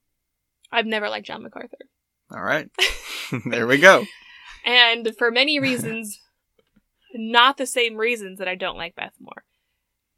I've 0.71 0.87
never 0.87 1.09
liked 1.09 1.27
John 1.27 1.43
MacArthur. 1.43 1.79
All 2.31 2.43
right, 2.43 2.69
there 3.47 3.67
we 3.67 3.79
go. 3.79 4.05
And 4.65 5.15
for 5.17 5.31
many 5.31 5.59
reasons, 5.61 6.21
not 7.17 7.57
the 7.57 7.67
same 7.67 7.97
reasons 7.97 8.39
that 8.39 8.49
I 8.49 8.55
don't 8.55 8.77
like 8.77 8.95
Beth 8.95 9.15
Moore. 9.21 9.45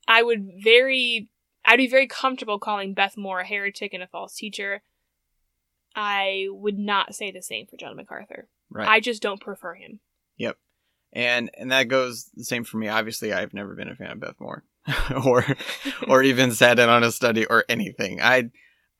I 0.07 0.23
would 0.23 0.51
very, 0.63 1.29
I'd 1.65 1.77
be 1.77 1.87
very 1.87 2.07
comfortable 2.07 2.59
calling 2.59 2.95
Beth 2.95 3.17
Moore 3.17 3.41
a 3.41 3.47
heretic 3.47 3.93
and 3.95 4.03
a 4.03 4.07
false 4.07 4.35
teacher. 4.35 4.83
I 5.95 6.47
would 6.51 6.79
not 6.79 7.15
say 7.15 7.31
the 7.31 7.43
same 7.43 7.67
for 7.67 7.77
John 7.77 7.97
MacArthur. 7.97 8.49
Right. 8.71 8.89
I 8.89 9.01
just 9.01 9.23
don't 9.23 9.41
prefer 9.41 9.75
him. 9.75 10.01
Yep. 10.37 10.57
And 11.13 11.51
and 11.57 11.73
that 11.73 11.85
goes 11.85 12.31
the 12.35 12.45
same 12.45 12.65
for 12.65 12.77
me. 12.77 12.89
Obviously, 12.89 13.33
I've 13.33 13.55
never 13.55 13.75
been 13.75 13.89
a 13.89 13.95
fan 13.95 14.13
of 14.13 14.21
Beth 14.21 14.39
Moore, 14.39 14.63
or 15.25 15.45
or 16.09 16.23
even 16.23 16.53
sat 16.53 16.79
in 16.79 16.89
on 16.89 17.03
a 17.03 17.11
study 17.11 17.47
or 17.47 17.65
anything. 17.69 18.21
I 18.21 18.51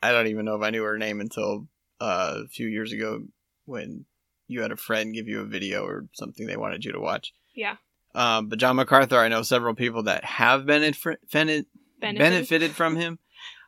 I 0.03 0.13
don't 0.13 0.29
even 0.29 0.47
know 0.47 0.57
if 0.57 0.63
I 0.63 0.71
knew 0.71 0.83
her 0.85 0.99
name 0.99 1.21
until 1.21 1.69
uh, 2.01 2.43
a 2.45 2.49
few 2.49 2.67
years 2.67 2.93
ago 2.93 3.25
when 3.67 4.07
you 4.47 4.63
had 4.63 4.73
a 4.73 4.77
friend 4.77 5.15
give 5.15 5.29
you 5.29 5.41
a 5.41 5.45
video 5.45 5.85
or 5.85 6.07
something 6.15 6.47
they 6.47 6.57
wanted 6.57 6.85
you 6.85 6.93
to 6.93 7.01
watch. 7.01 7.35
Yeah. 7.55 7.77
Um, 8.19 8.49
but 8.49 8.59
John 8.59 8.77
MacArthur, 8.77 9.19
I 9.19 9.29
know 9.29 9.43
several 9.43 9.75
people 9.75 10.03
that 10.05 10.25
have 10.25 10.67
benefit, 10.67 11.21
benefited 11.31 11.67
Benefited. 12.01 12.19
benefited 12.19 12.71
from 12.73 12.97
him. 12.97 13.19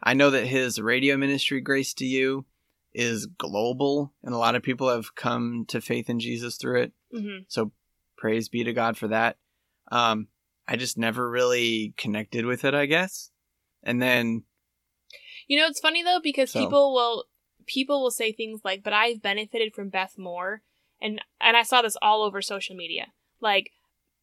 I 0.03 0.15
know 0.15 0.31
that 0.31 0.47
his 0.47 0.81
radio 0.81 1.17
ministry, 1.17 1.61
Grace 1.61 1.95
to 1.95 2.05
You, 2.05 2.47
is 2.93 3.27
global, 3.27 4.13
and 4.25 4.35
a 4.35 4.39
lot 4.39 4.57
of 4.57 4.63
people 4.63 4.89
have 4.89 5.15
come 5.15 5.65
to 5.69 5.81
faith 5.81 6.11
in 6.11 6.19
Jesus 6.21 6.57
through 6.57 6.83
it. 6.83 6.93
hmm 7.13 7.39
So 7.49 7.73
praise 8.17 8.49
be 8.49 8.65
to 8.65 8.73
God 8.73 8.97
for 8.97 9.09
that. 9.09 9.37
Um, 9.93 10.29
I 10.67 10.77
just 10.77 10.99
never 10.99 11.29
really 11.31 11.95
connected 11.97 12.45
with 12.45 12.65
it, 12.65 12.75
I 12.75 12.87
guess. 12.87 13.31
And 13.83 14.01
then, 14.03 14.43
You 15.47 15.59
know, 15.59 15.67
it's 15.67 15.81
funny 15.81 16.03
though 16.03 16.21
because 16.23 16.51
So- 16.51 16.61
people 16.61 16.93
will 16.95 17.25
people 17.67 18.03
will 18.03 18.11
say 18.11 18.33
things 18.33 18.63
like, 18.65 18.83
"But 18.83 18.93
I've 18.95 19.23
benefited 19.23 19.75
from 19.75 19.91
Beth 19.91 20.15
Moore," 20.19 20.63
and 21.01 21.21
and 21.41 21.57
I 21.57 21.63
saw 21.63 21.83
this 21.83 21.97
all 22.03 22.23
over 22.23 22.43
social 22.43 22.75
media. 22.75 23.13
Like, 23.41 23.71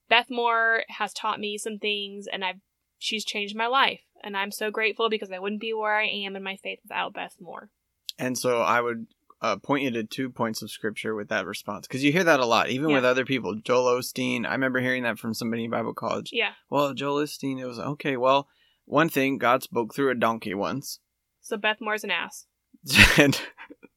Beth 0.10 0.30
Moore 0.30 0.84
has 0.90 1.14
taught 1.14 1.40
me 1.40 1.58
some 1.58 1.78
things, 1.80 2.28
and 2.32 2.44
I've 2.46 2.60
she's 2.98 3.26
changed 3.26 3.56
my 3.56 3.68
life, 3.68 4.02
and 4.24 4.36
I'm 4.38 4.52
so 4.52 4.72
grateful 4.72 5.10
because 5.10 5.32
I 5.32 5.40
wouldn't 5.40 5.62
be 5.62 5.74
where 5.74 5.96
I 5.98 6.06
am 6.08 6.36
in 6.36 6.44
my 6.44 6.56
faith 6.58 6.80
without 6.84 7.14
Beth 7.14 7.36
Moore. 7.40 7.70
and 8.18 8.38
so 8.38 8.62
I 8.62 8.82
would 8.82 9.08
uh, 9.42 9.58
point 9.58 9.84
you 9.84 9.92
to 9.92 10.04
two 10.04 10.32
points 10.32 10.64
of 10.64 10.72
scripture 10.72 11.14
with 11.14 11.30
that 11.30 11.46
response 11.46 11.86
because 11.88 12.04
you 12.04 12.12
hear 12.12 12.24
that 12.24 12.40
a 12.40 12.46
lot, 12.46 12.70
even 12.70 12.92
with 12.92 13.06
other 13.06 13.24
people. 13.26 13.54
Joel 13.56 14.00
Osteen, 14.00 14.48
I 14.48 14.54
remember 14.54 14.80
hearing 14.80 15.04
that 15.04 15.20
from 15.20 15.36
somebody 15.36 15.66
in 15.66 15.70
Bible 15.70 15.94
college. 15.94 16.32
Yeah. 16.34 16.54
Well, 16.72 16.94
Joel 16.96 17.24
Osteen, 17.24 17.60
it 17.60 17.66
was 17.68 17.78
okay. 17.78 18.18
Well, 18.18 18.48
one 18.86 19.10
thing, 19.10 19.38
God 19.38 19.62
spoke 19.62 19.94
through 19.94 20.10
a 20.10 20.16
donkey 20.16 20.56
once. 20.56 21.00
So 21.42 21.56
Beth 21.58 21.78
Moore's 21.80 22.04
an 22.04 22.10
ass. 22.12 22.48
and 23.20 23.40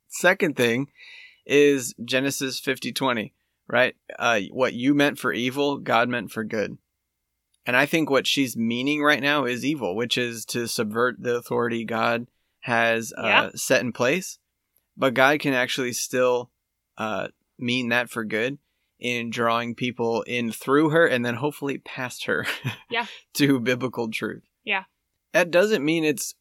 second 0.08 0.56
thing 0.56 0.88
is 1.46 1.94
Genesis 2.04 2.61
fifty 2.61 2.92
twenty, 2.92 3.32
right? 3.70 3.94
Uh, 4.18 4.40
what 4.50 4.74
you 4.74 4.94
meant 4.94 5.18
for 5.18 5.32
evil, 5.32 5.78
God 5.78 6.08
meant 6.08 6.30
for 6.30 6.44
good. 6.44 6.76
And 7.66 7.76
I 7.76 7.86
think 7.86 8.10
what 8.10 8.26
she's 8.26 8.56
meaning 8.56 9.02
right 9.02 9.22
now 9.22 9.44
is 9.44 9.64
evil, 9.64 9.94
which 9.94 10.18
is 10.18 10.44
to 10.46 10.66
subvert 10.66 11.16
the 11.22 11.36
authority 11.36 11.84
God 11.84 12.26
has 12.60 13.12
uh, 13.16 13.22
Yeah. 13.26 13.50
set 13.54 13.82
in 13.82 13.92
place. 13.92 14.38
But 14.96 15.14
God 15.14 15.40
can 15.40 15.54
actually 15.54 15.92
still 15.92 16.50
uh, 16.98 17.28
mean 17.58 17.90
that 17.90 18.10
for 18.10 18.24
good 18.24 18.58
in 18.98 19.30
drawing 19.30 19.74
people 19.74 20.22
in 20.22 20.50
through 20.52 20.90
her 20.90 21.06
and 21.06 21.24
then 21.24 21.34
hopefully 21.36 21.78
past 21.78 22.24
her 22.26 22.44
Yeah. 22.90 23.06
to 23.34 23.60
biblical 23.60 24.10
truth. 24.10 24.42
Yeah. 24.64 24.84
That 25.32 25.50
doesn't 25.50 25.84
mean 25.84 26.04
it's 26.04 26.34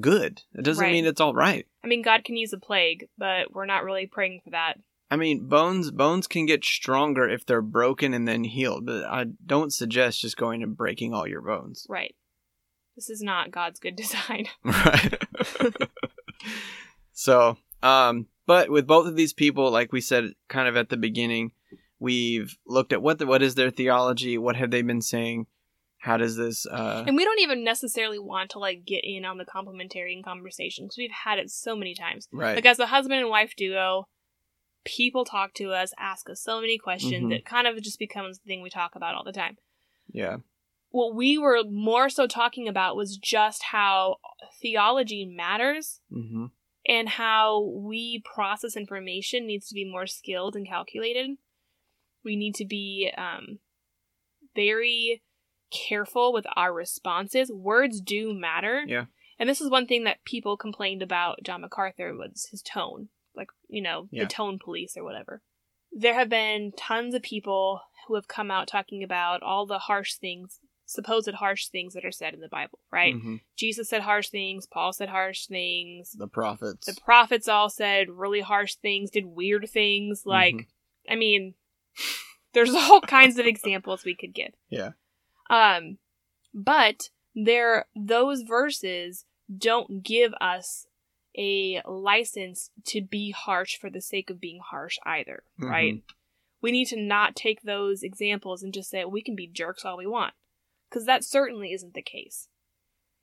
good. 0.00 0.42
It 0.54 0.64
doesn't 0.64 0.82
Right. 0.82 0.92
mean 0.92 1.04
it's 1.06 1.20
all 1.20 1.34
right. 1.34 1.66
I 1.84 1.86
mean, 1.86 2.02
God 2.02 2.24
can 2.24 2.36
use 2.36 2.52
a 2.52 2.58
plague, 2.58 3.08
but 3.18 3.52
we're 3.52 3.66
not 3.66 3.84
really 3.84 4.06
praying 4.06 4.40
for 4.44 4.50
that. 4.50 4.78
I 5.10 5.16
mean, 5.16 5.48
bones 5.48 5.90
bones 5.90 6.26
can 6.28 6.46
get 6.46 6.64
stronger 6.64 7.28
if 7.28 7.44
they're 7.44 7.62
broken 7.62 8.14
and 8.14 8.28
then 8.28 8.44
healed, 8.44 8.86
but 8.86 9.04
I 9.04 9.26
don't 9.44 9.72
suggest 9.72 10.20
just 10.20 10.36
going 10.36 10.62
and 10.62 10.76
breaking 10.76 11.12
all 11.12 11.26
your 11.26 11.42
bones. 11.42 11.86
Right. 11.88 12.14
This 12.96 13.08
is 13.10 13.22
not 13.22 13.50
God's 13.50 13.80
good 13.80 13.96
design. 14.04 14.46
Right. 14.62 15.14
so, 17.12 17.56
um, 17.82 18.26
but 18.46 18.68
with 18.70 18.86
both 18.86 19.06
of 19.06 19.16
these 19.16 19.32
people, 19.32 19.70
like 19.70 19.92
we 19.92 20.00
said 20.00 20.32
kind 20.48 20.68
of 20.68 20.76
at 20.76 20.90
the 20.90 20.96
beginning, 20.96 21.52
we've 21.98 22.56
looked 22.66 22.92
at 22.92 23.00
what 23.00 23.18
the, 23.18 23.26
what 23.26 23.42
is 23.42 23.54
their 23.54 23.70
theology, 23.70 24.36
what 24.38 24.56
have 24.56 24.70
they 24.70 24.82
been 24.82 25.02
saying, 25.02 25.46
how 25.98 26.16
does 26.16 26.36
this 26.36 26.66
uh 26.66 27.04
And 27.06 27.16
we 27.16 27.24
don't 27.24 27.40
even 27.40 27.62
necessarily 27.64 28.18
want 28.18 28.50
to 28.50 28.58
like 28.58 28.84
get 28.84 29.04
in 29.04 29.24
on 29.24 29.38
the 29.38 29.44
complementarian 29.44 30.24
conversation 30.24 30.84
because 30.86 30.98
we've 30.98 31.10
had 31.24 31.38
it 31.38 31.50
so 31.50 31.76
many 31.76 31.94
times. 31.94 32.28
right. 32.32 32.56
Like 32.56 32.66
as 32.66 32.78
a 32.78 32.86
husband 32.86 33.20
and 33.20 33.30
wife 33.30 33.54
duo, 33.56 34.08
people 34.84 35.24
talk 35.24 35.54
to 35.54 35.72
us, 35.72 35.92
ask 35.98 36.28
us 36.30 36.40
so 36.42 36.60
many 36.60 36.78
questions. 36.78 37.26
Mhm. 37.30 37.34
It 37.36 37.44
kind 37.44 37.66
of 37.66 37.80
just 37.82 37.98
becomes 37.98 38.38
the 38.38 38.46
thing 38.46 38.62
we 38.62 38.70
talk 38.70 38.94
about 38.94 39.14
all 39.14 39.24
the 39.24 39.32
time. 39.32 39.58
yeah. 40.12 40.38
What 40.92 41.14
we 41.14 41.38
were 41.38 41.62
more 41.62 42.08
so 42.08 42.26
talking 42.26 42.66
about 42.66 42.96
was 42.96 43.16
just 43.16 43.62
how 43.70 44.16
theology 44.60 45.24
matters 45.24 46.00
hmm 46.10 46.46
and 46.88 47.10
how 47.10 47.60
we 47.60 48.20
process 48.34 48.74
information 48.76 49.46
needs 49.46 49.68
to 49.68 49.74
be 49.74 49.84
more 49.88 50.06
skilled 50.08 50.56
and 50.56 50.66
calculated. 50.66 51.36
We 52.24 52.34
need 52.36 52.54
to 52.56 52.64
be 52.64 53.12
um, 53.16 53.60
very 54.56 55.22
careful 55.70 56.32
with 56.32 56.46
our 56.56 56.72
responses. 56.72 57.52
Words 57.52 58.00
do 58.00 58.34
matter. 58.34 58.82
Yeah. 58.86 59.04
And 59.38 59.48
this 59.48 59.60
is 59.60 59.70
one 59.70 59.86
thing 59.86 60.04
that 60.04 60.24
people 60.24 60.56
complained 60.56 61.02
about 61.02 61.40
John 61.44 61.60
MacArthur 61.60 62.14
was 62.16 62.48
his 62.50 62.62
tone. 62.62 63.10
Like, 63.40 63.48
you 63.68 63.82
know, 63.82 64.06
Yeah. 64.12 64.24
the 64.24 64.28
tone 64.28 64.58
police 64.62 64.96
or 64.96 65.02
whatever. 65.02 65.42
There 65.90 66.14
have 66.14 66.28
been 66.28 66.72
tons 66.76 67.14
of 67.14 67.22
people 67.22 67.80
who 68.06 68.14
have 68.14 68.28
come 68.28 68.50
out 68.50 68.68
talking 68.68 69.02
about 69.02 69.42
all 69.42 69.66
the 69.66 69.78
harsh 69.80 70.14
things, 70.14 70.60
supposed 70.86 71.32
harsh 71.34 71.66
things 71.68 71.94
that 71.94 72.04
are 72.04 72.12
said 72.12 72.34
in 72.34 72.40
the 72.40 72.48
Bible, 72.48 72.78
right? 72.92 73.14
Mhm. 73.14 73.40
Jesus 73.56 73.88
said 73.88 74.02
harsh 74.02 74.28
things, 74.28 74.66
Paul 74.66 74.92
said 74.92 75.08
harsh 75.08 75.46
things, 75.46 76.12
The 76.12 76.28
prophets. 76.28 76.86
the 76.86 77.00
prophets 77.00 77.48
all 77.48 77.70
said 77.70 78.10
really 78.10 78.40
harsh 78.40 78.74
things, 78.76 79.10
did 79.10 79.24
weird 79.26 79.68
things. 79.70 80.26
Like, 80.26 80.54
Mhm. 80.54 80.66
I 81.08 81.16
mean, 81.16 81.54
there's 82.52 82.74
all 82.74 83.00
kinds 83.00 83.38
of 83.38 83.46
examples 83.46 84.04
we 84.04 84.14
could 84.14 84.34
give. 84.34 84.54
Yeah. 84.68 84.92
Um, 85.48 85.98
but 86.52 87.10
there, 87.34 87.86
those 87.96 88.42
verses 88.42 89.24
don't 89.56 90.02
give 90.02 90.32
us 90.40 90.86
a 91.36 91.80
license 91.86 92.70
to 92.86 93.00
be 93.00 93.30
harsh 93.30 93.76
for 93.76 93.88
the 93.90 94.00
sake 94.00 94.30
of 94.30 94.40
being 94.40 94.60
harsh 94.70 94.98
either, 95.04 95.44
right? 95.58 95.94
Mm-hmm. 95.94 96.14
We 96.62 96.72
need 96.72 96.86
to 96.88 97.00
not 97.00 97.36
take 97.36 97.62
those 97.62 98.02
examples 98.02 98.62
and 98.62 98.74
just 98.74 98.90
say 98.90 99.04
we 99.04 99.22
can 99.22 99.34
be 99.36 99.46
jerks 99.46 99.84
all 99.84 99.96
we 99.96 100.06
want, 100.06 100.34
because 100.88 101.06
that 101.06 101.24
certainly 101.24 101.72
isn't 101.72 101.94
the 101.94 102.02
case. 102.02 102.48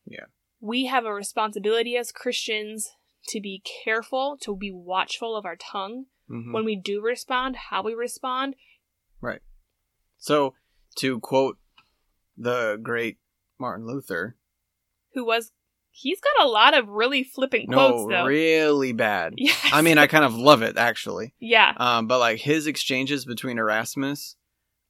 Yeah. 0.05 0.25
We 0.59 0.85
have 0.85 1.05
a 1.05 1.13
responsibility 1.13 1.95
as 1.97 2.11
Christians 2.11 2.89
to 3.27 3.41
be 3.41 3.61
careful, 3.83 4.37
to 4.41 4.55
be 4.55 4.71
watchful 4.71 5.35
of 5.35 5.45
our 5.45 5.57
tongue 5.57 6.05
Mhm. 6.29 6.53
when 6.53 6.65
we 6.65 6.75
do 6.75 7.01
respond, 7.01 7.55
how 7.55 7.83
we 7.83 7.93
respond. 7.93 8.55
Right. 9.21 9.41
So, 10.17 10.55
to 10.95 11.19
quote 11.19 11.57
the 12.35 12.79
great 12.81 13.17
Martin 13.59 13.85
Luther, 13.85 14.37
Who 15.13 15.25
was 15.25 15.51
he's 15.99 16.19
got 16.21 16.45
a 16.45 16.47
lot 16.49 16.77
of 16.77 16.87
really 16.87 17.23
flippant 17.23 17.67
no, 17.69 17.75
quotes 17.77 18.11
though. 18.13 18.25
really 18.25 18.93
bad. 18.93 19.33
Yes. 19.37 19.59
I 19.73 19.81
mean, 19.81 19.97
I 19.97 20.05
kind 20.07 20.23
of 20.25 20.35
love 20.35 20.61
it 20.61 20.77
actually. 20.77 21.33
yeah, 21.39 21.73
Um, 21.77 22.07
but 22.07 22.19
like 22.19 22.37
his 22.39 22.67
exchanges 22.67 23.25
between 23.25 23.57
Erasmus 23.57 24.35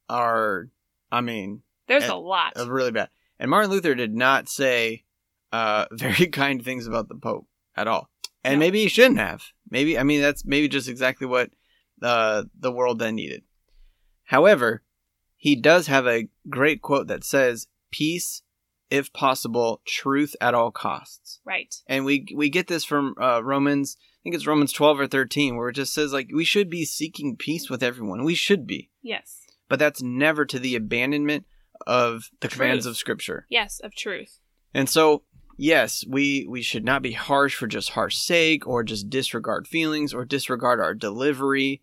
are, 0.08 0.68
I 1.10 1.20
mean, 1.22 1.62
there's 1.86 2.04
and- 2.04 2.12
a 2.12 2.16
lot. 2.16 2.52
uh, 2.58 2.70
really 2.70 2.90
bad. 2.92 3.08
And 3.38 3.50
Martin 3.50 3.70
Luther 3.70 3.94
did 3.94 4.14
not 4.14 4.48
say 4.48 5.04
uh, 5.52 5.86
very 5.92 6.26
kind 6.26 6.62
things 6.62 6.86
about 6.86 7.08
the 7.08 7.14
Pope 7.14 7.46
at 7.76 7.86
all. 7.88 8.10
and 8.44 8.54
No. 8.54 8.58
maybe 8.66 8.82
he 8.82 8.88
shouldn't 8.88 9.18
have. 9.18 9.42
Maybe 9.70 9.98
I 9.98 10.02
mean 10.02 10.20
that's 10.20 10.44
maybe 10.44 10.68
just 10.68 10.88
exactly 10.88 11.26
what 11.26 11.50
uh, 12.02 12.44
the 12.58 12.72
world 12.72 12.98
then 12.98 13.14
needed. 13.14 13.42
However, 14.24 14.82
he 15.36 15.54
does 15.56 15.86
have 15.86 16.06
a 16.06 16.28
great 16.48 16.82
quote 16.82 17.06
that 17.08 17.24
says, 17.24 17.66
"Peace, 17.90 18.42
if 18.90 19.12
possible, 19.12 19.80
truth 19.86 20.34
at 20.40 20.54
all 20.54 20.70
costs." 20.70 21.40
Right. 21.44 21.74
And 21.86 22.04
we 22.04 22.26
we 22.34 22.48
get 22.50 22.66
this 22.68 22.84
from 22.84 23.14
uh, 23.20 23.42
Romans. 23.44 23.96
I 24.00 24.18
think 24.22 24.34
it's 24.34 24.46
Romans 24.46 24.72
twelve 24.72 24.98
or 25.00 25.06
thirteen, 25.06 25.56
where 25.56 25.68
it 25.68 25.74
just 25.74 25.92
says 25.94 26.12
like 26.12 26.28
we 26.34 26.44
should 26.44 26.68
be 26.70 26.84
seeking 26.84 27.36
peace 27.36 27.70
with 27.70 27.82
everyone. 27.82 28.24
We 28.24 28.34
should 28.34 28.66
be, 28.66 28.90
Yes. 29.02 29.40
but 29.68 29.78
that's 29.78 30.02
never 30.02 30.44
to 30.44 30.58
the 30.58 30.74
abandonment 30.76 31.46
of 31.86 32.30
the 32.40 32.48
commands 32.48 32.84
of 32.86 32.96
Scripture. 32.96 33.46
Yes, 33.48 33.80
of 33.80 33.94
truth. 33.94 34.40
And 34.74 34.88
so, 34.88 35.22
yes, 35.56 36.04
we 36.08 36.46
we 36.48 36.60
should 36.62 36.84
not 36.84 37.00
be 37.02 37.12
harsh 37.12 37.54
for 37.54 37.66
just 37.66 37.90
harsh 37.90 38.16
sake, 38.16 38.66
or 38.66 38.82
just 38.82 39.08
disregard 39.08 39.66
feelings, 39.68 40.12
or 40.12 40.24
disregard 40.24 40.80
our 40.80 40.94
delivery. 40.94 41.82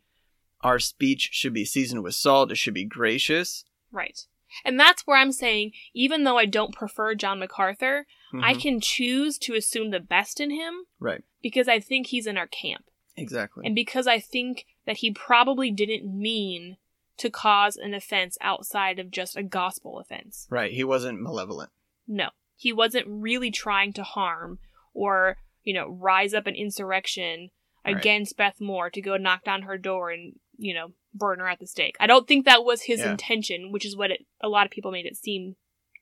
Our 0.62 0.80
speech 0.80 1.30
should 1.32 1.54
be 1.54 1.66
seasoned 1.66 2.04
with 2.04 2.16
salt. 2.16 2.52
It 2.52 2.58
should 2.58 2.74
be 2.74 2.86
gracious. 2.86 3.64
Right. 3.92 4.20
And 4.64 4.80
that's 4.80 5.06
where 5.06 5.18
I'm 5.18 5.32
saying, 5.32 5.72
even 5.94 6.24
though 6.24 6.38
I 6.38 6.46
don't 6.46 6.74
prefer 6.74 7.16
John 7.16 7.40
MacArthur, 7.40 8.06
I 8.42 8.54
Mhm. 8.54 8.62
can 8.62 8.80
choose 8.82 9.38
to 9.40 9.54
assume 9.56 9.90
the 9.92 10.00
best 10.00 10.40
in 10.40 10.52
him 10.52 10.86
right, 11.00 11.24
because 11.42 11.68
I 11.68 11.80
think 11.80 12.08
he's 12.08 12.28
in 12.28 12.38
our 12.38 12.48
camp. 12.48 12.86
exactly. 13.18 13.66
And 13.66 13.74
because 13.76 14.08
I 14.08 14.20
think 14.20 14.66
that 14.86 14.98
he 14.98 15.12
probably 15.12 15.72
didn't 15.72 16.06
mean 16.06 16.78
to 17.18 17.30
cause 17.30 17.78
an 17.78 17.94
offense 17.94 18.38
outside 18.42 19.00
of 19.00 19.10
just 19.10 19.38
a 19.38 19.44
gospel 19.44 20.00
offense. 20.00 20.48
right, 20.50 20.74
he 20.74 20.84
wasn't 20.84 21.22
malevolent. 21.22 21.72
No. 22.08 22.30
He 22.58 22.72
wasn't 22.74 23.08
really 23.08 23.52
trying 23.52 23.94
to 23.94 24.04
harm 24.04 24.60
or, 24.94 25.38
you 25.64 25.74
know, 25.74 25.88
rise 25.90 26.34
up 26.34 26.46
an 26.48 26.56
insurrection 26.56 27.52
Right. 27.86 27.96
against 27.98 28.36
Beth 28.38 28.60
Moore 28.60 28.90
to 28.90 29.02
go 29.02 29.16
knock 29.18 29.44
down 29.46 29.62
her 29.64 29.78
door 29.78 30.10
and, 30.12 30.40
you 30.58 30.74
know, 30.74 30.92
burn 31.14 31.40
her 31.40 31.48
at 31.48 31.60
the 31.60 31.68
stake. 31.68 31.96
I 32.00 32.08
don't 32.08 32.28
think 32.28 32.46
that 32.46 32.64
was 32.66 32.82
his 32.84 33.00
Yeah. 33.00 33.12
intention, 33.12 33.72
which 33.72 33.86
is 33.86 33.96
what 33.96 34.12
it, 34.12 34.26
a 34.42 34.50
lot 34.50 34.66
of 34.66 34.72
people 34.72 34.92
made 34.92 35.06
it 35.06 35.16
seem 35.18 35.56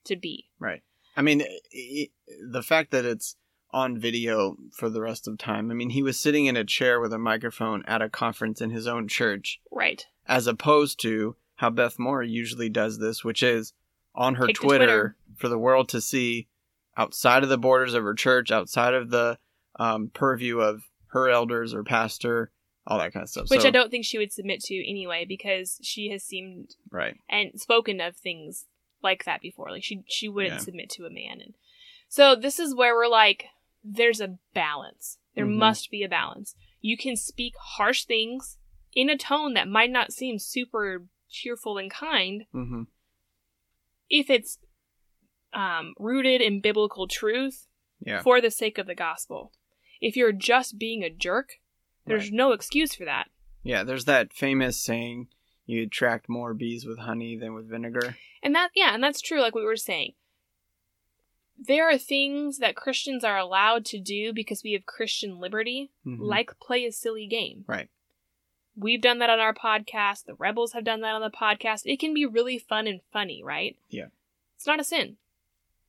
to 0.04 0.16
be. 0.16 0.46
Right. 0.58 0.82
I 1.16 1.22
mean, 1.22 1.42
i 1.42 1.46
i 1.74 2.08
the 2.50 2.62
fact 2.62 2.90
that 2.90 3.04
it's 3.04 3.36
on 3.70 3.98
video 3.98 4.56
for 4.72 4.88
the 4.88 5.00
rest 5.00 5.26
of 5.26 5.36
time. 5.38 5.70
I 5.70 5.74
mean, 5.74 5.90
he 5.90 6.02
was 6.02 6.18
sitting 6.18 6.46
in 6.46 6.56
a 6.56 6.64
chair 6.64 7.00
with 7.00 7.12
a 7.12 7.18
microphone 7.18 7.84
at 7.86 8.02
a 8.02 8.08
conference 8.08 8.60
in 8.60 8.70
his 8.70 8.86
own 8.86 9.08
church, 9.08 9.60
Right. 9.72 10.06
as 10.26 10.46
opposed 10.46 11.00
to 11.00 11.36
how 11.56 11.70
Beth 11.70 11.98
Moore 11.98 12.22
usually 12.22 12.68
does 12.68 12.98
this, 12.98 13.24
which 13.24 13.42
is 13.42 13.72
on 14.14 14.36
her 14.36 14.46
Twitter, 14.46 14.56
Twitter. 14.86 15.16
for 15.36 15.48
the 15.48 15.58
world 15.58 15.88
to 15.88 16.00
see 16.00 16.46
outside 16.96 17.42
of 17.42 17.48
the 17.48 17.58
borders 17.58 17.94
of 17.94 18.04
her 18.04 18.14
church, 18.14 18.52
outside 18.52 18.94
of 18.94 19.10
the 19.10 19.38
um, 19.80 20.08
purview 20.14 20.60
of 20.60 20.84
her 21.08 21.28
elders 21.28 21.74
or 21.74 21.82
pastor, 21.82 22.52
all 22.86 22.98
that 22.98 23.12
kind 23.12 23.22
of 23.24 23.28
stuff. 23.30 23.50
Which 23.50 23.62
So- 23.62 23.68
I 23.68 23.70
don't 23.70 23.90
think 23.90 24.04
she 24.04 24.18
would 24.18 24.32
submit 24.32 24.60
to 24.64 24.74
anyway 24.88 25.24
because 25.24 25.78
she 25.82 26.10
has 26.10 26.22
seemed 26.22 26.76
Right. 26.90 27.16
and 27.28 27.58
spoken 27.60 28.00
of 28.00 28.16
things 28.16 28.66
like 29.02 29.24
that 29.24 29.40
before. 29.40 29.70
Like 29.70 29.84
she 29.84 30.02
she 30.08 30.28
wouldn't 30.28 30.54
Yeah. 30.54 30.58
submit 30.60 30.90
to 30.90 31.06
a 31.06 31.10
man. 31.10 31.40
And 31.40 31.54
so 32.08 32.34
this 32.34 32.58
is 32.58 32.74
where 32.74 32.94
we're 32.94 33.08
like, 33.08 33.46
there's 33.82 34.20
a 34.20 34.38
balance. 34.54 35.18
There 35.34 35.46
Mhm. 35.46 35.56
must 35.56 35.90
be 35.90 36.02
a 36.02 36.08
balance. 36.08 36.54
You 36.80 36.96
can 36.96 37.16
speak 37.16 37.54
harsh 37.58 38.04
things 38.04 38.58
in 38.94 39.08
a 39.10 39.16
tone 39.16 39.54
that 39.54 39.66
might 39.68 39.90
not 39.90 40.12
seem 40.12 40.38
super 40.38 41.06
cheerful 41.28 41.78
and 41.78 41.90
kind 41.90 42.46
hmm 42.52 42.82
if 44.10 44.28
it's 44.30 44.58
um, 45.52 45.94
rooted 45.98 46.40
in 46.40 46.60
biblical 46.60 47.06
truth 47.08 47.66
Yeah. 48.04 48.22
for 48.22 48.40
the 48.40 48.50
sake 48.50 48.76
of 48.76 48.86
the 48.86 48.94
gospel. 48.94 49.52
If 50.00 50.16
you're 50.16 50.32
just 50.32 50.78
being 50.78 51.02
a 51.02 51.10
jerk, 51.10 51.54
there's 52.06 52.24
Right. 52.24 52.32
no 52.32 52.52
excuse 52.52 52.94
for 52.94 53.04
that. 53.04 53.30
Yeah. 53.62 53.82
There's 53.84 54.04
that 54.04 54.32
famous 54.32 54.80
saying, 54.80 55.28
"You 55.66 55.84
attract 55.84 56.28
more 56.28 56.54
bees 56.54 56.84
with 56.84 56.98
honey 56.98 57.36
than 57.36 57.54
with 57.54 57.68
vinegar." 57.68 58.16
And 58.42 58.54
that, 58.54 58.70
yeah, 58.74 58.92
and 58.94 59.02
that's 59.02 59.20
true, 59.22 59.40
like 59.40 59.54
we 59.54 59.64
were 59.64 59.76
saying. 59.76 60.14
There 61.56 61.88
are 61.88 61.96
things 61.98 62.58
that 62.58 62.76
Christians 62.76 63.22
are 63.24 63.38
allowed 63.38 63.84
to 63.86 64.00
do 64.00 64.32
because 64.32 64.62
we 64.64 64.72
have 64.72 64.86
Christian 64.86 65.38
liberty, 65.38 65.90
Mhm. 66.04 66.18
like 66.20 66.58
play 66.60 66.84
a 66.84 66.92
silly 66.92 67.26
game. 67.26 67.64
Right. 67.66 67.88
We've 68.76 69.00
done 69.00 69.20
that 69.20 69.30
on 69.30 69.38
our 69.38 69.54
podcast. 69.54 70.24
The 70.24 70.34
Rebels 70.34 70.72
have 70.72 70.82
done 70.84 71.00
that 71.02 71.14
on 71.14 71.20
the 71.20 71.30
podcast. 71.30 71.82
It 71.84 72.00
can 72.00 72.12
be 72.12 72.26
really 72.26 72.58
fun 72.58 72.86
and 72.88 73.00
funny, 73.12 73.42
right? 73.42 73.78
Yeah. 73.88 74.08
It's 74.56 74.66
not 74.66 74.80
a 74.80 74.84
sin. 74.84 75.16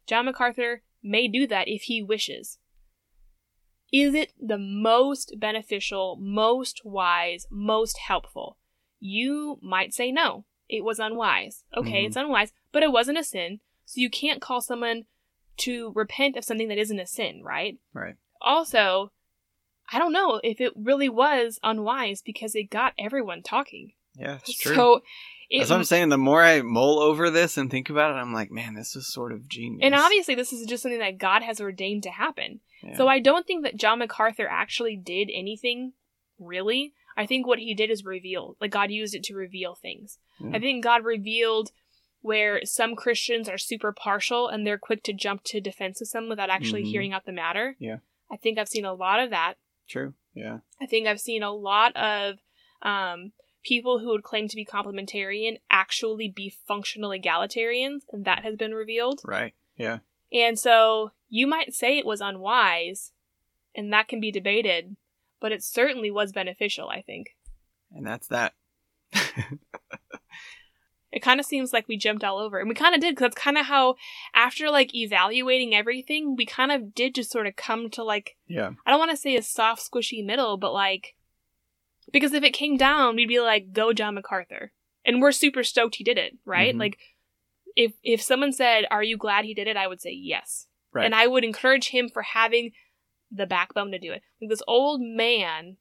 John 0.05 0.26
MacArthur 0.26 0.84
may 1.01 1.28
do 1.28 1.47
that 1.47 1.68
if 1.68 1.84
he 1.84 2.01
wishes. 2.03 2.59
Is 3.97 4.13
it 4.13 4.33
the 4.41 4.57
most 4.57 5.35
beneficial, 5.39 6.17
most 6.19 6.81
wise, 6.83 7.47
most 7.49 7.97
helpful? 7.97 8.57
You 8.99 9.59
might 9.61 9.93
say 9.93 10.11
no. 10.11 10.45
It 10.67 10.83
was 10.83 10.99
unwise. 10.99 11.63
Okay, 11.77 12.03
Mhm. 12.03 12.07
it's 12.07 12.15
unwise, 12.15 12.51
but 12.71 12.83
it 12.83 12.91
wasn't 12.91 13.19
a 13.19 13.23
sin. 13.23 13.59
So 13.85 14.01
you 14.01 14.09
can't 14.09 14.41
call 14.41 14.61
someone 14.61 15.05
to 15.57 15.91
repent 15.95 16.35
of 16.35 16.43
something 16.43 16.67
that 16.69 16.77
isn't 16.79 16.99
a 16.99 17.05
sin, 17.07 17.43
right? 17.43 17.77
Right. 17.93 18.15
Also, 18.41 19.11
I 19.93 19.99
don't 19.99 20.11
know 20.13 20.41
if 20.43 20.59
it 20.59 20.73
really 20.75 21.07
was 21.09 21.59
unwise 21.63 22.21
because 22.21 22.55
it 22.55 22.69
got 22.71 22.93
everyone 22.97 23.43
talking. 23.43 23.93
Yeah, 24.15 24.35
it's 24.37 24.57
true. 24.57 24.75
So, 24.75 25.01
it, 25.49 25.59
That's 25.59 25.69
what 25.69 25.77
I'm 25.77 25.83
saying. 25.83 26.09
The 26.09 26.17
more 26.17 26.41
I 26.41 26.61
mull 26.63 26.97
over 26.99 27.29
this 27.29 27.55
and 27.57 27.69
think 27.69 27.91
about 27.91 28.09
it, 28.11 28.19
I'm 28.19 28.33
like, 28.33 28.49
man, 28.49 28.73
this 28.73 28.95
is 28.95 29.07
sort 29.13 29.31
of 29.31 29.47
genius. 29.47 29.81
and 29.83 29.93
obviously, 29.93 30.33
this 30.33 30.51
is 30.51 30.65
just 30.65 30.81
something 30.81 30.99
that 30.99 31.19
God 31.19 31.43
has 31.43 31.61
ordained 31.61 32.01
to 32.03 32.09
happen. 32.09 32.61
Yeah. 32.86 32.95
So 32.95 33.07
I 33.07 33.19
don't 33.19 33.45
think 33.47 33.63
that 33.63 33.77
John 33.77 33.99
MacArthur 33.99 34.47
actually 34.47 34.95
did 34.95 35.29
anything, 35.33 35.93
really. 36.39 36.93
I 37.17 37.25
think 37.25 37.47
what 37.47 37.59
he 37.59 37.73
did 37.73 37.89
is 37.89 38.03
reveal, 38.05 38.55
like 38.59 38.71
God 38.71 38.91
used 38.91 39.15
it 39.15 39.23
to 39.25 39.36
reveal 39.36 39.75
things. 39.75 40.19
I 40.53 40.59
think 40.59 40.83
God 40.83 41.03
revealed 41.05 41.71
where 42.21 42.59
some 42.65 42.95
Christians 42.95 43.47
are 43.47 43.57
super 43.57 43.91
partial 43.93 44.47
and 44.49 44.65
they're 44.67 44.77
quick 44.77 45.01
to 45.03 45.13
jump 45.13 45.43
to 45.45 45.61
defense 45.61 46.01
of 46.01 46.07
some 46.09 46.27
without 46.27 46.49
actually 46.49 46.83
Mhm. 46.83 46.88
hearing 46.88 47.13
out 47.13 47.25
the 47.25 47.31
matter. 47.31 47.75
Yeah. 47.79 47.97
I 48.31 48.36
think 48.38 48.57
I've 48.57 48.67
seen 48.67 48.83
a 48.86 48.93
lot 48.93 49.19
of 49.19 49.29
that. 49.29 49.55
true. 49.88 50.15
Yeah. 50.33 50.59
I 50.81 50.88
think 50.88 51.05
I've 51.07 51.21
seen 51.21 51.43
a 51.43 51.53
lot 51.53 51.95
of 51.95 52.39
um, 52.81 53.31
people 53.63 53.99
who 53.99 54.07
would 54.09 54.23
claim 54.23 54.47
to 54.47 54.55
be 54.55 54.65
complementarian 54.65 55.59
actually 55.71 56.27
be 56.29 56.49
functional 56.67 57.11
egalitarians, 57.11 58.01
and 58.11 58.25
that 58.25 58.43
has 58.43 58.55
been 58.55 58.73
revealed. 58.73 59.21
Right. 59.23 59.53
Yeah. 59.77 59.99
And 60.32 60.57
so 60.59 61.11
you 61.30 61.47
might 61.47 61.73
say 61.73 61.97
it 61.97 62.05
was 62.05 62.21
unwise, 62.21 63.11
and 63.76 63.91
that 63.93 64.07
can 64.07 64.19
be 64.19 64.32
debated, 64.32 64.95
but 65.39 65.51
it 65.51 65.63
certainly 65.63 66.11
was 66.11 66.32
beneficial, 66.32 66.89
I 66.89 67.01
think. 67.01 67.36
And 67.91 68.05
that's 68.05 68.28
that. 68.28 68.53
It 71.15 71.21
kind 71.21 71.39
of 71.39 71.45
seems 71.45 71.71
like 71.71 71.88
we 71.88 71.95
jumped 71.95 72.26
all 72.26 72.39
over, 72.39 72.59
and 72.59 72.67
we 72.67 72.76
kind 72.76 72.93
of 72.93 72.99
did, 72.99 73.11
because 73.15 73.21
that's 73.21 73.41
kind 73.41 73.57
of 73.57 73.67
how, 73.67 73.95
after 74.34 74.69
like 74.69 74.93
evaluating 74.93 75.73
everything, 75.73 76.36
we 76.36 76.45
kind 76.45 76.73
of 76.73 76.93
did 76.93 77.15
just 77.15 77.32
sort 77.32 77.47
of 77.47 77.55
come 77.55 77.89
to 77.91 78.03
like, 78.03 78.36
yeah. 78.47 78.71
I 78.86 78.91
don't 78.91 78.99
want 78.99 79.11
to 79.11 79.17
say 79.17 79.38
a 79.38 79.41
soft, 79.41 79.89
squishy 79.89 80.26
middle, 80.26 80.57
but 80.57 80.73
like, 80.73 81.15
because 82.11 82.34
if 82.34 82.43
it 82.43 82.51
came 82.51 82.76
down, 82.76 83.15
we'd 83.15 83.30
be 83.30 83.39
like, 83.39 83.71
go 83.71 83.93
John 83.93 84.15
MacArthur. 84.15 84.73
And 85.05 85.21
we're 85.21 85.32
super 85.32 85.63
stoked 85.63 85.95
he 85.95 86.03
did 86.03 86.17
it, 86.17 86.38
right? 86.43 86.76
Mhm. 86.76 86.80
Like, 86.80 86.97
if 87.76 87.93
if 88.03 88.21
someone 88.21 88.51
said, 88.51 88.86
"Are 88.91 89.03
you 89.03 89.17
glad 89.17 89.45
he 89.45 89.53
did 89.53 89.67
it?" 89.67 89.78
I 89.78 89.88
would 89.88 90.01
say 90.01 90.11
yes, 90.11 90.67
Right. 90.93 91.05
and 91.05 91.13
I 91.15 91.28
would 91.28 91.43
encourage 91.43 91.89
him 91.89 92.09
for 92.09 92.21
having 92.21 92.71
the 93.32 93.45
backbone 93.47 93.91
to 93.91 93.99
do 93.99 94.11
it. 94.13 94.21
Like 94.41 94.49
this 94.49 94.61
old 94.67 95.01
man 95.01 95.78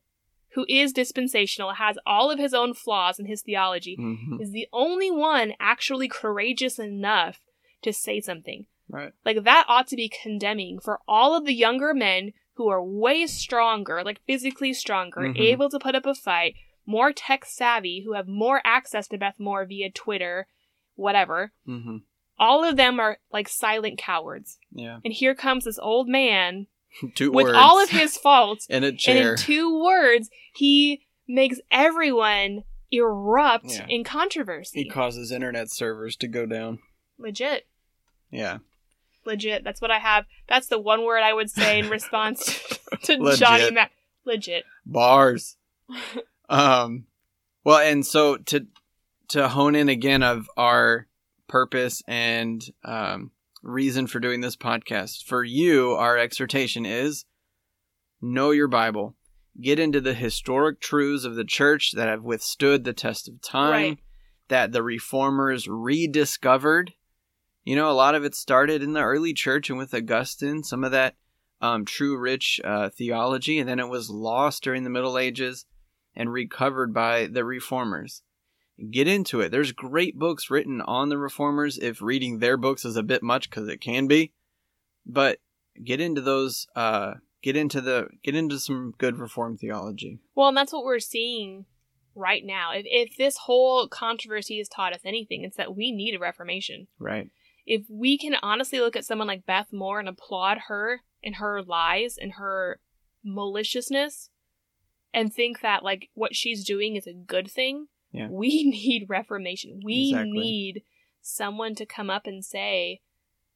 who 0.55 0.65
is 0.69 0.93
dispensational, 0.93 1.73
has 1.75 1.99
all 2.07 2.31
of 2.31 2.39
his 2.39 2.55
own 2.55 2.75
flaws 2.75 3.19
in 3.19 3.27
his 3.27 3.43
theology, 3.43 3.97
Mhm. 3.97 4.41
is 4.41 4.53
the 4.53 4.69
only 4.73 5.11
one 5.11 5.55
actually 5.59 6.07
courageous 6.09 6.79
enough 6.79 7.41
to 7.83 7.93
say 7.93 8.21
something. 8.21 8.67
Right. 8.89 9.13
Like 9.25 9.43
that 9.43 9.65
ought 9.69 9.89
to 9.89 9.97
be 9.97 10.09
condemning 10.09 10.79
for 10.79 11.01
all 11.09 11.35
of 11.35 11.45
the 11.45 11.55
younger 11.55 11.93
men 11.93 12.35
who 12.55 12.69
are 12.69 12.83
way 12.85 13.27
stronger, 13.27 14.05
like 14.05 14.21
physically 14.27 14.73
stronger, 14.73 15.23
Mhm. 15.23 15.41
able 15.41 15.69
to 15.71 15.79
put 15.81 15.97
up 15.97 16.07
a 16.07 16.15
fight, 16.15 16.55
more 16.87 17.13
tech 17.13 17.45
savvy, 17.45 18.03
who 18.05 18.13
have 18.13 18.29
more 18.29 18.61
access 18.65 19.09
to 19.09 19.19
Beth 19.19 19.41
Moore 19.41 19.65
via 19.65 19.91
Twitter, 19.91 20.47
whatever. 20.95 21.53
hmm 21.67 21.99
All 22.39 22.65
of 22.65 22.77
them 22.77 22.99
are 23.01 23.19
like 23.33 23.49
silent 23.49 23.99
cowards. 23.99 24.59
Yeah. 24.73 24.99
And 25.05 25.13
here 25.13 25.35
comes 25.35 25.65
this 25.65 25.79
old 25.79 26.09
man 26.09 26.67
Two 27.15 27.31
with 27.33 27.47
words. 27.47 27.57
all 27.59 27.83
of 27.83 27.91
his 27.91 28.17
faults, 28.23 28.67
in 28.69 28.85
a 28.85 28.89
and 28.89 28.99
chair. 28.99 29.33
in 29.33 29.39
two 29.39 29.83
words, 29.83 30.31
he 30.55 31.07
makes 31.27 31.59
everyone 31.71 32.65
erupt 32.91 33.67
Yeah. 33.73 33.87
in 33.89 34.05
controversy. 34.05 34.85
he 34.85 34.89
causes 34.89 35.33
internet 35.33 35.71
servers 35.71 36.17
to 36.17 36.29
go 36.29 36.47
down. 36.47 36.79
Legit. 37.19 37.67
Yeah. 38.31 38.59
Legit. 39.25 39.65
That's 39.65 39.81
what 39.81 39.91
I 39.91 39.99
have. 39.99 40.27
That's 40.49 40.67
the 40.69 40.79
one 40.79 41.05
word 41.05 41.23
I 41.23 41.33
would 41.33 41.51
say 41.51 41.79
in 41.81 41.89
response 41.89 42.45
to 43.05 43.17
Legit. 43.17 43.39
Johnny 43.41 43.71
Mac. 43.71 43.91
Legit. 44.27 44.65
Bars. 44.87 45.57
um. 46.49 47.07
Well, 47.65 47.79
and 47.79 48.05
so 48.05 48.37
to 48.37 48.67
to 49.29 49.49
hone 49.49 49.75
in 49.75 49.89
again 49.89 50.23
of 50.23 50.49
our 50.57 51.07
purpose 51.49 52.03
and 52.07 52.65
um, 52.85 53.31
reason 53.63 54.07
for 54.07 54.21
doing 54.21 54.41
this 54.41 54.57
podcast 54.57 55.25
for 55.25 55.43
you, 55.45 55.93
our 55.93 56.17
exhortation 56.19 56.85
is 56.87 57.25
know 58.21 58.51
your 58.51 58.69
Bible, 58.69 59.15
get 59.61 59.79
into 59.79 60.01
the 60.01 60.15
historic 60.15 60.81
truths 60.81 61.25
of 61.25 61.35
the 61.35 61.45
church 61.45 61.93
that 61.93 62.09
have 62.09 62.23
withstood 62.23 62.85
the 62.85 62.93
test 62.93 63.29
of 63.29 63.41
time, 63.43 63.71
Right. 63.71 63.99
that 64.49 64.73
the 64.73 64.83
reformers 64.83 65.69
rediscovered. 65.69 66.93
You 67.65 67.77
know, 67.77 67.91
a 67.91 67.93
lot 67.93 68.15
of 68.15 68.25
it 68.25 68.35
started 68.35 68.83
in 68.83 68.93
the 68.93 69.01
early 69.03 69.33
church 69.33 69.71
and 69.71 69.79
with 69.79 69.95
Augustine, 69.95 70.63
some 70.63 70.85
of 70.85 70.93
that 70.93 71.17
um, 71.61 71.85
true, 71.87 72.19
rich 72.19 72.61
uh, 72.63 72.91
theology, 72.91 73.59
and 73.59 73.67
then 73.69 73.81
it 73.81 73.89
was 73.89 74.11
lost 74.11 74.63
during 74.63 74.85
the 74.85 74.91
Middle 74.91 75.17
Ages 75.17 75.65
and 76.15 76.31
recovered 76.33 76.93
by 76.93 77.27
the 77.27 77.45
reformers. 77.45 78.23
Get 78.91 79.07
into 79.07 79.41
it. 79.41 79.51
There's 79.51 79.73
great 79.73 80.19
books 80.19 80.51
written 80.51 80.81
on 80.81 81.09
the 81.09 81.19
reformers 81.19 81.79
if 81.79 82.03
reading 82.03 82.39
their 82.39 82.57
books 82.57 82.85
is 82.85 82.97
a 82.97 83.03
bit 83.03 83.23
much 83.23 83.49
because 83.49 83.69
it 83.69 83.81
can 83.81 84.09
be. 84.09 84.33
But 85.07 85.39
get 85.83 86.01
into 86.01 86.21
those 86.21 86.67
uh 86.75 87.15
get 87.43 87.57
into 87.57 87.81
the 87.81 88.09
get 88.23 88.35
into 88.35 88.59
some 88.59 88.95
good 88.99 89.19
reformed 89.19 89.61
theology. 89.61 90.19
Well, 90.35 90.49
and 90.49 90.57
that's 90.57 90.73
what 90.73 90.85
we're 90.85 90.99
seeing 90.99 91.67
right 92.15 92.43
now. 92.45 92.73
If, 92.73 92.85
if 92.87 93.17
this 93.17 93.37
whole 93.37 93.87
controversy 93.87 94.59
has 94.59 94.69
taught 94.69 94.95
us 94.95 95.03
anything, 95.05 95.45
it's 95.45 95.57
that 95.57 95.77
we 95.77 95.93
need 95.93 96.15
a 96.15 96.19
reformation. 96.19 96.89
Right. 96.99 97.29
If 97.67 97.87
we 97.89 98.19
can 98.19 98.35
honestly 98.43 98.81
look 98.81 98.97
at 98.97 99.05
someone 99.05 99.29
like 99.29 99.47
Beth 99.47 99.69
Moore 99.73 100.01
and 100.01 100.09
applaud 100.09 100.59
her 100.69 101.03
and 101.23 101.37
her 101.37 101.63
lies 101.63 102.17
and 102.21 102.33
her 102.33 102.81
maliciousness 103.25 104.31
and 105.13 105.33
think 105.33 105.61
that 105.61 105.83
like 105.83 106.11
what 106.15 106.35
she's 106.35 106.65
doing 106.65 106.97
is 106.97 107.07
a 107.07 107.15
good 107.15 107.51
thing, 107.51 107.87
Yeah. 108.15 108.29
we 108.31 108.65
need 108.71 109.07
reformation. 109.09 109.81
We 109.85 110.11
Exactly. 110.11 110.31
need 110.33 110.83
someone 111.21 111.75
to 111.75 111.85
come 111.87 112.09
up 112.11 112.27
and 112.27 112.45
say, 112.45 113.01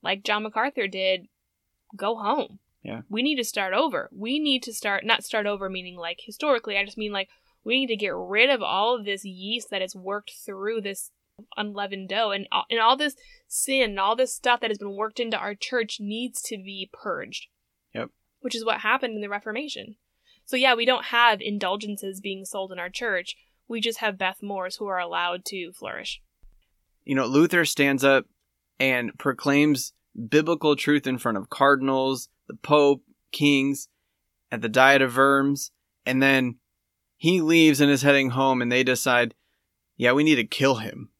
like 0.02 0.22
John 0.24 0.42
MacArthur 0.42 0.86
did, 0.88 1.28
go 1.96 2.16
home. 2.16 2.58
Yeah. 2.82 3.02
We 3.08 3.22
need 3.22 3.36
to 3.36 3.44
start 3.44 3.72
over. 3.74 4.08
We 4.12 4.38
need 4.38 4.62
to 4.64 4.72
start, 4.74 5.04
not 5.04 5.24
start 5.24 5.46
over 5.46 5.68
meaning 5.70 5.96
like 5.96 6.20
historically, 6.24 6.76
I 6.76 6.84
just 6.84 6.98
mean 6.98 7.12
like 7.12 7.28
we 7.64 7.80
need 7.80 7.88
to 7.88 7.96
get 7.96 8.14
rid 8.14 8.50
of 8.50 8.62
all 8.62 8.96
of 8.96 9.04
this 9.04 9.24
yeast 9.24 9.68
that 9.70 9.80
has 9.82 9.94
worked 9.94 10.32
through 10.44 10.80
this 10.82 11.10
unleavened 11.56 12.08
dough 12.08 12.30
and, 12.32 12.48
all- 12.50 12.64
and 12.70 12.80
all 12.80 12.96
this 12.96 13.14
sin 13.46 13.90
and 13.90 14.00
all 14.00 14.16
this 14.16 14.34
stuff 14.34 14.60
that 14.60 14.70
has 14.70 14.78
been 14.78 14.96
worked 14.96 15.20
into 15.20 15.36
our 15.36 15.54
church 15.54 15.98
needs 16.00 16.40
to 16.42 16.56
be 16.56 16.90
purged. 16.92 17.46
Yep. 17.94 18.10
Which 18.40 18.54
is 18.56 18.64
what 18.64 18.80
happened 18.80 19.14
in 19.14 19.20
the 19.20 19.28
Reformation. 19.28 19.96
So 20.44 20.56
yeah, 20.56 20.74
we 20.74 20.84
don't 20.86 21.06
have 21.06 21.40
indulgences 21.40 22.20
being 22.20 22.44
sold 22.44 22.72
in 22.72 22.78
our 22.78 22.88
church. 22.90 23.36
We 23.68 23.80
just 23.80 23.98
have 23.98 24.18
Beth 24.18 24.42
Moores 24.42 24.76
who 24.76 24.86
are 24.86 24.98
allowed 24.98 25.44
to 25.46 25.72
flourish. 25.72 26.20
You 27.04 27.14
know, 27.14 27.26
Luther 27.26 27.64
stands 27.64 28.02
up 28.02 28.26
and 28.80 29.16
proclaims 29.18 29.92
biblical 30.28 30.74
truth 30.74 31.06
in 31.06 31.18
front 31.18 31.38
of 31.38 31.50
cardinals, 31.50 32.28
the 32.48 32.54
pope, 32.54 33.02
kings, 33.30 33.88
at 34.50 34.62
the 34.62 34.68
Diet 34.68 35.02
of 35.02 35.16
Worms, 35.16 35.70
and 36.06 36.22
then 36.22 36.56
he 37.16 37.40
leaves 37.40 37.80
and 37.80 37.90
is 37.90 38.02
heading 38.02 38.30
home 38.30 38.62
and 38.62 38.72
they 38.72 38.82
decide, 38.82 39.34
yeah, 39.96 40.12
we 40.12 40.24
need 40.24 40.36
to 40.36 40.44
kill 40.44 40.76
him. 40.76 41.10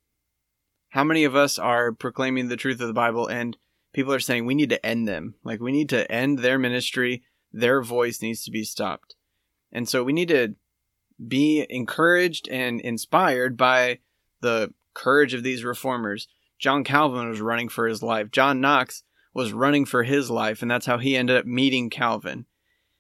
How 0.90 1.04
many 1.04 1.24
of 1.24 1.36
us 1.36 1.58
are 1.58 1.92
proclaiming 1.92 2.48
the 2.48 2.56
truth 2.56 2.80
of 2.80 2.86
the 2.86 2.94
Bible 2.94 3.26
and 3.26 3.56
people 3.92 4.14
are 4.14 4.20
saying 4.20 4.46
we 4.46 4.54
need 4.54 4.70
to 4.70 4.84
end 4.86 5.06
them? 5.06 5.34
Like 5.44 5.60
we 5.60 5.72
need 5.72 5.90
to 5.90 6.10
end 6.10 6.38
their 6.38 6.58
ministry, 6.58 7.22
their 7.52 7.82
voice 7.82 8.22
needs 8.22 8.44
to 8.44 8.50
be 8.50 8.64
stopped. 8.64 9.16
And 9.70 9.88
so 9.88 10.02
we 10.02 10.14
need 10.14 10.28
to 10.28 10.54
be 11.26 11.66
encouraged 11.68 12.48
and 12.48 12.80
inspired 12.80 13.56
by 13.56 13.98
the 14.40 14.72
courage 14.94 15.34
of 15.34 15.42
these 15.42 15.64
reformers. 15.64 16.28
John 16.58 16.84
Calvin 16.84 17.28
was 17.28 17.40
running 17.40 17.68
for 17.68 17.86
his 17.86 18.02
life. 18.02 18.30
John 18.30 18.60
Knox 18.60 19.02
was 19.34 19.52
running 19.52 19.84
for 19.84 20.02
his 20.02 20.30
life, 20.30 20.62
and 20.62 20.70
that's 20.70 20.86
how 20.86 20.98
he 20.98 21.16
ended 21.16 21.36
up 21.36 21.46
meeting 21.46 21.90
Calvin. 21.90 22.46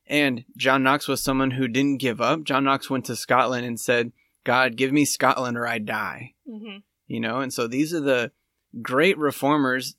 And 0.06 0.44
John 0.56 0.82
Knox 0.82 1.06
was 1.06 1.20
someone 1.20 1.52
who 1.52 1.68
didn't 1.68 1.98
give 1.98 2.20
up. 2.20 2.44
John 2.44 2.64
Knox 2.64 2.88
went 2.88 3.04
to 3.06 3.16
Scotland 3.16 3.66
and 3.66 3.78
said, 3.78 4.12
God, 4.44 4.76
give 4.76 4.92
me 4.92 5.04
Scotland 5.04 5.58
or 5.58 5.66
I 5.66 5.78
die. 5.78 6.34
Mm-hmm. 6.48 6.78
You 7.06 7.20
know, 7.20 7.40
and 7.40 7.52
so 7.52 7.66
these 7.66 7.92
are 7.92 8.00
the 8.00 8.32
great 8.80 9.18
reformers, 9.18 9.96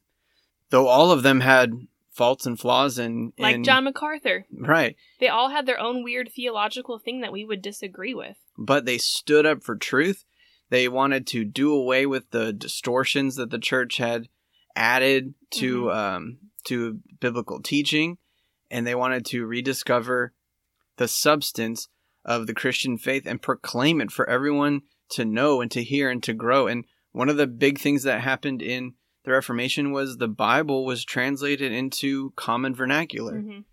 though 0.70 0.88
all 0.88 1.12
of 1.12 1.24
them 1.24 1.42
had 1.42 1.74
faults 2.20 2.46
and 2.46 2.60
flaws 2.60 3.00
and 3.00 3.32
Like 3.40 3.62
John 3.64 3.86
MacArthur. 3.86 4.46
right 4.52 4.96
They 5.22 5.30
all 5.30 5.50
had 5.50 5.66
their 5.66 5.80
own 5.80 6.04
weird 6.04 6.30
theological 6.36 7.00
thing 7.00 7.22
that 7.22 7.32
we 7.32 7.46
would 7.46 7.62
disagree 7.62 8.14
with. 8.14 8.36
but 8.58 8.86
they 8.86 8.98
stood 8.98 9.46
up 9.46 9.64
for 9.64 9.76
truth. 9.78 10.26
They 10.70 10.88
wanted 10.88 11.26
to 11.28 11.46
do 11.46 11.74
away 11.74 12.06
with 12.06 12.30
the 12.32 12.52
distortions 12.54 13.38
that 13.38 13.50
the 13.52 13.58
church 13.72 13.98
had 13.98 14.28
added 14.76 15.34
to 15.52 15.92
um, 15.92 16.38
to 16.66 17.00
biblical 17.20 17.62
teaching, 17.62 18.18
and 18.70 18.86
they 18.86 18.96
wanted 18.96 19.26
to 19.28 19.46
rediscover 19.46 20.34
the 20.98 21.08
substance 21.08 21.88
of 22.26 22.46
the 22.48 22.54
Christian 22.54 22.98
faith 22.98 23.24
and 23.26 23.42
proclaim 23.42 24.02
it 24.02 24.12
for 24.12 24.30
everyone 24.30 24.82
to 25.12 25.24
know 25.26 25.62
and 25.62 25.72
to 25.72 25.82
hear 25.84 26.10
and 26.12 26.22
to 26.24 26.34
grow. 26.34 26.68
And 26.68 26.84
one 27.14 27.30
of 27.30 27.38
the 27.38 27.48
big 27.48 27.80
things 27.80 28.04
that 28.04 28.22
happened 28.22 28.62
in 28.62 28.94
the 29.30 29.36
Reformation 29.36 29.92
was 29.92 30.18
the 30.18 30.28
Bible 30.28 30.86
was 30.86 31.06
translated 31.06 31.72
into 31.72 32.32
common 32.36 32.74
vernacular 32.76 33.42
Mhm. 33.42 33.64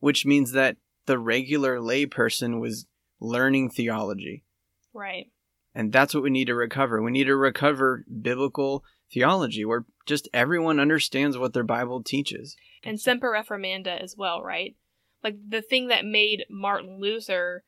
which 0.00 0.26
means 0.26 0.52
that 0.52 0.76
the 1.06 1.18
regular 1.18 1.78
layperson 1.78 2.60
was 2.60 2.86
learning 3.20 3.70
theology. 3.70 4.44
Right. 4.92 5.32
And 5.74 5.92
that's 5.92 6.14
what 6.14 6.22
we 6.22 6.30
need 6.30 6.46
to 6.46 6.54
recover. 6.54 7.02
We 7.02 7.10
need 7.10 7.24
to 7.24 7.36
recover 7.36 8.04
biblical 8.22 8.84
theology 9.12 9.64
where 9.64 9.86
just 10.06 10.28
everyone 10.32 10.78
understands 10.78 11.36
what 11.38 11.52
their 11.52 11.64
Bible 11.64 12.02
teaches. 12.02 12.56
And 12.84 13.00
Semper 13.00 13.30
Reformanda 13.32 14.00
as 14.00 14.16
well, 14.16 14.42
right? 14.42 14.76
Like 15.24 15.36
the 15.48 15.62
thing 15.62 15.88
that 15.88 16.04
made 16.04 16.44
Martin 16.50 17.00
Luther 17.00 17.64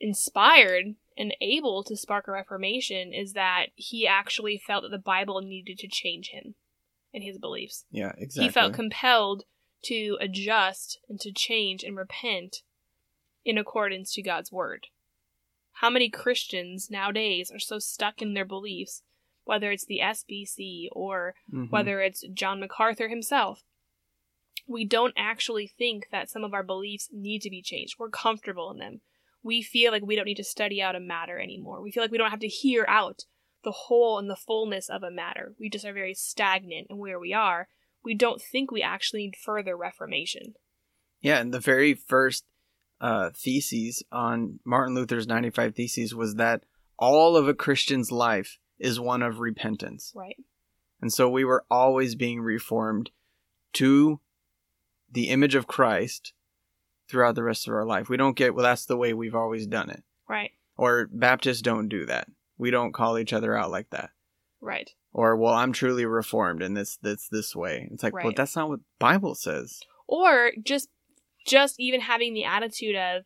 inspired 0.00 0.94
and 1.18 1.34
able 1.40 1.82
to 1.82 1.96
spark 1.96 2.28
a 2.28 2.32
reformation 2.32 3.12
is 3.12 3.32
that 3.32 3.66
he 3.74 4.06
actually 4.06 4.56
felt 4.64 4.82
that 4.82 4.90
the 4.90 4.98
Bible 4.98 5.42
needed 5.42 5.76
to 5.78 5.88
change 5.88 6.28
him 6.28 6.54
and 7.12 7.24
his 7.24 7.38
beliefs. 7.38 7.84
Yeah, 7.90 8.12
exactly. 8.16 8.44
He 8.44 8.52
felt 8.52 8.72
compelled 8.72 9.44
to 9.84 10.16
adjust 10.20 11.00
and 11.08 11.18
to 11.20 11.32
change 11.32 11.82
and 11.82 11.96
repent 11.96 12.62
in 13.44 13.58
accordance 13.58 14.14
to 14.14 14.22
God's 14.22 14.52
word. 14.52 14.86
How 15.80 15.90
many 15.90 16.08
Christians 16.08 16.88
nowadays 16.90 17.50
are 17.52 17.58
so 17.58 17.78
stuck 17.78 18.22
in 18.22 18.34
their 18.34 18.44
beliefs, 18.44 19.02
whether 19.44 19.70
it's 19.72 19.86
the 19.86 20.00
SBC 20.00 20.88
or 20.92 21.34
Mhm. 21.52 21.70
whether 21.70 22.00
it's 22.00 22.24
John 22.32 22.60
MacArthur 22.60 23.08
himself? 23.08 23.64
We 24.66 24.84
don't 24.84 25.14
actually 25.16 25.66
think 25.66 26.08
that 26.10 26.28
some 26.28 26.44
of 26.44 26.52
our 26.52 26.62
beliefs 26.62 27.08
need 27.12 27.42
to 27.42 27.50
be 27.50 27.62
changed. 27.62 27.98
We're 27.98 28.10
comfortable 28.10 28.70
in 28.70 28.78
them. 28.78 29.00
We 29.48 29.62
feel 29.62 29.92
like 29.92 30.02
we 30.04 30.14
don't 30.14 30.26
need 30.26 30.36
to 30.36 30.44
study 30.44 30.82
out 30.82 30.94
a 30.94 31.00
matter 31.00 31.40
anymore. 31.40 31.80
We 31.80 31.90
feel 31.90 32.02
like 32.02 32.10
we 32.10 32.18
don't 32.18 32.30
have 32.30 32.40
to 32.40 32.48
hear 32.48 32.84
out 32.86 33.24
the 33.64 33.72
whole 33.72 34.18
and 34.18 34.28
the 34.28 34.36
fullness 34.36 34.90
of 34.90 35.02
a 35.02 35.10
matter. 35.10 35.54
We 35.58 35.70
just 35.70 35.86
are 35.86 35.94
very 35.94 36.12
stagnant 36.12 36.88
in 36.90 36.98
where 36.98 37.18
we 37.18 37.32
are. 37.32 37.68
We 38.04 38.14
don't 38.14 38.42
think 38.42 38.70
we 38.70 38.82
actually 38.82 39.22
need 39.22 39.36
further 39.42 39.74
reformation. 39.74 40.52
Yeah, 41.22 41.38
and 41.38 41.54
the 41.54 41.60
very 41.60 41.94
first 41.94 42.44
uh, 43.00 43.30
theses 43.34 44.02
on 44.12 44.60
Martin 44.66 44.94
Luther's 44.94 45.26
95 45.26 45.74
Theses 45.74 46.14
was 46.14 46.34
that 46.34 46.64
all 46.98 47.34
of 47.34 47.48
a 47.48 47.54
Christian's 47.54 48.12
life 48.12 48.58
is 48.78 49.00
one 49.00 49.22
of 49.22 49.40
repentance. 49.40 50.12
Right. 50.14 50.36
And 51.00 51.10
so 51.10 51.26
we 51.26 51.46
were 51.46 51.64
always 51.70 52.14
being 52.14 52.42
reformed 52.42 53.12
to 53.72 54.20
the 55.10 55.30
image 55.30 55.54
of 55.54 55.66
Christ 55.66 56.34
throughout 57.08 57.34
the 57.34 57.42
rest 57.42 57.66
of 57.66 57.74
our 57.74 57.86
life. 57.86 58.08
We 58.08 58.16
don't 58.16 58.36
get, 58.36 58.54
well, 58.54 58.64
that's 58.64 58.86
the 58.86 58.96
way 58.96 59.12
we've 59.14 59.34
always 59.34 59.66
done 59.66 59.90
it. 59.90 60.02
Right. 60.28 60.50
Or 60.76 61.08
Baptists 61.12 61.62
don't 61.62 61.88
do 61.88 62.06
that. 62.06 62.28
We 62.58 62.70
don't 62.70 62.92
call 62.92 63.18
each 63.18 63.32
other 63.32 63.56
out 63.56 63.70
like 63.70 63.90
that. 63.90 64.10
Right. 64.60 64.90
Or, 65.12 65.36
well, 65.36 65.54
I'm 65.54 65.72
truly 65.72 66.04
reformed 66.04 66.62
and 66.62 66.76
this 66.76 66.98
that's 67.00 67.28
this 67.28 67.56
way. 67.56 67.88
It's 67.90 68.02
like, 68.02 68.12
well, 68.12 68.32
that's 68.36 68.56
not 68.56 68.68
what 68.68 68.80
Bible 68.98 69.34
says. 69.34 69.80
Or 70.06 70.52
just 70.62 70.88
just 71.46 71.76
even 71.78 72.02
having 72.02 72.34
the 72.34 72.44
attitude 72.44 72.94
of 72.94 73.24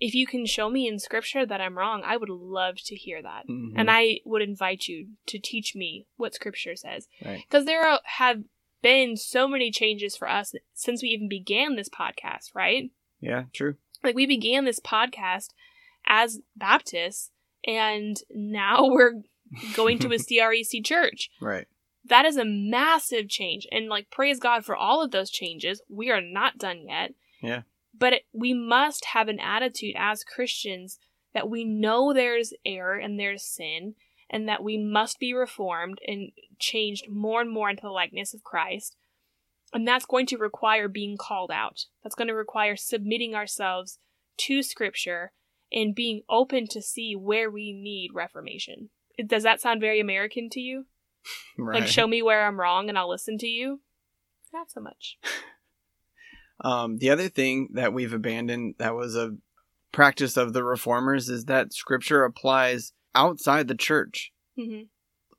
if 0.00 0.14
you 0.14 0.26
can 0.26 0.46
show 0.46 0.70
me 0.70 0.86
in 0.86 0.98
scripture 0.98 1.44
that 1.44 1.60
I'm 1.60 1.76
wrong, 1.76 2.02
I 2.04 2.16
would 2.16 2.28
love 2.28 2.76
to 2.84 2.94
hear 2.94 3.20
that. 3.20 3.48
Mhm. 3.48 3.72
And 3.76 3.90
I 3.90 4.20
would 4.24 4.42
invite 4.42 4.86
you 4.86 5.08
to 5.26 5.40
teach 5.40 5.74
me 5.74 6.06
what 6.16 6.34
scripture 6.34 6.76
says. 6.76 7.08
Right. 7.24 7.42
Because 7.48 7.64
there 7.64 7.84
are, 7.84 8.00
have 8.04 8.44
been 8.80 9.16
so 9.16 9.48
many 9.48 9.72
changes 9.72 10.16
for 10.16 10.28
us 10.28 10.54
since 10.72 11.02
we 11.02 11.08
even 11.08 11.28
began 11.28 11.74
this 11.74 11.88
podcast, 11.88 12.54
right? 12.54 12.90
Yeah, 13.20 13.44
true. 13.52 13.76
Like 14.02 14.14
we 14.14 14.26
began 14.26 14.64
this 14.64 14.80
podcast 14.80 15.48
as 16.06 16.40
Baptists 16.56 17.30
and 17.66 18.16
now 18.30 18.86
we're 18.88 19.22
going 19.74 19.98
to 20.00 20.08
a 20.08 20.10
CREC 20.18 20.84
church. 20.84 21.30
Right. 21.40 21.66
That 22.04 22.24
is 22.24 22.36
a 22.36 22.44
massive 22.44 23.28
change. 23.28 23.66
And 23.70 23.88
like 23.88 24.10
praise 24.10 24.38
God 24.38 24.64
for 24.64 24.76
all 24.76 25.02
of 25.02 25.10
those 25.10 25.30
changes. 25.30 25.82
We 25.88 26.10
are 26.10 26.22
not 26.22 26.58
done 26.58 26.86
yet. 26.86 27.14
Yeah. 27.42 27.62
But 27.96 28.12
it, 28.12 28.22
we 28.32 28.54
must 28.54 29.06
have 29.06 29.28
an 29.28 29.40
attitude 29.40 29.94
as 29.98 30.24
Christians 30.24 30.98
that 31.34 31.50
we 31.50 31.64
know 31.64 32.12
there's 32.12 32.52
error 32.64 32.96
and 32.96 33.18
there's 33.18 33.44
sin 33.44 33.94
and 34.30 34.48
that 34.48 34.62
we 34.62 34.76
must 34.76 35.18
be 35.18 35.34
reformed 35.34 35.98
and 36.06 36.30
changed 36.58 37.08
more 37.08 37.40
and 37.40 37.50
more 37.50 37.70
into 37.70 37.82
the 37.82 37.90
likeness 37.90 38.34
of 38.34 38.44
Christ. 38.44 38.96
And 39.72 39.86
that's 39.86 40.06
going 40.06 40.26
to 40.26 40.38
require 40.38 40.88
being 40.88 41.16
called 41.16 41.50
out. 41.50 41.84
That's 42.02 42.14
going 42.14 42.28
to 42.28 42.34
require 42.34 42.76
submitting 42.76 43.34
ourselves 43.34 43.98
to 44.38 44.62
scripture 44.62 45.32
and 45.72 45.94
being 45.94 46.22
open 46.30 46.66
to 46.68 46.80
see 46.80 47.14
where 47.14 47.50
we 47.50 47.72
need 47.72 48.10
reformation. 48.14 48.90
Does 49.24 49.42
that 49.42 49.60
sound 49.60 49.80
very 49.80 50.00
American 50.00 50.48
to 50.50 50.60
you? 50.60 50.86
Right. 51.60 51.80
Like, 51.80 51.88
show 51.88 52.06
me 52.06 52.22
where 52.22 52.46
I'm 52.46 52.60
wrong 52.60 52.88
and 52.88 52.96
I'll 52.96 53.10
listen 53.10 53.36
to 53.38 53.48
you? 53.48 53.80
Not 54.52 54.70
so 54.70 54.80
much. 54.80 55.18
Um, 56.60 56.98
the 56.98 57.10
other 57.10 57.28
thing 57.28 57.68
that 57.74 57.92
we've 57.92 58.12
abandoned 58.12 58.74
that 58.78 58.94
was 58.94 59.14
a 59.14 59.36
practice 59.92 60.36
of 60.36 60.52
the 60.52 60.64
reformers 60.64 61.28
is 61.28 61.44
that 61.44 61.72
scripture 61.72 62.24
applies 62.24 62.92
outside 63.14 63.68
the 63.68 63.76
church. 63.76 64.32
hmm 64.56 64.82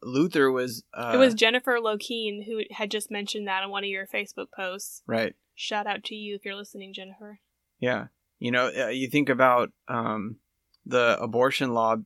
Luther 0.03 0.51
was. 0.51 0.83
Uh, 0.93 1.11
it 1.13 1.17
was 1.17 1.33
Jennifer 1.33 1.77
Lokeen 1.81 2.45
who 2.45 2.61
had 2.71 2.91
just 2.91 3.11
mentioned 3.11 3.47
that 3.47 3.63
on 3.63 3.69
one 3.69 3.83
of 3.83 3.89
your 3.89 4.07
Facebook 4.07 4.47
posts. 4.55 5.03
right. 5.07 5.35
Shout 5.55 5.87
out 5.87 6.05
to 6.05 6.15
you 6.15 6.35
if 6.35 6.45
you're 6.45 6.55
listening, 6.55 6.93
Jennifer. 6.93 7.39
Yeah. 7.79 8.07
You 8.39 8.51
know, 8.51 8.71
uh, 8.73 8.87
you 8.87 9.09
think 9.09 9.27
about 9.27 9.71
um, 9.89 10.37
the 10.85 11.17
abortion 11.19 11.73
law 11.73 11.97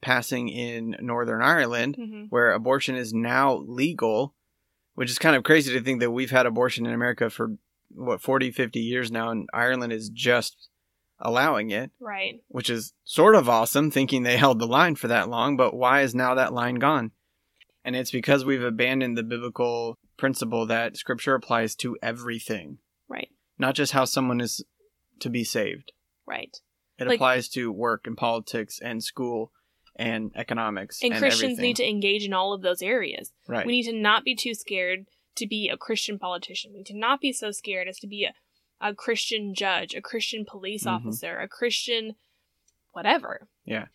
passing 0.00 0.48
in 0.48 0.96
Northern 1.00 1.42
Ireland, 1.42 1.96
hmm 1.98 2.22
where 2.30 2.52
abortion 2.52 2.96
is 2.96 3.12
now 3.12 3.56
legal, 3.56 4.34
which 4.94 5.10
is 5.10 5.18
kind 5.18 5.36
of 5.36 5.42
crazy 5.44 5.72
to 5.74 5.84
think 5.84 6.00
that 6.00 6.10
we've 6.10 6.30
had 6.30 6.46
abortion 6.46 6.86
in 6.86 6.94
America 6.94 7.28
for, 7.28 7.56
what, 7.90 8.22
40, 8.22 8.50
50 8.50 8.80
years 8.80 9.12
now, 9.12 9.28
and 9.30 9.48
Ireland 9.52 9.92
is 9.92 10.08
just 10.08 10.68
allowing 11.22 11.70
it, 11.70 11.90
Right. 12.00 12.42
which 12.48 12.68
is 12.68 12.92
sort 13.04 13.34
of 13.34 13.48
awesome, 13.48 13.90
thinking 13.90 14.22
they 14.22 14.36
held 14.36 14.58
the 14.58 14.66
line 14.66 14.96
for 14.96 15.08
that 15.08 15.28
long, 15.28 15.56
but 15.56 15.74
why 15.74 16.02
is 16.02 16.14
now 16.14 16.34
that 16.34 16.52
line 16.52 16.74
gone? 16.76 17.12
And 17.84 17.96
it's 17.96 18.10
because 18.10 18.44
we've 18.44 18.62
abandoned 18.62 19.16
the 19.16 19.22
biblical 19.22 19.98
principle 20.16 20.66
that 20.66 20.96
scripture 20.96 21.34
applies 21.34 21.74
to 21.76 21.96
everything, 22.02 22.78
Right. 23.08 23.30
not 23.58 23.74
just 23.74 23.92
how 23.92 24.04
someone 24.04 24.40
is 24.40 24.64
to 25.20 25.30
be 25.30 25.44
saved. 25.44 25.92
Right. 26.26 26.56
It 26.98 27.06
Like- 27.06 27.16
applies 27.16 27.48
to 27.50 27.72
work 27.72 28.06
and 28.06 28.16
politics 28.16 28.78
and 28.80 29.02
school 29.02 29.52
and 29.96 30.30
economics. 30.34 31.02
And, 31.02 31.12
And, 31.12 31.20
Christians 31.20 31.52
everything. 31.58 31.62
need 31.64 31.76
to 31.76 31.88
engage 31.88 32.24
in 32.24 32.32
all 32.32 32.52
of 32.52 32.62
those 32.62 32.82
areas. 32.82 33.32
Right. 33.48 33.66
We 33.66 33.72
need 33.72 33.90
to 33.90 33.92
not 33.92 34.24
be 34.24 34.34
too 34.34 34.54
scared 34.54 35.06
to 35.36 35.46
be 35.46 35.68
a 35.68 35.76
Christian 35.76 36.18
politician. 36.18 36.72
We 36.72 36.78
need 36.78 36.86
to 36.86 36.96
not 36.98 37.20
be 37.20 37.32
so 37.32 37.50
scared 37.50 37.88
as 37.88 37.98
to 38.00 38.06
be 38.06 38.24
a, 38.24 38.34
a 38.82 38.94
Christian 38.94 39.54
judge, 39.54 39.94
a 39.94 40.02
Christian 40.02 40.44
police 40.44 40.84
Mhm. 40.84 40.90
officer, 40.96 41.38
a 41.38 41.48
Christian 41.48 42.16
whatever. 42.92 43.48
Yeah. 43.64 43.86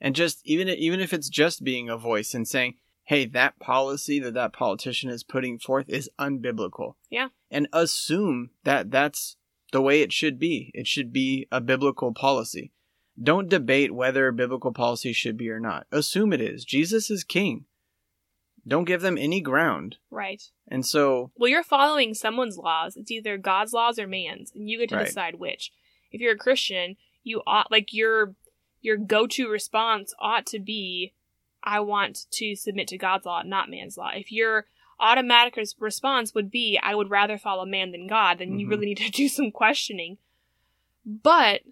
And 0.00 0.14
just 0.14 0.40
even 0.44 0.68
even 0.68 1.00
if 1.00 1.12
it's 1.12 1.28
just 1.30 1.64
being 1.64 1.88
a 1.88 1.96
voice 1.96 2.34
and 2.34 2.46
saying 2.46 2.74
hey 3.04 3.24
that 3.24 3.58
policy 3.60 4.18
that 4.18 4.34
that 4.34 4.52
politician 4.52 5.08
is 5.10 5.22
putting 5.22 5.58
forth 5.58 5.88
is 5.88 6.10
unbiblical 6.18 6.94
Yeah. 7.08 7.28
and 7.50 7.68
assume 7.72 8.50
that 8.64 8.90
that's 8.90 9.36
the 9.72 9.80
way 9.80 10.02
it 10.02 10.12
should 10.12 10.38
be 10.38 10.70
it 10.74 10.86
should 10.86 11.12
be 11.12 11.46
a 11.52 11.60
biblical 11.60 12.12
policy 12.12 12.72
don't 13.20 13.48
debate 13.48 13.94
whether 13.94 14.30
biblical 14.32 14.72
policy 14.72 15.12
should 15.12 15.36
be 15.36 15.48
or 15.48 15.60
not 15.60 15.86
assume 15.92 16.32
it 16.32 16.40
is 16.40 16.64
jesus 16.64 17.10
is 17.10 17.24
king 17.24 17.66
don't 18.66 18.84
give 18.84 19.00
them 19.02 19.16
any 19.18 19.40
ground 19.40 19.96
Right. 20.10 20.42
and 20.68 20.84
so 20.84 21.30
Well, 21.36 21.48
you're 21.50 21.62
following 21.62 22.14
someone's 22.14 22.58
laws. 22.58 22.96
It's 22.96 23.10
either 23.10 23.36
God's 23.38 23.72
laws 23.72 23.98
or 23.98 24.06
man's, 24.06 24.52
and 24.54 24.68
you 24.68 24.78
get 24.78 24.88
to 24.90 24.96
Right. 24.96 25.06
decide 25.06 25.36
which. 25.36 25.72
If 26.12 26.20
you're 26.20 26.34
a 26.34 26.38
Christian, 26.38 26.96
you 27.24 27.42
ought 27.46 27.70
like 27.70 27.92
your 27.92 28.34
your 28.80 28.96
go-to 28.96 29.48
response 29.48 30.14
ought 30.20 30.46
to 30.46 30.58
be 30.60 31.12
I 31.62 31.80
want 31.80 32.26
to 32.32 32.54
submit 32.54 32.86
to 32.88 32.98
God's 32.98 33.26
law, 33.26 33.42
not 33.42 33.68
man's 33.68 33.96
law. 33.98 34.10
If 34.14 34.30
your 34.30 34.66
automatic 35.00 35.58
response 35.78 36.34
would 36.34 36.50
be 36.50 36.78
I 36.82 36.94
would 36.94 37.10
rather 37.10 37.36
follow 37.38 37.64
man 37.64 37.90
than 37.92 38.06
God, 38.06 38.38
then 38.38 38.58
you 38.58 38.66
Mhm. 38.66 38.70
really 38.70 38.86
need 38.90 38.98
to 38.98 39.10
do 39.10 39.28
some 39.28 39.50
questioning. 39.50 40.18
But 41.04 41.62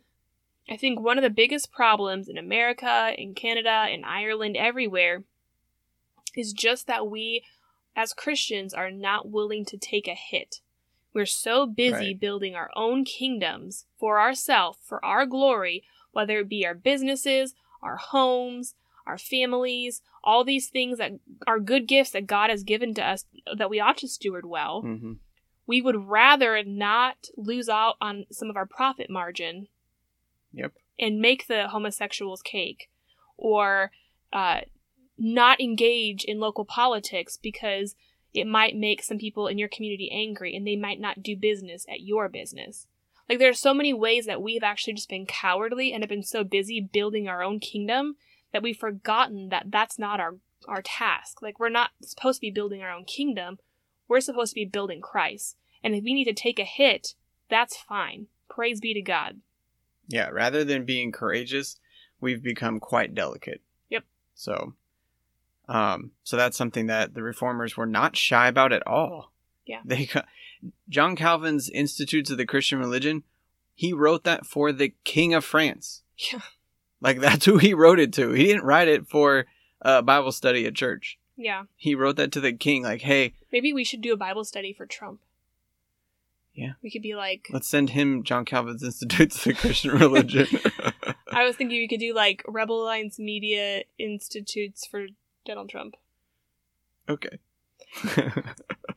I 0.69 0.77
think 0.77 0.99
one 1.01 1.19
of 1.19 1.23
the 1.23 1.31
biggest 1.31 1.71
problems 1.73 2.29
in 2.29 2.39
America, 2.39 3.15
in 3.17 3.35
Canada, 3.35 3.87
in 3.91 4.03
Ireland, 4.05 4.57
everywhere 4.57 5.25
is 6.37 6.53
just 6.53 6.87
that 6.87 7.09
we 7.09 7.45
as 7.97 8.13
Christians 8.13 8.75
are 8.75 8.91
not 8.91 9.29
willing 9.31 9.65
to 9.67 9.77
take 9.79 10.09
a 10.09 10.15
hit. 10.15 10.61
We're 11.13 11.27
so 11.27 11.65
busy 11.67 11.93
Right. 12.09 12.21
building 12.21 12.57
our 12.57 12.71
own 12.75 13.05
kingdoms 13.05 13.87
for 13.99 14.21
ourselves, 14.21 14.79
for 14.83 15.05
our 15.05 15.27
glory, 15.27 15.85
whether 16.11 16.41
it 16.41 16.49
be 16.49 16.67
our 16.67 16.75
businesses, 16.75 17.55
our 17.83 17.97
homes, 17.97 18.75
our 19.07 19.19
families, 19.19 20.03
all 20.25 20.43
these 20.43 20.69
things 20.69 20.99
that 20.99 21.13
are 21.47 21.61
good 21.61 21.87
gifts 21.87 22.11
that 22.11 22.27
God 22.27 22.51
has 22.51 22.65
given 22.65 22.95
to 22.95 23.05
us 23.07 23.27
that 23.57 23.71
we 23.71 23.79
ought 23.79 23.99
to 23.99 24.09
steward 24.09 24.47
well. 24.47 24.83
mhm. 24.83 25.19
We 25.67 25.81
would 25.81 26.09
rather 26.09 26.63
not 26.65 27.29
lose 27.37 27.69
out 27.69 27.97
on 28.01 28.27
some 28.31 28.51
of 28.51 28.57
our 28.57 28.67
profit 28.67 29.09
margin 29.09 29.69
yep 30.53 30.73
and 30.99 31.21
make 31.21 31.47
the 31.47 31.69
homosexuals 31.69 32.43
cake 32.43 32.91
or 33.37 33.91
uh, 34.33 34.63
not 35.19 35.61
engage 35.61 36.25
in 36.25 36.41
local 36.41 36.65
politics 36.65 37.39
because 37.41 37.95
it 38.33 38.47
might 38.47 38.75
make 38.77 39.03
some 39.03 39.19
people 39.19 39.47
in 39.47 39.59
your 39.59 39.69
community 39.69 40.11
angry 40.13 40.57
and 40.57 40.67
they 40.67 40.77
might 40.77 41.01
not 41.01 41.23
do 41.23 41.37
business 41.37 41.87
at 41.89 42.01
your 42.01 42.29
business. 42.29 42.87
Like, 43.29 43.39
there 43.39 43.49
are 43.51 43.55
so 43.55 43.73
many 43.73 43.95
ways 43.95 44.27
that 44.27 44.43
we've 44.43 44.63
actually 44.65 44.95
just 44.95 45.09
been 45.09 45.25
cowardly 45.25 45.93
and 45.93 46.03
have 46.03 46.11
been 46.11 46.23
so 46.25 46.45
busy 46.45 46.81
building 46.81 47.29
our 47.29 47.43
own 47.43 47.59
kingdom 47.61 48.17
that 48.53 48.63
we've 48.63 48.77
forgotten 48.77 49.49
that 49.51 49.67
that's 49.71 49.99
not 49.99 50.21
our, 50.21 50.37
our 50.69 50.83
task. 50.83 51.41
Like, 51.41 51.59
we're 51.59 51.69
not 51.71 51.91
supposed 52.03 52.39
to 52.39 52.47
be 52.47 52.51
building 52.51 52.83
our 52.83 52.91
own 52.91 53.05
kingdom, 53.05 53.59
we're 54.09 54.21
supposed 54.21 54.51
to 54.51 54.57
be 54.57 54.67
building 54.67 55.01
Christ. 55.01 55.57
And 55.83 55.95
if 55.95 56.05
we 56.05 56.13
need 56.13 56.25
to 56.27 56.35
take 56.35 56.59
a 56.59 56.65
hit, 56.65 57.15
that's 57.49 57.77
fine. 57.77 58.27
Praise 58.51 58.81
be 58.81 58.93
to 58.95 59.01
God. 59.03 59.41
yeah 60.09 60.29
rather 60.29 60.65
than 60.65 60.85
being 60.85 61.11
courageous 61.13 61.79
we've 62.21 62.43
become 62.43 62.79
quite 62.79 63.15
delicate 63.15 63.63
Yep. 63.91 64.05
so 64.35 64.75
um 65.69 66.11
so 66.23 66.37
that's 66.37 66.57
something 66.57 66.87
that 66.87 67.15
the 67.15 67.23
reformers 67.23 67.77
were 67.77 67.87
not 67.87 68.17
shy 68.17 68.49
about 68.49 68.73
at 68.73 68.87
all 68.87 69.33
Yeah. 69.67 69.81
they 69.85 70.09
john 70.89 71.17
calvin's 71.17 71.69
institutes 71.71 72.31
of 72.31 72.39
the 72.39 72.47
christian 72.47 72.79
religion 72.79 73.23
he 73.75 73.93
wrote 73.93 74.25
that 74.25 74.47
for 74.47 74.73
the 74.73 74.95
king 75.05 75.35
of 75.35 75.45
france 75.45 76.03
Yeah. 76.19 76.41
like 77.01 77.21
that's 77.27 77.45
who 77.47 77.59
he 77.59 77.75
wrote 77.75 77.99
it 77.99 78.13
to 78.15 78.33
he 78.33 78.45
didn't 78.45 78.65
write 78.65 78.89
it 78.89 79.07
for 79.09 79.47
a 79.81 80.03
bible 80.03 80.33
study 80.33 80.67
at 80.67 80.75
church 80.75 81.19
Yeah. 81.37 81.65
he 81.77 81.95
wrote 81.95 82.17
that 82.17 82.33
to 82.33 82.41
the 82.41 82.53
king 82.53 82.83
like 82.83 83.03
hey 83.03 83.35
Maybe 83.53 83.73
we 83.73 83.85
should 83.85 84.01
do 84.01 84.13
a 84.13 84.17
Bible 84.17 84.43
study 84.45 84.73
for 84.73 84.85
Trump. 84.85 85.21
Yeah. 86.55 86.73
We 86.83 86.91
could 86.91 87.03
be 87.03 87.15
like, 87.15 87.47
let's 87.53 87.69
send 87.69 87.91
him 87.91 88.23
john 88.25 88.45
calvin's 88.45 88.83
institutes 88.91 89.37
of 89.39 89.45
the 89.45 89.55
christian 89.55 89.93
religion 89.93 90.47
I 91.33 91.45
was 91.45 91.55
thinking 91.57 91.79
we 91.79 91.89
could 91.89 92.01
do 92.01 92.13
like 92.15 92.43
Rebel 92.49 92.83
Alliance 92.83 93.19
Media 93.19 93.83
Institutes 93.99 94.87
for 94.87 95.07
Donald 95.45 95.69
Trump. 95.69 95.95
okay 97.09 97.39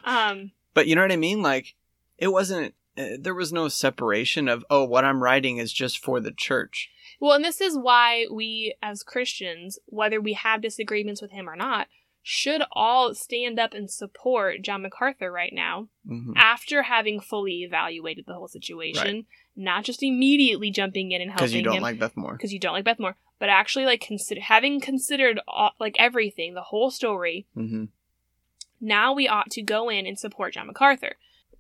Um, 0.05 0.51
But 0.73 0.87
you 0.87 0.95
know 0.95 1.01
what 1.01 1.11
I 1.11 1.17
mean? 1.17 1.41
Like, 1.41 1.75
it 2.17 2.29
wasn't, 2.29 2.73
uh, 2.97 3.17
there 3.19 3.35
was 3.35 3.51
no 3.51 3.67
separation 3.67 4.47
of, 4.47 4.63
oh, 4.69 4.83
what 4.85 5.03
I'm 5.05 5.21
writing 5.21 5.57
is 5.57 5.73
just 5.73 6.03
for 6.03 6.19
the 6.19 6.31
church. 6.31 6.89
well, 7.19 7.33
and 7.33 7.43
this 7.43 7.59
is 7.61 7.77
why 7.77 8.25
we 8.31 8.75
as 8.81 9.03
Christians, 9.03 9.79
whether 9.87 10.21
we 10.21 10.33
have 10.33 10.61
disagreements 10.61 11.21
with 11.21 11.31
him 11.31 11.49
or 11.49 11.55
not, 11.55 11.87
should 12.23 12.61
all 12.73 13.13
stand 13.15 13.57
up 13.59 13.73
and 13.73 13.89
support 13.89 14.61
John 14.61 14.81
MacArthur 14.81 15.31
right 15.31 15.53
now 15.53 15.87
hmm 16.07 16.33
after 16.35 16.83
having 16.83 17.19
fully 17.21 17.63
evaluated 17.63 18.25
the 18.27 18.33
whole 18.33 18.47
situation, 18.49 19.25
not 19.55 19.83
just 19.85 20.03
immediately 20.03 20.69
jumping 20.71 21.11
in 21.11 21.21
and 21.21 21.31
helping 21.31 21.45
Because 21.45 21.55
you 21.55 21.61
don't 21.63 21.75
him. 21.77 21.83
like 21.83 21.99
Beth 21.99 22.15
Moore. 22.17 22.33
because 22.33 22.51
you 22.53 22.59
don't 22.59 22.73
like 22.73 22.83
Beth 22.85 22.99
Moore, 22.99 23.15
but 23.39 23.49
actually 23.49 23.85
like 23.85 24.01
consider 24.01 24.41
having 24.41 24.79
considered 24.79 25.39
all, 25.47 25.71
like 25.79 25.95
everything, 25.99 26.53
the 26.53 26.61
whole 26.63 26.91
story. 26.91 27.45
hmm 27.53 27.85
Now 28.79 29.13
we 29.13 29.27
ought 29.27 29.51
to 29.51 29.61
go 29.61 29.89
in 29.89 30.05
and 30.05 30.17
support 30.17 30.53
John 30.53 30.67
MacArthur 30.67 31.15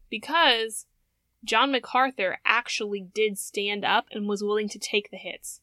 because 0.09 0.85
John 1.43 1.71
MacArthur 1.71 2.39
actually 2.45 3.07
did 3.13 3.37
stand 3.37 3.85
up 3.85 4.07
and 4.11 4.27
was 4.27 4.43
willing 4.43 4.69
to 4.69 4.79
take 4.79 5.11
the 5.11 5.17
hits, 5.17 5.61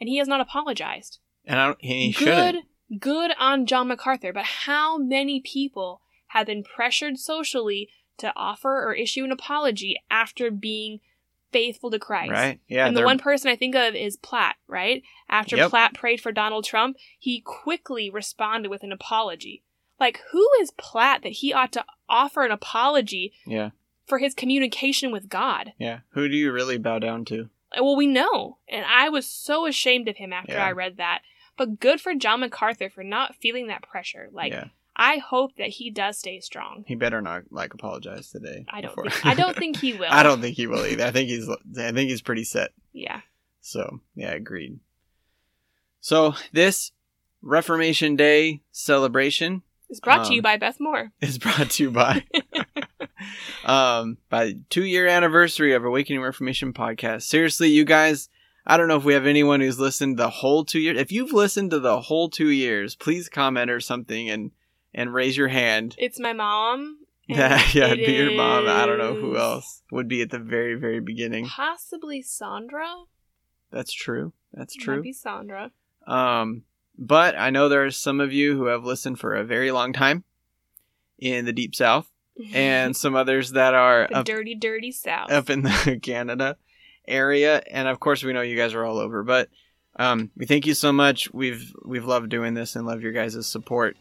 and 0.00 0.08
he 0.08 0.18
has 0.18 0.28
not 0.28 0.40
apologized. 0.40 1.18
And 1.44 1.58
I 1.58 1.66
don't, 1.66 1.82
he 1.82 2.12
good, 2.12 2.24
shouldn't. 2.24 2.66
good 3.00 3.32
on 3.38 3.66
John 3.66 3.88
MacArthur. 3.88 4.32
But 4.32 4.44
how 4.44 4.98
many 4.98 5.40
people 5.40 6.02
have 6.28 6.46
been 6.46 6.62
pressured 6.62 7.18
socially 7.18 7.88
to 8.18 8.32
offer 8.36 8.84
or 8.84 8.94
issue 8.94 9.24
an 9.24 9.32
apology 9.32 9.96
after 10.10 10.50
being 10.50 11.00
faithful 11.52 11.90
to 11.90 11.98
Christ? 11.98 12.32
Right? 12.32 12.60
Yeah. 12.68 12.86
and 12.86 12.96
the 12.96 13.04
one 13.04 13.18
person 13.18 13.50
I 13.50 13.56
think 13.56 13.74
of 13.74 13.94
is 13.94 14.16
Platt, 14.16 14.56
right? 14.66 15.02
After 15.28 15.56
Yep. 15.56 15.70
Platt 15.70 15.94
prayed 15.94 16.20
for 16.20 16.32
Donald 16.32 16.64
Trump, 16.64 16.96
he 17.18 17.40
quickly 17.40 18.10
responded 18.10 18.68
with 18.70 18.82
an 18.82 18.92
apology. 18.92 19.62
Like, 20.00 20.20
who 20.32 20.46
is 20.60 20.70
Platt 20.72 21.22
that 21.22 21.32
he 21.32 21.52
ought 21.52 21.72
to 21.72 21.84
offer 22.08 22.44
an 22.44 22.52
apology 22.52 23.32
Yeah. 23.46 23.70
for 24.06 24.18
his 24.18 24.34
communication 24.34 25.10
with 25.10 25.28
God? 25.28 25.72
Yeah. 25.78 26.00
Who 26.10 26.28
do 26.28 26.36
you 26.36 26.52
really 26.52 26.78
bow 26.78 26.98
down 27.00 27.24
to? 27.26 27.48
Uh, 27.76 27.82
well, 27.84 27.96
we 27.96 28.06
know. 28.06 28.58
And 28.68 28.84
I 28.86 29.08
was 29.08 29.26
so 29.26 29.66
ashamed 29.66 30.08
of 30.08 30.16
him 30.16 30.32
after 30.32 30.52
Yeah. 30.54 30.64
I 30.66 30.72
read 30.72 30.96
that. 30.98 31.22
But 31.56 31.80
good 31.80 32.00
for 32.00 32.14
John 32.14 32.40
MacArthur 32.40 32.88
for 32.88 33.02
not 33.02 33.34
feeling 33.34 33.66
that 33.66 33.82
pressure. 33.82 34.28
Like, 34.32 34.52
yeah. 34.52 34.68
I 34.98 35.18
hope 35.18 35.54
that 35.56 35.68
he 35.68 35.90
does 35.90 36.18
stay 36.18 36.40
strong. 36.40 36.84
He 36.86 36.96
better 36.96 37.22
not 37.22 37.42
like 37.50 37.72
apologize 37.72 38.30
today. 38.30 38.66
I 38.68 38.80
don't. 38.80 38.94
Think, 38.94 39.26
I 39.26 39.34
don't 39.34 39.56
think 39.58 39.76
he 39.76 39.92
will. 39.94 40.08
I 40.10 40.22
don't 40.22 40.40
think 40.40 40.56
he 40.56 40.66
will 40.66 40.84
either. 40.84 41.04
I 41.04 41.10
think 41.12 41.28
he's. 41.28 41.48
I 41.48 41.92
think 41.92 42.10
he's 42.10 42.22
pretty 42.22 42.44
set. 42.44 42.72
Yeah. 42.92 43.20
So 43.60 44.00
yeah, 44.14 44.32
agreed. 44.32 44.80
So 46.00 46.34
this 46.52 46.92
Reformation 47.42 48.16
Day 48.16 48.62
celebration 48.72 49.62
is 49.88 50.00
brought 50.00 50.26
to 50.26 50.32
you 50.34 50.40
Um, 50.40 50.42
by 50.42 50.56
Beth 50.56 50.80
Moore. 50.80 51.12
is 51.20 51.38
brought 51.38 51.70
to 51.70 51.82
you 51.84 51.90
by 51.90 52.24
um 53.64 54.18
by 54.28 54.54
two 54.70 54.84
year 54.84 55.06
anniversary 55.06 55.74
of 55.74 55.84
Awakening 55.84 56.22
Reformation 56.22 56.72
podcast. 56.72 57.22
Seriously, 57.22 57.68
you 57.70 57.84
guys, 57.84 58.28
I 58.66 58.76
don't 58.76 58.88
know 58.88 58.96
if 58.96 59.04
we 59.04 59.14
have 59.14 59.26
anyone 59.26 59.60
who's 59.60 59.78
listened 59.78 60.16
the 60.18 60.30
whole 60.30 60.64
two 60.64 60.80
years. 60.80 60.98
If 60.98 61.12
you've 61.12 61.32
listened 61.32 61.70
to 61.70 61.80
the 61.80 62.00
whole 62.02 62.28
two 62.28 62.48
years, 62.48 62.94
please 62.96 63.28
comment 63.28 63.70
or 63.70 63.80
something 63.80 64.28
and 64.28 64.50
and 64.94 65.12
raise 65.12 65.36
your 65.36 65.48
hand. 65.48 65.94
It's 65.98 66.18
my 66.20 66.32
mom. 66.32 66.98
Yeah, 67.30 67.60
yeah, 67.74 67.94
be 67.94 68.12
your 68.12 68.32
mom. 68.32 68.66
I 68.68 68.86
don't 68.86 68.96
know 68.96 69.14
who 69.14 69.36
else 69.36 69.82
would 69.92 70.08
be 70.08 70.22
at 70.22 70.30
the 70.30 70.38
very, 70.38 70.76
very 70.76 70.98
beginning. 70.98 71.44
Possibly 71.44 72.22
Sandra. 72.22 72.88
That's 73.70 73.92
true. 73.92 74.32
That's 74.54 74.74
Might 74.78 74.84
true. 74.84 75.02
be 75.02 75.12
Sandra. 75.12 75.70
Um, 76.06 76.62
but 76.96 77.38
I 77.38 77.50
know 77.50 77.68
there 77.68 77.84
are 77.84 77.90
some 77.90 78.20
of 78.20 78.32
you 78.32 78.56
who 78.56 78.64
have 78.66 78.82
listened 78.84 79.20
for 79.20 79.34
a 79.34 79.44
very 79.44 79.70
long 79.72 79.92
time 79.92 80.24
in 81.18 81.44
the 81.44 81.52
deep 81.52 81.74
south, 81.74 82.10
and 82.54 82.96
some 82.96 83.14
others 83.14 83.52
that 83.52 83.74
are 83.74 84.06
the 84.08 84.18
up, 84.20 84.24
dirty, 84.24 84.54
dirty 84.54 84.90
South. 84.90 85.30
up 85.30 85.50
in 85.50 85.62
the 85.62 86.00
Canada 86.02 86.56
area, 87.06 87.60
and 87.70 87.88
of 87.88 88.00
course 88.00 88.24
we 88.24 88.32
know 88.32 88.40
you 88.40 88.56
guys 88.56 88.72
are 88.72 88.86
all 88.86 88.98
over. 88.98 89.22
But 89.22 89.50
um, 89.96 90.30
we 90.34 90.46
thank 90.46 90.66
you 90.66 90.72
so 90.72 90.92
much. 90.92 91.30
We've 91.32 91.74
we've 91.84 92.06
loved 92.06 92.30
doing 92.30 92.54
this 92.54 92.74
and 92.74 92.86
love 92.86 93.02
your 93.02 93.12
guys' 93.12 93.46
support. 93.46 93.98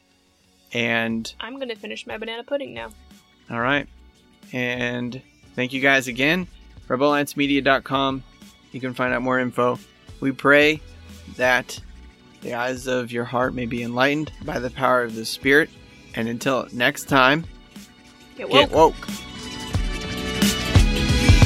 And 0.74 1.34
I'm 1.39 1.57
gonna 1.59 1.76
finish 1.76 2.05
my 2.05 2.18
banana 2.18 2.43
pudding 2.43 2.74
now. 2.74 2.89
all 3.49 3.59
right, 3.61 3.88
and 4.51 5.22
thank 5.55 5.74
you 5.74 5.80
guys 5.82 6.07
again. 6.07 6.47
RebelAllianceMedia.com. 6.88 8.24
You 8.72 8.80
can 8.82 8.93
find 8.93 9.13
out 9.13 9.22
more 9.22 9.39
info. 9.39 9.80
We 10.20 10.32
pray 10.32 10.82
that 11.38 11.80
the 12.41 12.53
eyes 12.55 12.88
of 12.88 13.11
your 13.11 13.24
heart 13.26 13.53
may 13.53 13.65
be 13.65 13.82
enlightened 13.84 14.32
by 14.45 14.59
the 14.59 14.70
power 14.70 15.03
of 15.03 15.15
the 15.15 15.26
Spirit. 15.26 15.70
And 16.15 16.28
until 16.28 16.68
next 16.74 17.05
time, 17.05 17.45
Get 18.38 18.49
get 18.49 18.72
woke. 18.72 18.95
woke. 18.95 19.07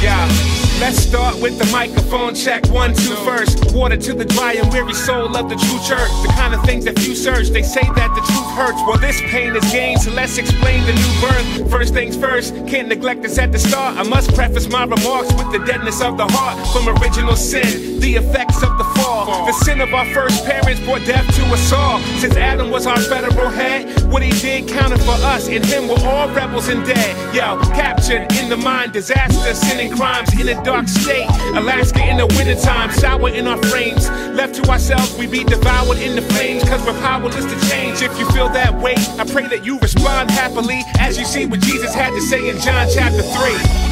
Yeah. 0.02 0.51
Let's 0.82 0.98
start 0.98 1.40
with 1.40 1.60
the 1.60 1.72
microphone 1.72 2.34
check. 2.34 2.68
One, 2.70 2.96
two, 2.96 3.14
first. 3.18 3.72
Water 3.72 3.96
to 3.98 4.14
the 4.16 4.26
dry 4.26 4.54
and 4.54 4.74
weary 4.74 4.96
soul 4.96 5.38
of 5.38 5.48
the 5.48 5.56
true 5.56 5.80
church. 5.88 6.10
The 6.26 6.34
kind 6.36 6.56
of 6.56 6.64
things 6.64 6.86
that 6.86 6.98
few 6.98 7.14
search. 7.14 7.50
They 7.50 7.62
say 7.62 7.84
that 7.84 8.16
the 8.16 8.22
truth 8.22 8.50
hurts. 8.58 8.82
Well, 8.88 8.98
this 8.98 9.22
pain 9.30 9.56
is 9.56 9.64
gain, 9.72 9.98
so 9.98 10.10
let's 10.12 10.40
explain 10.40 10.84
the 10.88 10.94
new 10.94 11.22
birth. 11.22 11.70
First 11.70 11.94
things 11.94 12.18
first, 12.18 12.56
can't 12.66 12.88
neglect 12.88 13.22
this 13.22 13.38
at 13.38 13.52
the 13.52 13.60
start. 13.60 13.96
I 13.96 14.10
must 14.10 14.34
preface 14.34 14.70
my 14.70 14.84
remarks 14.86 15.32
with 15.34 15.52
the 15.52 15.60
deadness 15.60 16.02
of 16.02 16.18
the 16.18 16.26
heart 16.28 16.58
from 16.74 16.90
original 16.98 17.36
sin, 17.36 18.00
the 18.00 18.16
effects 18.16 18.64
of 18.64 18.76
the 18.80 18.84
The 19.12 19.52
sin 19.66 19.82
of 19.82 19.94
our 19.94 20.06
first 20.14 20.46
parents 20.46 20.80
brought 20.82 21.06
death 21.06 21.28
to 21.36 21.44
us 21.48 21.74
all. 21.74 22.00
Since 22.20 22.38
Adam 22.38 22.72
was 22.72 22.88
our 22.88 22.98
federal 22.98 23.50
head, 23.50 24.02
what 24.10 24.24
he 24.24 24.32
did 24.40 24.70
counted 24.70 25.00
for 25.00 25.12
us. 25.12 25.50
In 25.50 25.64
him 25.64 25.90
we're 25.90 26.08
all 26.08 26.30
rebels 26.30 26.70
and 26.70 26.86
dead. 26.86 27.36
Yo, 27.36 27.60
captured 27.74 28.32
in 28.40 28.50
the 28.50 28.56
mind, 28.56 28.94
disaster, 28.94 29.54
sin 29.54 29.82
and 29.82 30.00
crimes 30.00 30.34
in 30.40 30.48
a 30.48 30.64
dark 30.64 30.88
state. 30.88 31.28
Alaska 31.56 32.02
in 32.10 32.18
the 32.18 32.28
wintertime, 32.28 32.90
sour 32.92 33.28
in 33.30 33.48
our 33.48 33.62
frames. 33.64 34.10
Left 34.32 34.56
to 34.56 34.70
ourselves, 34.72 35.18
we 35.18 35.28
be 35.28 35.44
devoured 35.44 35.98
in 35.98 36.16
the 36.16 36.22
flames, 36.22 36.64
cause 36.64 36.82
we're 36.86 37.00
powerless 37.02 37.44
to 37.44 37.70
change. 37.70 38.02
If 38.02 38.18
you 38.18 38.30
feel 38.32 38.48
that 38.50 38.74
way, 38.74 38.96
I 39.20 39.26
pray 39.26 39.48
that 39.48 39.66
you 39.66 39.78
respond 39.80 40.32
happily 40.32 40.82
as 41.00 41.18
you 41.20 41.26
see 41.26 41.46
what 41.46 41.60
Jesus 41.60 41.94
had 41.94 42.12
to 42.12 42.22
say 42.22 42.50
in 42.50 42.58
John 42.62 42.88
chapter 42.90 43.22
3. 43.22 43.91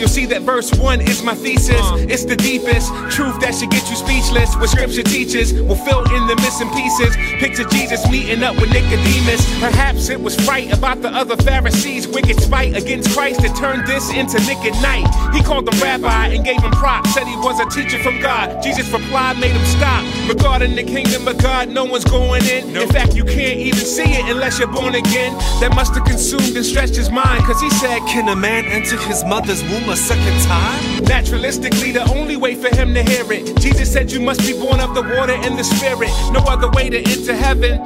You'll 0.00 0.08
see 0.08 0.24
that 0.26 0.42
verse 0.42 0.72
1 0.72 1.02
is 1.02 1.22
my 1.22 1.34
thesis. 1.34 1.78
Uh. 1.78 2.06
It's 2.08 2.24
the 2.24 2.36
deepest 2.36 2.88
truth 3.12 3.38
that 3.40 3.54
should 3.54 3.70
get 3.70 3.88
you 3.90 3.96
speechless. 3.96 4.56
What 4.56 4.70
scripture 4.70 5.02
teaches 5.02 5.52
will 5.52 5.76
fill 5.76 6.02
in 6.16 6.26
the 6.26 6.36
missing 6.36 6.70
pieces. 6.70 7.14
Picture 7.38 7.64
Jesus 7.68 8.10
meeting 8.10 8.42
up 8.42 8.56
with 8.56 8.72
Nicodemus. 8.72 9.44
Perhaps 9.60 10.08
it 10.08 10.20
was 10.20 10.34
fright 10.46 10.72
about 10.72 11.02
the 11.02 11.10
other 11.10 11.36
Pharisees' 11.36 12.08
wicked 12.08 12.40
spite 12.40 12.74
against 12.76 13.12
Christ 13.12 13.42
that 13.42 13.54
turned 13.56 13.86
this 13.86 14.10
into 14.10 14.40
Nick 14.48 14.64
at 14.64 14.80
night. 14.80 15.06
He 15.34 15.42
called 15.42 15.68
him 15.68 15.78
rabbi 15.80 16.28
and 16.28 16.44
gave 16.44 16.62
him 16.62 16.72
props, 16.72 17.12
said 17.12 17.26
he 17.26 17.36
was 17.36 17.60
a 17.60 17.68
teacher 17.68 18.02
from 18.02 18.20
God. 18.20 18.62
Jesus 18.62 18.90
replied, 18.90 19.38
made 19.38 19.52
him 19.52 19.66
stop. 19.66 20.02
Regarding 20.28 20.74
the 20.74 20.84
kingdom 20.84 21.28
of 21.28 21.36
God, 21.38 21.68
no 21.68 21.84
one's 21.84 22.04
going 22.04 22.44
in. 22.44 22.74
In 22.74 22.88
fact, 22.88 23.14
you 23.14 23.24
can't 23.24 23.60
even 23.60 23.84
see 23.84 24.16
it 24.16 24.30
unless 24.30 24.58
you're 24.58 24.72
born 24.72 24.94
again. 24.94 25.36
That 25.60 25.74
must 25.74 25.94
have 25.94 26.04
consumed 26.04 26.56
and 26.56 26.64
stretched 26.64 26.96
his 26.96 27.10
mind, 27.10 27.44
cause 27.44 27.60
he 27.60 27.68
said, 27.70 28.00
Can 28.08 28.28
a 28.28 28.36
man 28.36 28.64
enter 28.64 28.96
his 28.96 29.24
mother's 29.24 29.62
womb 29.64 29.89
a 29.90 29.96
second 29.96 30.40
time? 30.42 30.80
Naturalistically, 31.04 31.92
the 31.92 32.04
only 32.14 32.36
way 32.36 32.54
for 32.54 32.74
him 32.74 32.94
to 32.94 33.02
hear 33.02 33.30
it. 33.32 33.56
Jesus 33.60 33.92
said 33.92 34.12
you 34.12 34.20
must 34.20 34.40
be 34.40 34.52
born 34.52 34.78
of 34.78 34.94
the 34.94 35.02
water 35.02 35.32
and 35.32 35.58
the 35.58 35.64
spirit. 35.64 36.10
No 36.30 36.40
other 36.46 36.70
way 36.70 36.88
to 36.90 36.98
enter 36.98 37.34
heaven. 37.34 37.80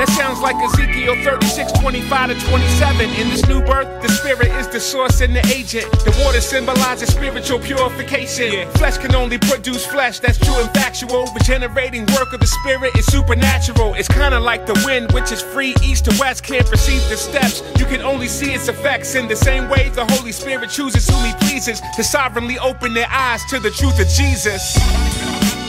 That 0.00 0.08
sounds 0.16 0.40
like 0.40 0.56
Ezekiel 0.56 1.14
36, 1.22 1.72
25 1.72 2.28
to 2.30 2.46
27. 2.46 3.10
In 3.20 3.28
this 3.28 3.46
new 3.46 3.60
birth, 3.60 4.00
the 4.00 4.08
spirit 4.08 4.48
is 4.56 4.66
the 4.66 4.80
source 4.80 5.20
and 5.20 5.36
the 5.36 5.46
agent. 5.48 5.92
The 5.92 6.22
water 6.24 6.40
symbolizes 6.40 7.12
spiritual 7.12 7.58
purification. 7.58 8.66
Flesh 8.80 8.96
can 8.96 9.14
only 9.14 9.36
produce 9.36 9.84
flesh, 9.84 10.18
that's 10.18 10.38
true 10.38 10.54
and 10.54 10.70
factual. 10.70 11.26
Regenerating 11.34 12.06
work 12.16 12.32
of 12.32 12.40
the 12.40 12.46
spirit 12.46 12.96
is 12.96 13.04
supernatural. 13.12 13.92
It's 13.92 14.08
kind 14.08 14.32
of 14.32 14.42
like 14.42 14.64
the 14.64 14.72
wind, 14.86 15.12
which 15.12 15.32
is 15.32 15.42
free 15.42 15.74
east 15.84 16.06
to 16.06 16.16
west, 16.18 16.44
can't 16.44 16.66
perceive 16.66 17.06
the 17.10 17.18
steps. 17.18 17.62
You 17.78 17.84
can 17.84 18.00
only 18.00 18.26
see 18.26 18.54
its 18.54 18.68
effects 18.68 19.14
in 19.16 19.28
the 19.28 19.36
same 19.36 19.68
way 19.68 19.90
the 19.90 20.06
Holy 20.14 20.32
Spirit 20.32 20.70
chooses 20.70 21.06
whom 21.10 21.22
He 21.26 21.34
pleases 21.46 21.82
to 21.96 22.02
sovereignly 22.02 22.58
open 22.58 22.94
their 22.94 23.10
eyes 23.10 23.44
to 23.50 23.58
the 23.58 23.70
truth 23.70 24.00
of 24.00 24.08
Jesus. 24.08 25.59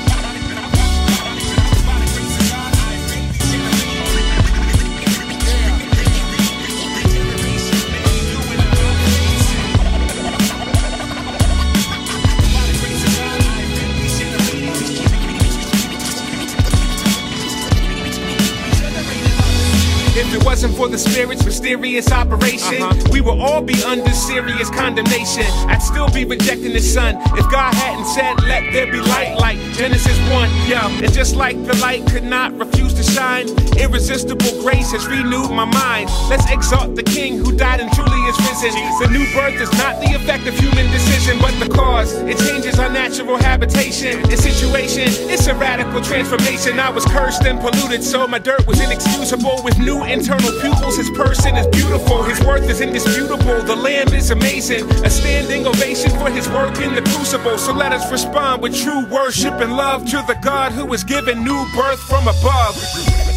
For 20.82 20.88
the 20.88 20.98
Spirit's 20.98 21.46
mysterious 21.46 22.12
operation, 22.12 22.82
uh-huh. 22.82 23.10
we 23.12 23.22
will 23.22 23.40
all 23.40 23.62
be 23.62 23.84
under 23.84 24.10
serious 24.10 24.68
condemnation. 24.72 25.46
I'd 25.70 25.78
still 25.78 26.10
be 26.10 26.26
rejecting 26.26 26.74
the 26.74 26.80
sun 26.80 27.18
if 27.38 27.48
God 27.52 27.72
hadn't 27.76 28.08
said, 28.08 28.42
Let 28.48 28.74
there 28.74 28.92
be 28.92 29.00
light, 29.00 29.38
like 29.38 29.60
Genesis 29.78 30.18
1. 30.32 30.50
Yo, 30.68 30.80
and 31.06 31.14
just 31.14 31.36
like 31.36 31.56
the 31.66 31.78
light 31.78 32.08
could 32.08 32.24
not 32.24 32.58
refuse 32.58 32.96
to 32.96 33.04
shine, 33.04 33.48
irresistible 33.78 34.60
grace 34.64 34.92
has 34.92 35.06
renewed 35.06 35.52
my 35.52 35.66
mind. 35.66 36.10
Let's 36.32 36.50
exalt 36.50 36.96
the 36.96 37.04
King 37.04 37.38
who 37.38 37.56
died 37.56 37.80
in 37.80 37.86
and 37.86 37.96
is 38.28 38.38
risen. 38.48 38.74
The 39.00 39.08
new 39.10 39.26
birth 39.34 39.60
is 39.60 39.72
not 39.74 40.00
the 40.00 40.14
effect 40.14 40.48
of 40.48 40.54
human 40.58 40.90
decision, 40.92 41.40
but 41.40 41.54
the 41.60 41.70
cause. 41.70 42.14
It 42.14 42.38
changes 42.38 42.80
our 42.80 42.90
natural 42.90 43.38
habitation 43.38 44.20
and 44.20 44.40
situation. 44.40 45.08
It's 45.30 45.48
a 45.48 45.56
radical 45.56 46.02
transformation. 46.02 46.80
I 46.80 46.90
was 46.90 47.06
cursed 47.06 47.44
and 47.44 47.60
polluted, 47.60 48.04
so 48.04 48.28
my 48.28 48.40
dirt 48.40 48.66
was 48.68 48.80
inexcusable. 48.80 49.64
With 49.64 49.78
new 49.80 50.04
internal 50.04 50.52
pupils, 50.62 50.98
his 50.98 51.10
person 51.12 51.56
is 51.56 51.68
beautiful. 51.68 52.24
His 52.24 52.40
worth 52.42 52.70
is 52.70 52.82
indisputable. 52.82 53.62
The 53.62 53.76
Lamb 53.76 54.14
is 54.14 54.32
amazing. 54.32 54.90
A 55.04 55.10
standing 55.10 55.66
ovation 55.66 56.12
for 56.12 56.30
his 56.30 56.48
work 56.50 56.80
in 56.80 56.96
the 56.96 57.02
crucible. 57.02 57.58
So 57.58 57.74
let 57.74 57.92
us 57.92 58.12
respond 58.12 58.62
with 58.62 58.76
true 58.76 59.06
worship 59.08 59.54
and 59.56 59.76
love 59.76 60.06
to 60.12 60.24
the 60.28 60.38
God 60.42 60.72
who 60.72 60.86
was 60.86 61.04
given 61.04 61.44
new 61.44 61.66
birth 61.76 62.00
from 62.00 62.28
above. 62.28 63.31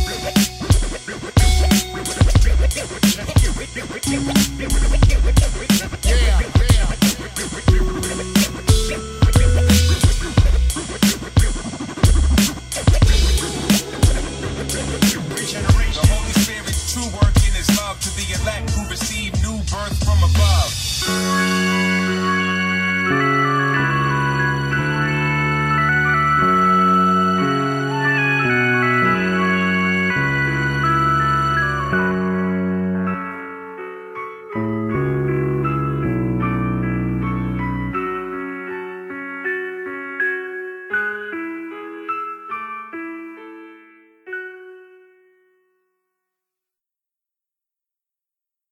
Yeah. 4.06 4.83